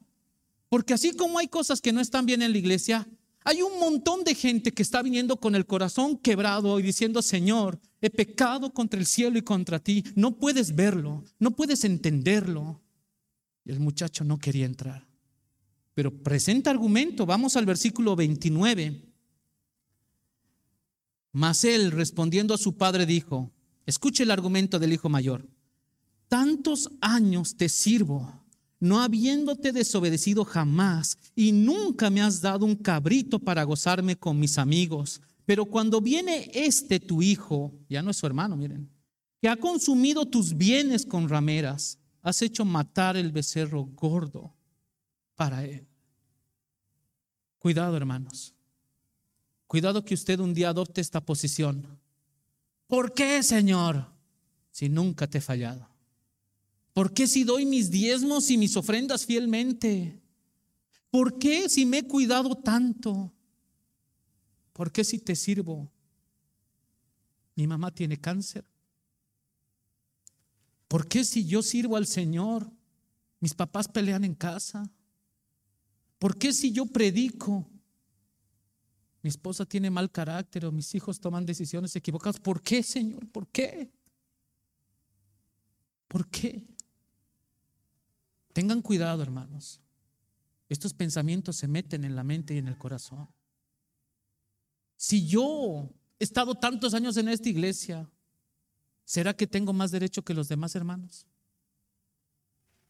Porque 0.70 0.94
así 0.94 1.12
como 1.12 1.38
hay 1.38 1.48
cosas 1.48 1.80
que 1.82 1.92
no 1.92 2.00
están 2.00 2.24
bien 2.24 2.40
en 2.40 2.52
la 2.52 2.58
iglesia, 2.58 3.06
hay 3.50 3.62
un 3.62 3.80
montón 3.80 4.22
de 4.22 4.36
gente 4.36 4.70
que 4.70 4.82
está 4.82 5.02
viniendo 5.02 5.36
con 5.36 5.56
el 5.56 5.66
corazón 5.66 6.16
quebrado 6.16 6.78
y 6.78 6.84
diciendo, 6.84 7.20
Señor, 7.20 7.80
he 8.00 8.08
pecado 8.08 8.72
contra 8.72 9.00
el 9.00 9.06
cielo 9.06 9.38
y 9.38 9.42
contra 9.42 9.80
ti. 9.80 10.04
No 10.14 10.38
puedes 10.38 10.76
verlo, 10.76 11.24
no 11.40 11.50
puedes 11.56 11.82
entenderlo. 11.82 12.80
Y 13.64 13.72
el 13.72 13.80
muchacho 13.80 14.22
no 14.22 14.38
quería 14.38 14.66
entrar. 14.66 15.04
Pero 15.94 16.22
presenta 16.22 16.70
argumento. 16.70 17.26
Vamos 17.26 17.56
al 17.56 17.66
versículo 17.66 18.14
29. 18.14 19.02
Mas 21.32 21.64
él, 21.64 21.90
respondiendo 21.90 22.54
a 22.54 22.58
su 22.58 22.76
padre, 22.76 23.04
dijo, 23.04 23.50
escuche 23.84 24.22
el 24.22 24.30
argumento 24.30 24.78
del 24.78 24.92
hijo 24.92 25.08
mayor, 25.08 25.48
tantos 26.28 26.88
años 27.00 27.56
te 27.56 27.68
sirvo, 27.68 28.39
no 28.80 29.00
habiéndote 29.00 29.72
desobedecido 29.72 30.44
jamás, 30.44 31.18
y 31.36 31.52
nunca 31.52 32.10
me 32.10 32.22
has 32.22 32.40
dado 32.40 32.64
un 32.64 32.74
cabrito 32.74 33.38
para 33.38 33.62
gozarme 33.64 34.16
con 34.16 34.40
mis 34.40 34.58
amigos. 34.58 35.20
Pero 35.44 35.66
cuando 35.66 36.00
viene 36.00 36.50
este 36.54 36.98
tu 36.98 37.22
hijo, 37.22 37.74
ya 37.88 38.02
no 38.02 38.10
es 38.10 38.16
su 38.16 38.26
hermano, 38.26 38.56
miren, 38.56 38.90
que 39.40 39.48
ha 39.48 39.56
consumido 39.56 40.26
tus 40.26 40.56
bienes 40.56 41.04
con 41.04 41.28
rameras, 41.28 41.98
has 42.22 42.40
hecho 42.42 42.64
matar 42.64 43.16
el 43.16 43.32
becerro 43.32 43.84
gordo 43.84 44.54
para 45.34 45.64
él. 45.64 45.86
Cuidado, 47.58 47.96
hermanos. 47.96 48.54
Cuidado 49.66 50.04
que 50.04 50.14
usted 50.14 50.40
un 50.40 50.54
día 50.54 50.70
adopte 50.70 51.00
esta 51.00 51.20
posición. 51.20 51.86
¿Por 52.86 53.12
qué, 53.12 53.42
Señor? 53.42 54.06
Si 54.70 54.88
nunca 54.88 55.26
te 55.26 55.38
he 55.38 55.40
fallado. 55.40 55.89
¿Por 57.00 57.14
qué 57.14 57.26
si 57.26 57.44
doy 57.44 57.64
mis 57.64 57.90
diezmos 57.90 58.50
y 58.50 58.58
mis 58.58 58.76
ofrendas 58.76 59.24
fielmente? 59.24 60.20
¿Por 61.10 61.38
qué 61.38 61.66
si 61.70 61.86
me 61.86 62.00
he 62.00 62.06
cuidado 62.06 62.54
tanto? 62.54 63.32
¿Por 64.74 64.92
qué 64.92 65.02
si 65.02 65.18
te 65.18 65.34
sirvo? 65.34 65.90
Mi 67.54 67.66
mamá 67.66 67.90
tiene 67.90 68.20
cáncer. 68.20 68.66
¿Por 70.88 71.08
qué 71.08 71.24
si 71.24 71.46
yo 71.46 71.62
sirvo 71.62 71.96
al 71.96 72.06
Señor, 72.06 72.70
mis 73.40 73.54
papás 73.54 73.88
pelean 73.88 74.22
en 74.22 74.34
casa? 74.34 74.86
¿Por 76.18 76.36
qué 76.36 76.52
si 76.52 76.70
yo 76.70 76.84
predico, 76.84 77.66
mi 79.22 79.30
esposa 79.30 79.64
tiene 79.64 79.88
mal 79.88 80.10
carácter 80.10 80.66
o 80.66 80.70
mis 80.70 80.94
hijos 80.94 81.18
toman 81.18 81.46
decisiones 81.46 81.96
equivocadas? 81.96 82.38
¿Por 82.38 82.60
qué, 82.60 82.82
Señor? 82.82 83.26
¿Por 83.30 83.48
qué? 83.48 83.90
¿Por 86.06 86.28
qué? 86.28 86.62
Tengan 88.52 88.82
cuidado, 88.82 89.22
hermanos. 89.22 89.80
Estos 90.68 90.94
pensamientos 90.94 91.56
se 91.56 91.68
meten 91.68 92.04
en 92.04 92.14
la 92.14 92.24
mente 92.24 92.54
y 92.54 92.58
en 92.58 92.68
el 92.68 92.78
corazón. 92.78 93.28
Si 94.96 95.26
yo 95.26 95.90
he 96.18 96.24
estado 96.24 96.54
tantos 96.54 96.94
años 96.94 97.16
en 97.16 97.28
esta 97.28 97.48
iglesia, 97.48 98.08
¿Será 99.10 99.34
que 99.34 99.48
tengo 99.48 99.72
más 99.72 99.90
derecho 99.90 100.22
que 100.22 100.34
los 100.34 100.46
demás 100.46 100.76
hermanos? 100.76 101.26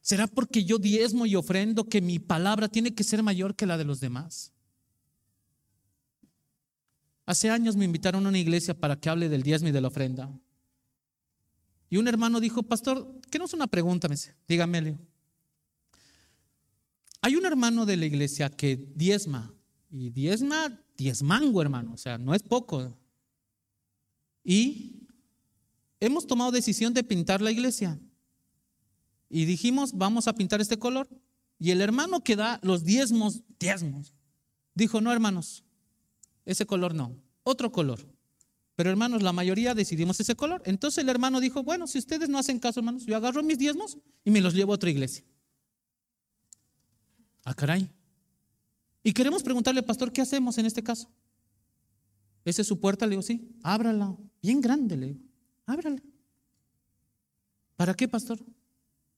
¿Será 0.03 0.27
porque 0.27 0.65
yo 0.65 0.77
diezmo 0.77 1.25
y 1.25 1.35
ofrendo 1.35 1.89
que 1.89 2.03
mi 2.03 2.19
palabra 2.19 2.69
tiene 2.69 2.95
que 2.95 3.05
ser 3.05 3.23
mayor 3.23 3.57
que 3.57 3.65
la 3.65 3.79
de 3.79 3.87
los 3.87 4.01
demás? 4.01 4.53
Hace 7.25 7.49
años 7.49 7.75
me 7.75 7.87
invitaron 7.87 8.27
a 8.27 8.29
una 8.29 8.39
iglesia 8.39 8.79
para 8.79 9.01
que 9.01 9.09
hable 9.09 9.31
del 9.31 9.43
diezmo 9.43 9.69
y 9.69 9.73
de 9.73 9.81
la 9.81 9.89
ofrenda. 9.89 10.31
Y 11.89 11.97
un 11.97 12.07
hermano 12.07 12.39
dijo, 12.39 12.65
pastor, 12.65 13.19
¿qué 13.31 13.39
no 13.39 13.47
es 13.47 13.55
una 13.55 13.67
pregunta? 13.67 14.07
Dígame, 14.47 14.99
Hay 17.23 17.37
un 17.37 17.45
hermano 17.45 17.87
de 17.87 17.97
la 17.97 18.07
iglesia 18.07 18.49
que 18.51 18.77
diezma, 18.95 19.55
y 19.91 20.11
diezma, 20.11 20.81
diezmango, 20.97 21.61
hermano, 21.61 21.93
o 21.93 21.97
sea, 21.97 22.17
no 22.17 22.35
es 22.35 22.43
poco. 22.43 22.97
Y 24.45 25.07
hemos 25.99 26.27
tomado 26.27 26.51
decisión 26.51 26.95
de 26.95 27.05
pintar 27.05 27.43
la 27.43 27.51
iglesia. 27.51 27.99
Y 29.29 29.45
dijimos, 29.45 29.93
vamos 29.93 30.29
a 30.29 30.35
pintar 30.35 30.61
este 30.61 30.79
color. 30.79 31.09
Y 31.59 31.71
el 31.73 31.81
hermano 31.81 32.25
que 32.25 32.37
da 32.37 32.59
los 32.63 32.85
diezmos, 32.85 33.43
diezmos, 33.59 34.15
dijo, 34.75 35.01
no 35.01 35.13
hermanos, 35.13 35.63
ese 36.47 36.65
color 36.67 36.95
no, 36.95 37.17
otro 37.43 37.71
color. 37.71 38.01
Pero 38.77 38.89
hermanos, 38.89 39.23
la 39.23 39.33
mayoría 39.33 39.75
decidimos 39.75 40.19
ese 40.21 40.35
color. 40.35 40.63
Entonces 40.65 41.03
el 41.03 41.11
hermano 41.11 41.39
dijo, 41.39 41.63
bueno, 41.63 41.87
si 41.87 41.99
ustedes 41.99 42.31
no 42.31 42.39
hacen 42.39 42.59
caso, 42.59 42.81
hermanos, 42.81 43.05
yo 43.05 43.15
agarro 43.15 43.43
mis 43.43 43.59
diezmos 43.59 43.99
y 44.25 44.31
me 44.31 44.41
los 44.41 44.55
llevo 44.55 44.73
a 44.73 44.77
otra 44.77 44.89
iglesia. 44.89 45.23
Ah, 47.45 47.55
caray. 47.55 47.91
Y 49.03 49.13
queremos 49.13 49.43
preguntarle, 49.43 49.83
pastor, 49.83 50.13
¿qué 50.13 50.21
hacemos 50.21 50.59
en 50.59 50.67
este 50.67 50.83
caso? 50.83 51.11
¿Esa 52.45 52.63
es 52.63 52.69
su 52.69 52.81
puerta? 52.81 53.07
Le 53.07 53.11
digo, 53.11 53.23
sí, 53.23 53.51
ábrala. 53.63 54.17
Bien 54.43 54.61
grande, 54.61 54.97
le 54.97 55.07
digo, 55.09 55.21
ábrala. 55.67 56.03
¿Para 57.77 57.95
qué, 57.95 58.09
pastor? 58.09 58.39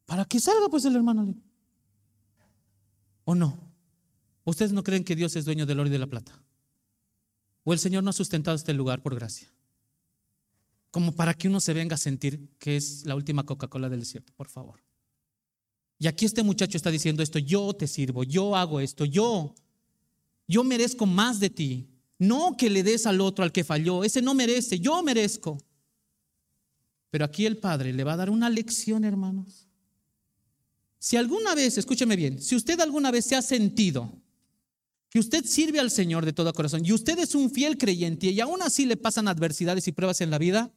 Para 0.06 0.24
que 0.24 0.38
salga 0.38 0.68
pues 0.68 0.84
el 0.84 0.94
hermano. 0.94 1.24
Le 1.24 1.34
¿O 3.24 3.34
no? 3.34 3.58
¿Ustedes 4.44 4.72
no 4.72 4.82
creen 4.82 5.04
que 5.04 5.16
Dios 5.16 5.36
es 5.36 5.44
dueño 5.44 5.66
del 5.66 5.80
oro 5.80 5.88
y 5.88 5.92
de 5.92 5.98
la 5.98 6.06
plata? 6.06 6.42
¿O 7.64 7.72
el 7.72 7.78
Señor 7.78 8.02
no 8.02 8.10
ha 8.10 8.12
sustentado 8.12 8.56
este 8.56 8.74
lugar 8.74 9.02
por 9.02 9.14
gracia? 9.14 9.52
Como 10.90 11.14
para 11.14 11.34
que 11.34 11.48
uno 11.48 11.60
se 11.60 11.72
venga 11.72 11.94
a 11.94 11.98
sentir 11.98 12.50
que 12.58 12.76
es 12.76 13.06
la 13.06 13.14
última 13.14 13.44
Coca-Cola 13.44 13.88
del 13.88 14.00
desierto, 14.00 14.32
por 14.36 14.48
favor. 14.48 14.80
Y 16.02 16.08
aquí 16.08 16.24
este 16.24 16.42
muchacho 16.42 16.76
está 16.76 16.90
diciendo 16.90 17.22
esto, 17.22 17.38
yo 17.38 17.72
te 17.74 17.86
sirvo, 17.86 18.24
yo 18.24 18.56
hago 18.56 18.80
esto, 18.80 19.04
yo, 19.04 19.54
yo 20.48 20.64
merezco 20.64 21.06
más 21.06 21.38
de 21.38 21.48
ti. 21.48 21.86
No 22.18 22.56
que 22.56 22.68
le 22.68 22.82
des 22.82 23.06
al 23.06 23.20
otro, 23.20 23.44
al 23.44 23.52
que 23.52 23.62
falló, 23.62 24.02
ese 24.02 24.20
no 24.20 24.34
merece, 24.34 24.80
yo 24.80 25.00
merezco. 25.04 25.58
Pero 27.10 27.24
aquí 27.24 27.46
el 27.46 27.56
Padre 27.56 27.92
le 27.92 28.02
va 28.02 28.14
a 28.14 28.16
dar 28.16 28.30
una 28.30 28.50
lección, 28.50 29.04
hermanos. 29.04 29.68
Si 30.98 31.16
alguna 31.16 31.54
vez, 31.54 31.78
escúcheme 31.78 32.16
bien, 32.16 32.42
si 32.42 32.56
usted 32.56 32.80
alguna 32.80 33.12
vez 33.12 33.24
se 33.26 33.36
ha 33.36 33.42
sentido 33.42 34.12
que 35.08 35.20
usted 35.20 35.44
sirve 35.44 35.78
al 35.78 35.92
Señor 35.92 36.24
de 36.24 36.32
todo 36.32 36.52
corazón 36.52 36.84
y 36.84 36.92
usted 36.92 37.16
es 37.20 37.36
un 37.36 37.48
fiel 37.48 37.78
creyente 37.78 38.26
y 38.26 38.40
aún 38.40 38.60
así 38.62 38.86
le 38.86 38.96
pasan 38.96 39.28
adversidades 39.28 39.86
y 39.86 39.92
pruebas 39.92 40.20
en 40.20 40.30
la 40.30 40.38
vida, 40.38 40.72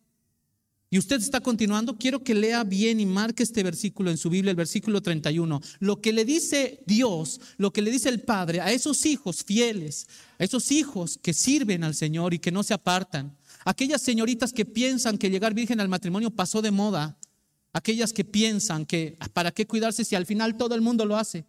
y 0.89 0.99
usted 0.99 1.17
está 1.17 1.41
continuando, 1.41 1.97
quiero 1.97 2.23
que 2.23 2.35
lea 2.35 2.63
bien 2.63 2.99
y 2.99 3.05
marque 3.05 3.43
este 3.43 3.63
versículo 3.63 4.11
en 4.11 4.17
su 4.17 4.29
Biblia, 4.29 4.51
el 4.51 4.55
versículo 4.55 5.01
31. 5.01 5.59
Lo 5.79 5.99
que 5.99 6.13
le 6.13 6.25
dice 6.25 6.83
Dios, 6.85 7.41
lo 7.57 7.73
que 7.73 7.81
le 7.81 7.91
dice 7.91 8.09
el 8.09 8.21
Padre 8.21 8.61
a 8.61 8.71
esos 8.71 9.05
hijos 9.05 9.43
fieles, 9.43 10.07
a 10.37 10.43
esos 10.43 10.71
hijos 10.71 11.19
que 11.21 11.33
sirven 11.33 11.83
al 11.83 11.95
Señor 11.95 12.33
y 12.33 12.39
que 12.39 12.51
no 12.51 12.61
se 12.61 12.75
apartan, 12.75 13.35
aquellas 13.65 14.01
señoritas 14.01 14.53
que 14.53 14.63
piensan 14.65 15.17
que 15.17 15.29
llegar 15.29 15.53
virgen 15.53 15.81
al 15.81 15.89
matrimonio 15.89 16.29
pasó 16.29 16.61
de 16.61 16.71
moda, 16.71 17.17
aquellas 17.73 18.13
que 18.13 18.23
piensan 18.23 18.85
que 18.85 19.17
ah, 19.19 19.27
para 19.33 19.51
qué 19.51 19.65
cuidarse 19.65 20.05
si 20.05 20.15
al 20.15 20.27
final 20.27 20.55
todo 20.55 20.75
el 20.75 20.81
mundo 20.81 21.05
lo 21.05 21.17
hace. 21.17 21.45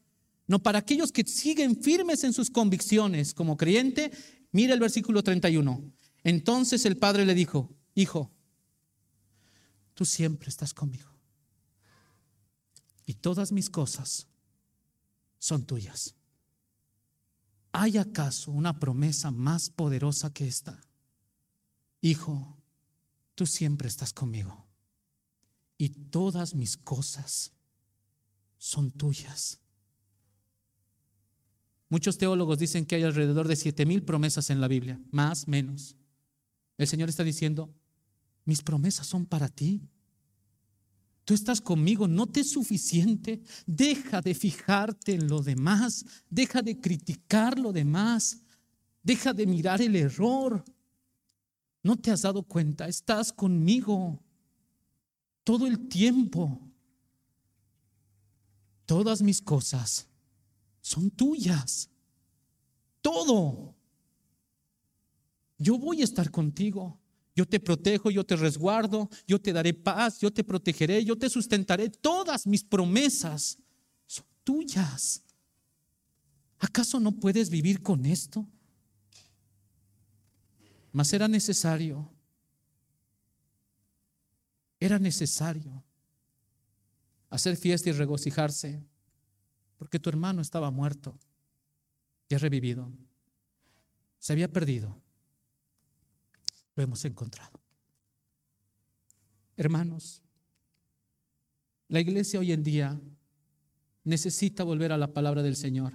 No, 0.49 0.63
para 0.63 0.79
aquellos 0.79 1.13
que 1.13 1.25
siguen 1.25 1.77
firmes 1.77 2.25
en 2.25 2.33
sus 2.33 2.51
convicciones 2.51 3.35
como 3.35 3.57
creyente, 3.57 4.13
mire 4.51 4.73
el 4.73 4.81
versículo 4.81 5.23
31. 5.23 5.85
Entonces 6.25 6.87
el 6.87 6.97
padre 6.97 7.27
le 7.27 7.35
dijo, 7.35 7.71
hijo, 7.95 8.33
tú 9.97 10.05
siempre 10.05 10.51
estás 10.51 10.75
conmigo. 10.75 11.11
Y 13.07 13.15
todas 13.15 13.51
mis 13.51 13.71
cosas 13.71 14.29
son 15.39 15.65
tuyas. 15.65 16.15
¿Hay 17.73 17.97
acaso 17.97 18.53
una 18.53 18.79
promesa 18.79 19.31
más 19.31 19.71
poderosa 19.71 20.33
que 20.33 20.47
esta? 20.47 20.81
Hijo, 22.03 22.59
tú 23.35 23.47
siempre 23.47 23.89
estás 23.89 24.13
conmigo 24.13 24.67
y 25.79 25.89
todas 25.89 26.55
mis 26.55 26.77
cosas 26.77 27.53
son 28.59 28.91
tuyas. 28.91 29.61
Muchos 31.89 32.19
teólogos 32.19 32.59
dicen 32.59 32.85
que 32.85 32.97
hay 32.97 33.05
alrededor 33.05 33.49
de 33.49 33.57
siete 33.57 33.87
mil 33.87 34.03
promesas 34.03 34.51
en 34.51 34.61
la 34.61 34.69
Biblia, 34.69 35.01
más, 35.11 35.49
menos. 35.49 35.97
El 36.77 36.87
Señor 36.87 37.09
está 37.09 37.25
diciendo, 37.25 37.73
mis 38.47 38.63
promesas 38.63 39.07
son 39.07 39.27
para 39.27 39.49
ti. 39.49 39.83
Tú 41.27 41.35
estás 41.35 41.61
conmigo, 41.61 42.07
no 42.07 42.29
te 42.29 42.41
es 42.41 42.53
suficiente. 42.53 43.43
Deja 43.67 44.23
de 44.23 44.33
fijarte 44.33 45.13
en 45.13 45.27
lo 45.27 45.43
demás, 45.43 46.07
deja 46.31 46.63
de 46.63 46.81
criticar 46.81 47.59
lo 47.59 47.73
demás, 47.73 48.41
deja 49.03 49.35
de 49.35 49.47
mirar 49.47 49.83
el 49.83 49.97
error. 49.97 50.65
No 51.83 51.97
te 51.97 52.13
has 52.13 52.23
dado 52.23 52.45
cuenta, 52.45 52.89
estás 52.89 53.33
conmigo 53.33 54.23
todo 55.43 55.67
el 55.67 55.89
tiempo. 55.89 56.61
Todas 58.87 59.21
mis 59.21 59.43
cosas 59.43 60.09
son 60.81 61.11
tuyas. 61.11 61.91
Todo. 63.03 63.75
Yo 65.59 65.77
voy 65.79 66.03
a 66.03 66.05
estar 66.05 66.31
contigo. 66.31 67.01
Yo 67.37 67.47
te 67.47 67.61
protejo, 67.61 68.11
yo 68.11 68.25
te 68.25 68.35
resguardo, 68.35 69.09
yo 69.27 69.41
te 69.41 69.53
daré 69.53 69.75
paz, 69.75 70.19
yo 70.21 70.33
te 70.33 70.43
protegeré, 70.43 71.05
yo 71.05 71.17
te 71.17 71.31
sustentaré. 71.31 71.91
Todas 71.91 72.47
mis 72.47 72.65
promesas 72.65 73.59
son 74.07 74.25
tuyas. 74.43 75.23
¿Acaso 76.59 76.99
no 76.99 77.13
puedes 77.13 77.51
vivir 77.51 77.83
con 77.83 78.07
esto? 78.07 78.45
Mas 80.93 81.13
era 81.13 81.29
necesario 81.29 82.11
era 84.79 84.99
necesario 84.99 85.85
hacer 87.31 87.57
fiesta 87.57 87.89
y 87.89 87.93
regocijarse 87.93 88.85
porque 89.79 89.99
tu 89.99 90.09
hermano 90.09 90.43
estaba 90.43 90.71
muerto 90.71 91.19
y 92.29 92.35
ha 92.35 92.39
revivido. 92.39 92.91
Se 94.19 94.33
había 94.33 94.53
perdido. 94.53 95.01
Lo 96.77 96.85
hemos 96.85 97.05
encontrado. 97.05 97.61
Hermanos, 99.57 100.23
la 101.89 102.01
iglesia 102.01 102.39
hoy 102.39 102.53
en 102.53 102.63
día 102.63 103.01
necesita 104.05 104.63
volver 104.63 104.93
a 104.93 104.99
la 104.99 105.13
palabra 105.13 105.43
del 105.43 105.57
Señor. 105.57 105.93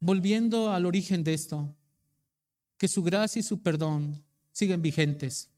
Volviendo 0.00 0.72
al 0.72 0.86
origen 0.86 1.22
de 1.22 1.34
esto, 1.34 1.74
que 2.78 2.88
su 2.88 3.02
gracia 3.02 3.40
y 3.40 3.42
su 3.42 3.60
perdón 3.60 4.24
siguen 4.52 4.80
vigentes 4.80 5.50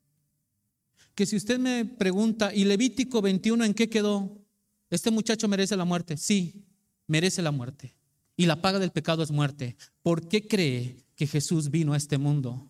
que 1.21 1.27
si 1.27 1.37
usted 1.37 1.59
me 1.59 1.85
pregunta, 1.85 2.55
¿y 2.55 2.65
Levítico 2.65 3.21
21 3.21 3.65
en 3.65 3.75
qué 3.75 3.91
quedó? 3.91 4.43
¿Este 4.89 5.11
muchacho 5.11 5.49
merece 5.49 5.77
la 5.77 5.85
muerte? 5.85 6.17
Sí, 6.17 6.65
merece 7.07 7.43
la 7.43 7.51
muerte. 7.51 7.95
Y 8.39 8.47
la 8.47 8.63
paga 8.63 8.79
del 8.79 8.91
pecado 8.91 9.23
es 9.23 9.31
muerte. 9.31 9.77
¿Por 10.01 10.29
qué 10.29 10.49
cree 10.49 11.05
que 11.15 11.27
Jesús 11.27 11.71
vino 11.71 11.93
a 11.93 11.99
este 11.99 12.17
mundo? 12.17 12.70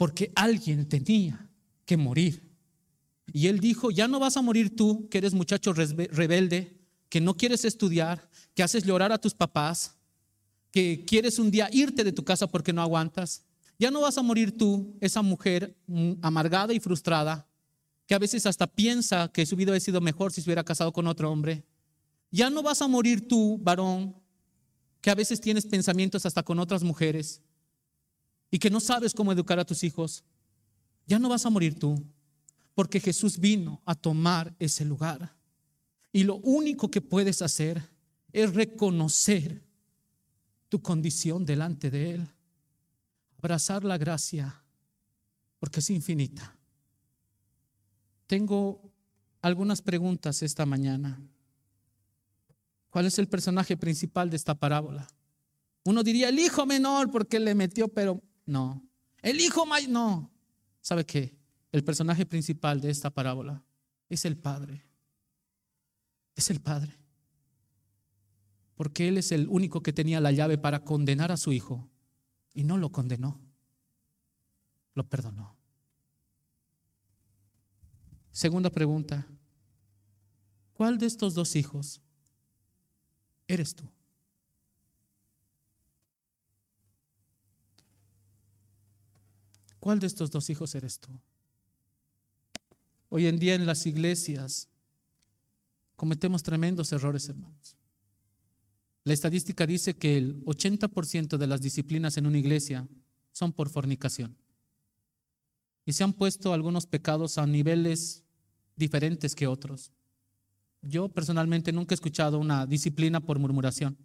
Porque 0.00 0.32
alguien 0.34 0.88
tenía 0.88 1.46
que 1.84 1.98
morir. 1.98 2.50
Y 3.34 3.48
él 3.48 3.60
dijo, 3.60 3.90
ya 3.90 4.08
no 4.08 4.18
vas 4.18 4.38
a 4.38 4.40
morir 4.40 4.74
tú, 4.74 5.06
que 5.10 5.18
eres 5.18 5.34
muchacho 5.34 5.74
rebelde, 5.74 6.80
que 7.10 7.20
no 7.20 7.36
quieres 7.36 7.66
estudiar, 7.66 8.30
que 8.54 8.62
haces 8.62 8.84
llorar 8.84 9.12
a 9.12 9.18
tus 9.18 9.34
papás, 9.34 9.98
que 10.70 11.04
quieres 11.06 11.38
un 11.38 11.50
día 11.50 11.68
irte 11.70 12.02
de 12.02 12.12
tu 12.12 12.24
casa 12.24 12.46
porque 12.46 12.72
no 12.72 12.80
aguantas. 12.80 13.44
Ya 13.78 13.90
no 13.90 14.00
vas 14.00 14.16
a 14.16 14.22
morir 14.22 14.56
tú, 14.56 14.96
esa 15.02 15.20
mujer 15.20 15.76
mm, 15.86 16.12
amargada 16.22 16.72
y 16.72 16.80
frustrada, 16.80 17.46
que 18.06 18.14
a 18.14 18.18
veces 18.18 18.46
hasta 18.46 18.66
piensa 18.66 19.30
que 19.30 19.44
su 19.44 19.54
vida 19.54 19.70
hubiera 19.70 19.84
sido 19.84 20.00
mejor 20.00 20.32
si 20.32 20.40
se 20.40 20.48
hubiera 20.48 20.64
casado 20.64 20.94
con 20.94 21.08
otro 21.08 21.30
hombre. 21.30 21.62
Ya 22.30 22.48
no 22.48 22.62
vas 22.62 22.80
a 22.80 22.88
morir 22.88 23.28
tú, 23.28 23.58
varón, 23.60 24.16
que 25.02 25.10
a 25.10 25.14
veces 25.14 25.42
tienes 25.42 25.66
pensamientos 25.66 26.24
hasta 26.24 26.42
con 26.42 26.58
otras 26.58 26.84
mujeres 26.84 27.42
y 28.50 28.58
que 28.58 28.70
no 28.70 28.80
sabes 28.80 29.14
cómo 29.14 29.32
educar 29.32 29.58
a 29.58 29.64
tus 29.64 29.84
hijos. 29.84 30.24
Ya 31.06 31.18
no 31.18 31.28
vas 31.28 31.46
a 31.46 31.50
morir 31.50 31.78
tú, 31.78 32.02
porque 32.74 33.00
Jesús 33.00 33.38
vino 33.38 33.80
a 33.84 33.94
tomar 33.94 34.54
ese 34.58 34.84
lugar. 34.84 35.34
Y 36.12 36.24
lo 36.24 36.36
único 36.36 36.90
que 36.90 37.00
puedes 37.00 37.42
hacer 37.42 37.82
es 38.32 38.54
reconocer 38.54 39.62
tu 40.68 40.80
condición 40.82 41.44
delante 41.44 41.90
de 41.90 42.14
Él 42.14 42.28
abrazar 43.40 43.84
la 43.84 43.96
gracia, 43.96 44.62
porque 45.58 45.80
es 45.80 45.88
infinita. 45.88 46.54
Tengo 48.26 48.92
algunas 49.40 49.80
preguntas 49.80 50.42
esta 50.42 50.66
mañana. 50.66 51.18
¿Cuál 52.90 53.06
es 53.06 53.18
el 53.18 53.28
personaje 53.28 53.78
principal 53.78 54.28
de 54.28 54.36
esta 54.36 54.54
parábola? 54.54 55.08
Uno 55.84 56.02
diría 56.02 56.28
el 56.28 56.38
hijo 56.38 56.66
menor 56.66 57.10
porque 57.10 57.40
le 57.40 57.54
metió, 57.54 57.88
pero 57.88 58.20
no. 58.46 58.82
El 59.22 59.40
hijo 59.40 59.66
mayor, 59.66 59.90
no. 59.90 60.30
¿Sabe 60.80 61.04
qué? 61.04 61.36
El 61.72 61.84
personaje 61.84 62.26
principal 62.26 62.80
de 62.80 62.90
esta 62.90 63.10
parábola 63.10 63.62
es 64.08 64.24
el 64.24 64.36
padre. 64.36 64.84
Es 66.34 66.50
el 66.50 66.60
padre. 66.60 66.96
Porque 68.74 69.08
él 69.08 69.18
es 69.18 69.30
el 69.32 69.48
único 69.48 69.82
que 69.82 69.92
tenía 69.92 70.20
la 70.20 70.32
llave 70.32 70.58
para 70.58 70.84
condenar 70.84 71.30
a 71.30 71.36
su 71.36 71.52
hijo 71.52 71.88
y 72.54 72.64
no 72.64 72.78
lo 72.78 72.90
condenó, 72.90 73.38
lo 74.94 75.08
perdonó. 75.08 75.56
Segunda 78.32 78.70
pregunta, 78.70 79.26
¿cuál 80.72 80.98
de 80.98 81.06
estos 81.06 81.34
dos 81.34 81.56
hijos 81.56 82.00
eres 83.50 83.74
tú. 83.74 83.84
¿Cuál 89.80 89.98
de 89.98 90.06
estos 90.06 90.30
dos 90.30 90.50
hijos 90.50 90.74
eres 90.74 91.00
tú? 91.00 91.08
Hoy 93.08 93.26
en 93.26 93.38
día 93.38 93.54
en 93.54 93.66
las 93.66 93.86
iglesias 93.86 94.68
cometemos 95.96 96.42
tremendos 96.42 96.92
errores, 96.92 97.28
hermanos. 97.28 97.76
La 99.04 99.14
estadística 99.14 99.66
dice 99.66 99.96
que 99.96 100.18
el 100.18 100.44
80% 100.44 101.38
de 101.38 101.46
las 101.46 101.62
disciplinas 101.62 102.16
en 102.18 102.26
una 102.26 102.38
iglesia 102.38 102.86
son 103.32 103.52
por 103.52 103.70
fornicación. 103.70 104.36
Y 105.86 105.94
se 105.94 106.04
han 106.04 106.12
puesto 106.12 106.52
algunos 106.52 106.86
pecados 106.86 107.38
a 107.38 107.46
niveles 107.46 108.22
diferentes 108.76 109.34
que 109.34 109.46
otros. 109.46 109.92
Yo 110.82 111.08
personalmente 111.08 111.72
nunca 111.72 111.94
he 111.94 111.96
escuchado 111.96 112.38
una 112.38 112.66
disciplina 112.66 113.20
por 113.20 113.38
murmuración, 113.38 113.96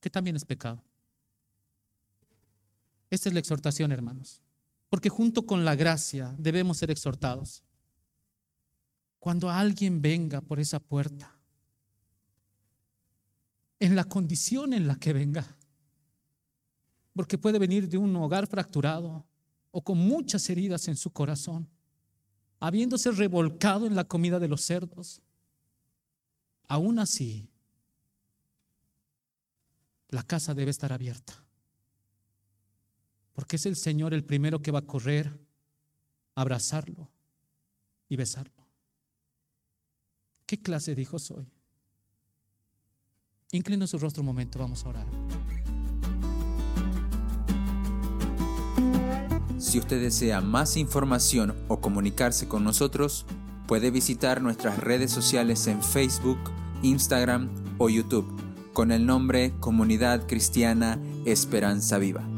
que 0.00 0.10
también 0.10 0.36
es 0.36 0.44
pecado. 0.44 0.82
Esta 3.10 3.28
es 3.28 3.34
la 3.34 3.40
exhortación, 3.40 3.92
hermanos, 3.92 4.42
porque 4.88 5.08
junto 5.08 5.46
con 5.46 5.64
la 5.64 5.74
gracia 5.74 6.34
debemos 6.38 6.78
ser 6.78 6.90
exhortados. 6.90 7.62
Cuando 9.18 9.50
alguien 9.50 10.02
venga 10.02 10.40
por 10.40 10.60
esa 10.60 10.80
puerta, 10.80 11.34
en 13.80 13.96
la 13.96 14.04
condición 14.04 14.72
en 14.72 14.86
la 14.86 14.96
que 14.96 15.12
venga, 15.12 15.56
porque 17.14 17.38
puede 17.38 17.58
venir 17.58 17.88
de 17.88 17.98
un 17.98 18.14
hogar 18.16 18.46
fracturado 18.46 19.24
o 19.70 19.82
con 19.82 19.98
muchas 19.98 20.48
heridas 20.50 20.88
en 20.88 20.96
su 20.96 21.10
corazón, 21.10 21.68
habiéndose 22.60 23.10
revolcado 23.10 23.86
en 23.86 23.94
la 23.94 24.04
comida 24.04 24.38
de 24.38 24.48
los 24.48 24.62
cerdos. 24.62 25.20
Aún 26.68 26.98
así, 26.98 27.48
la 30.08 30.22
casa 30.22 30.54
debe 30.54 30.70
estar 30.70 30.92
abierta, 30.92 31.43
porque 33.34 33.56
es 33.56 33.66
el 33.66 33.76
Señor 33.76 34.14
el 34.14 34.24
primero 34.24 34.62
que 34.62 34.70
va 34.70 34.78
a 34.78 34.86
correr, 34.86 35.38
abrazarlo 36.34 37.10
y 38.08 38.16
besarlo. 38.16 38.66
¿Qué 40.46 40.60
clase 40.60 40.94
de 40.94 41.02
hijo 41.02 41.18
soy? 41.18 41.46
Inclina 43.52 43.86
su 43.86 43.98
rostro 43.98 44.22
un 44.22 44.26
momento, 44.26 44.58
vamos 44.58 44.84
a 44.84 44.88
orar. 44.88 45.06
Si 49.58 49.78
usted 49.78 50.00
desea 50.00 50.40
más 50.40 50.76
información 50.76 51.54
o 51.68 51.80
comunicarse 51.80 52.48
con 52.48 52.64
nosotros, 52.64 53.26
puede 53.66 53.90
visitar 53.90 54.40
nuestras 54.42 54.78
redes 54.78 55.10
sociales 55.10 55.66
en 55.66 55.82
Facebook, 55.82 56.38
Instagram 56.82 57.48
o 57.78 57.88
YouTube 57.88 58.44
con 58.72 58.92
el 58.92 59.06
nombre 59.06 59.54
Comunidad 59.60 60.26
Cristiana 60.26 61.00
Esperanza 61.24 61.98
Viva. 61.98 62.33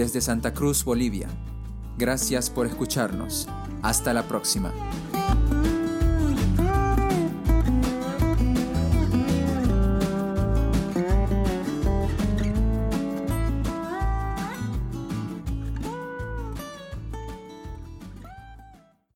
Desde 0.00 0.22
Santa 0.22 0.54
Cruz, 0.54 0.82
Bolivia. 0.82 1.28
Gracias 1.98 2.48
por 2.48 2.66
escucharnos. 2.66 3.46
Hasta 3.82 4.14
la 4.14 4.22
próxima. 4.22 4.72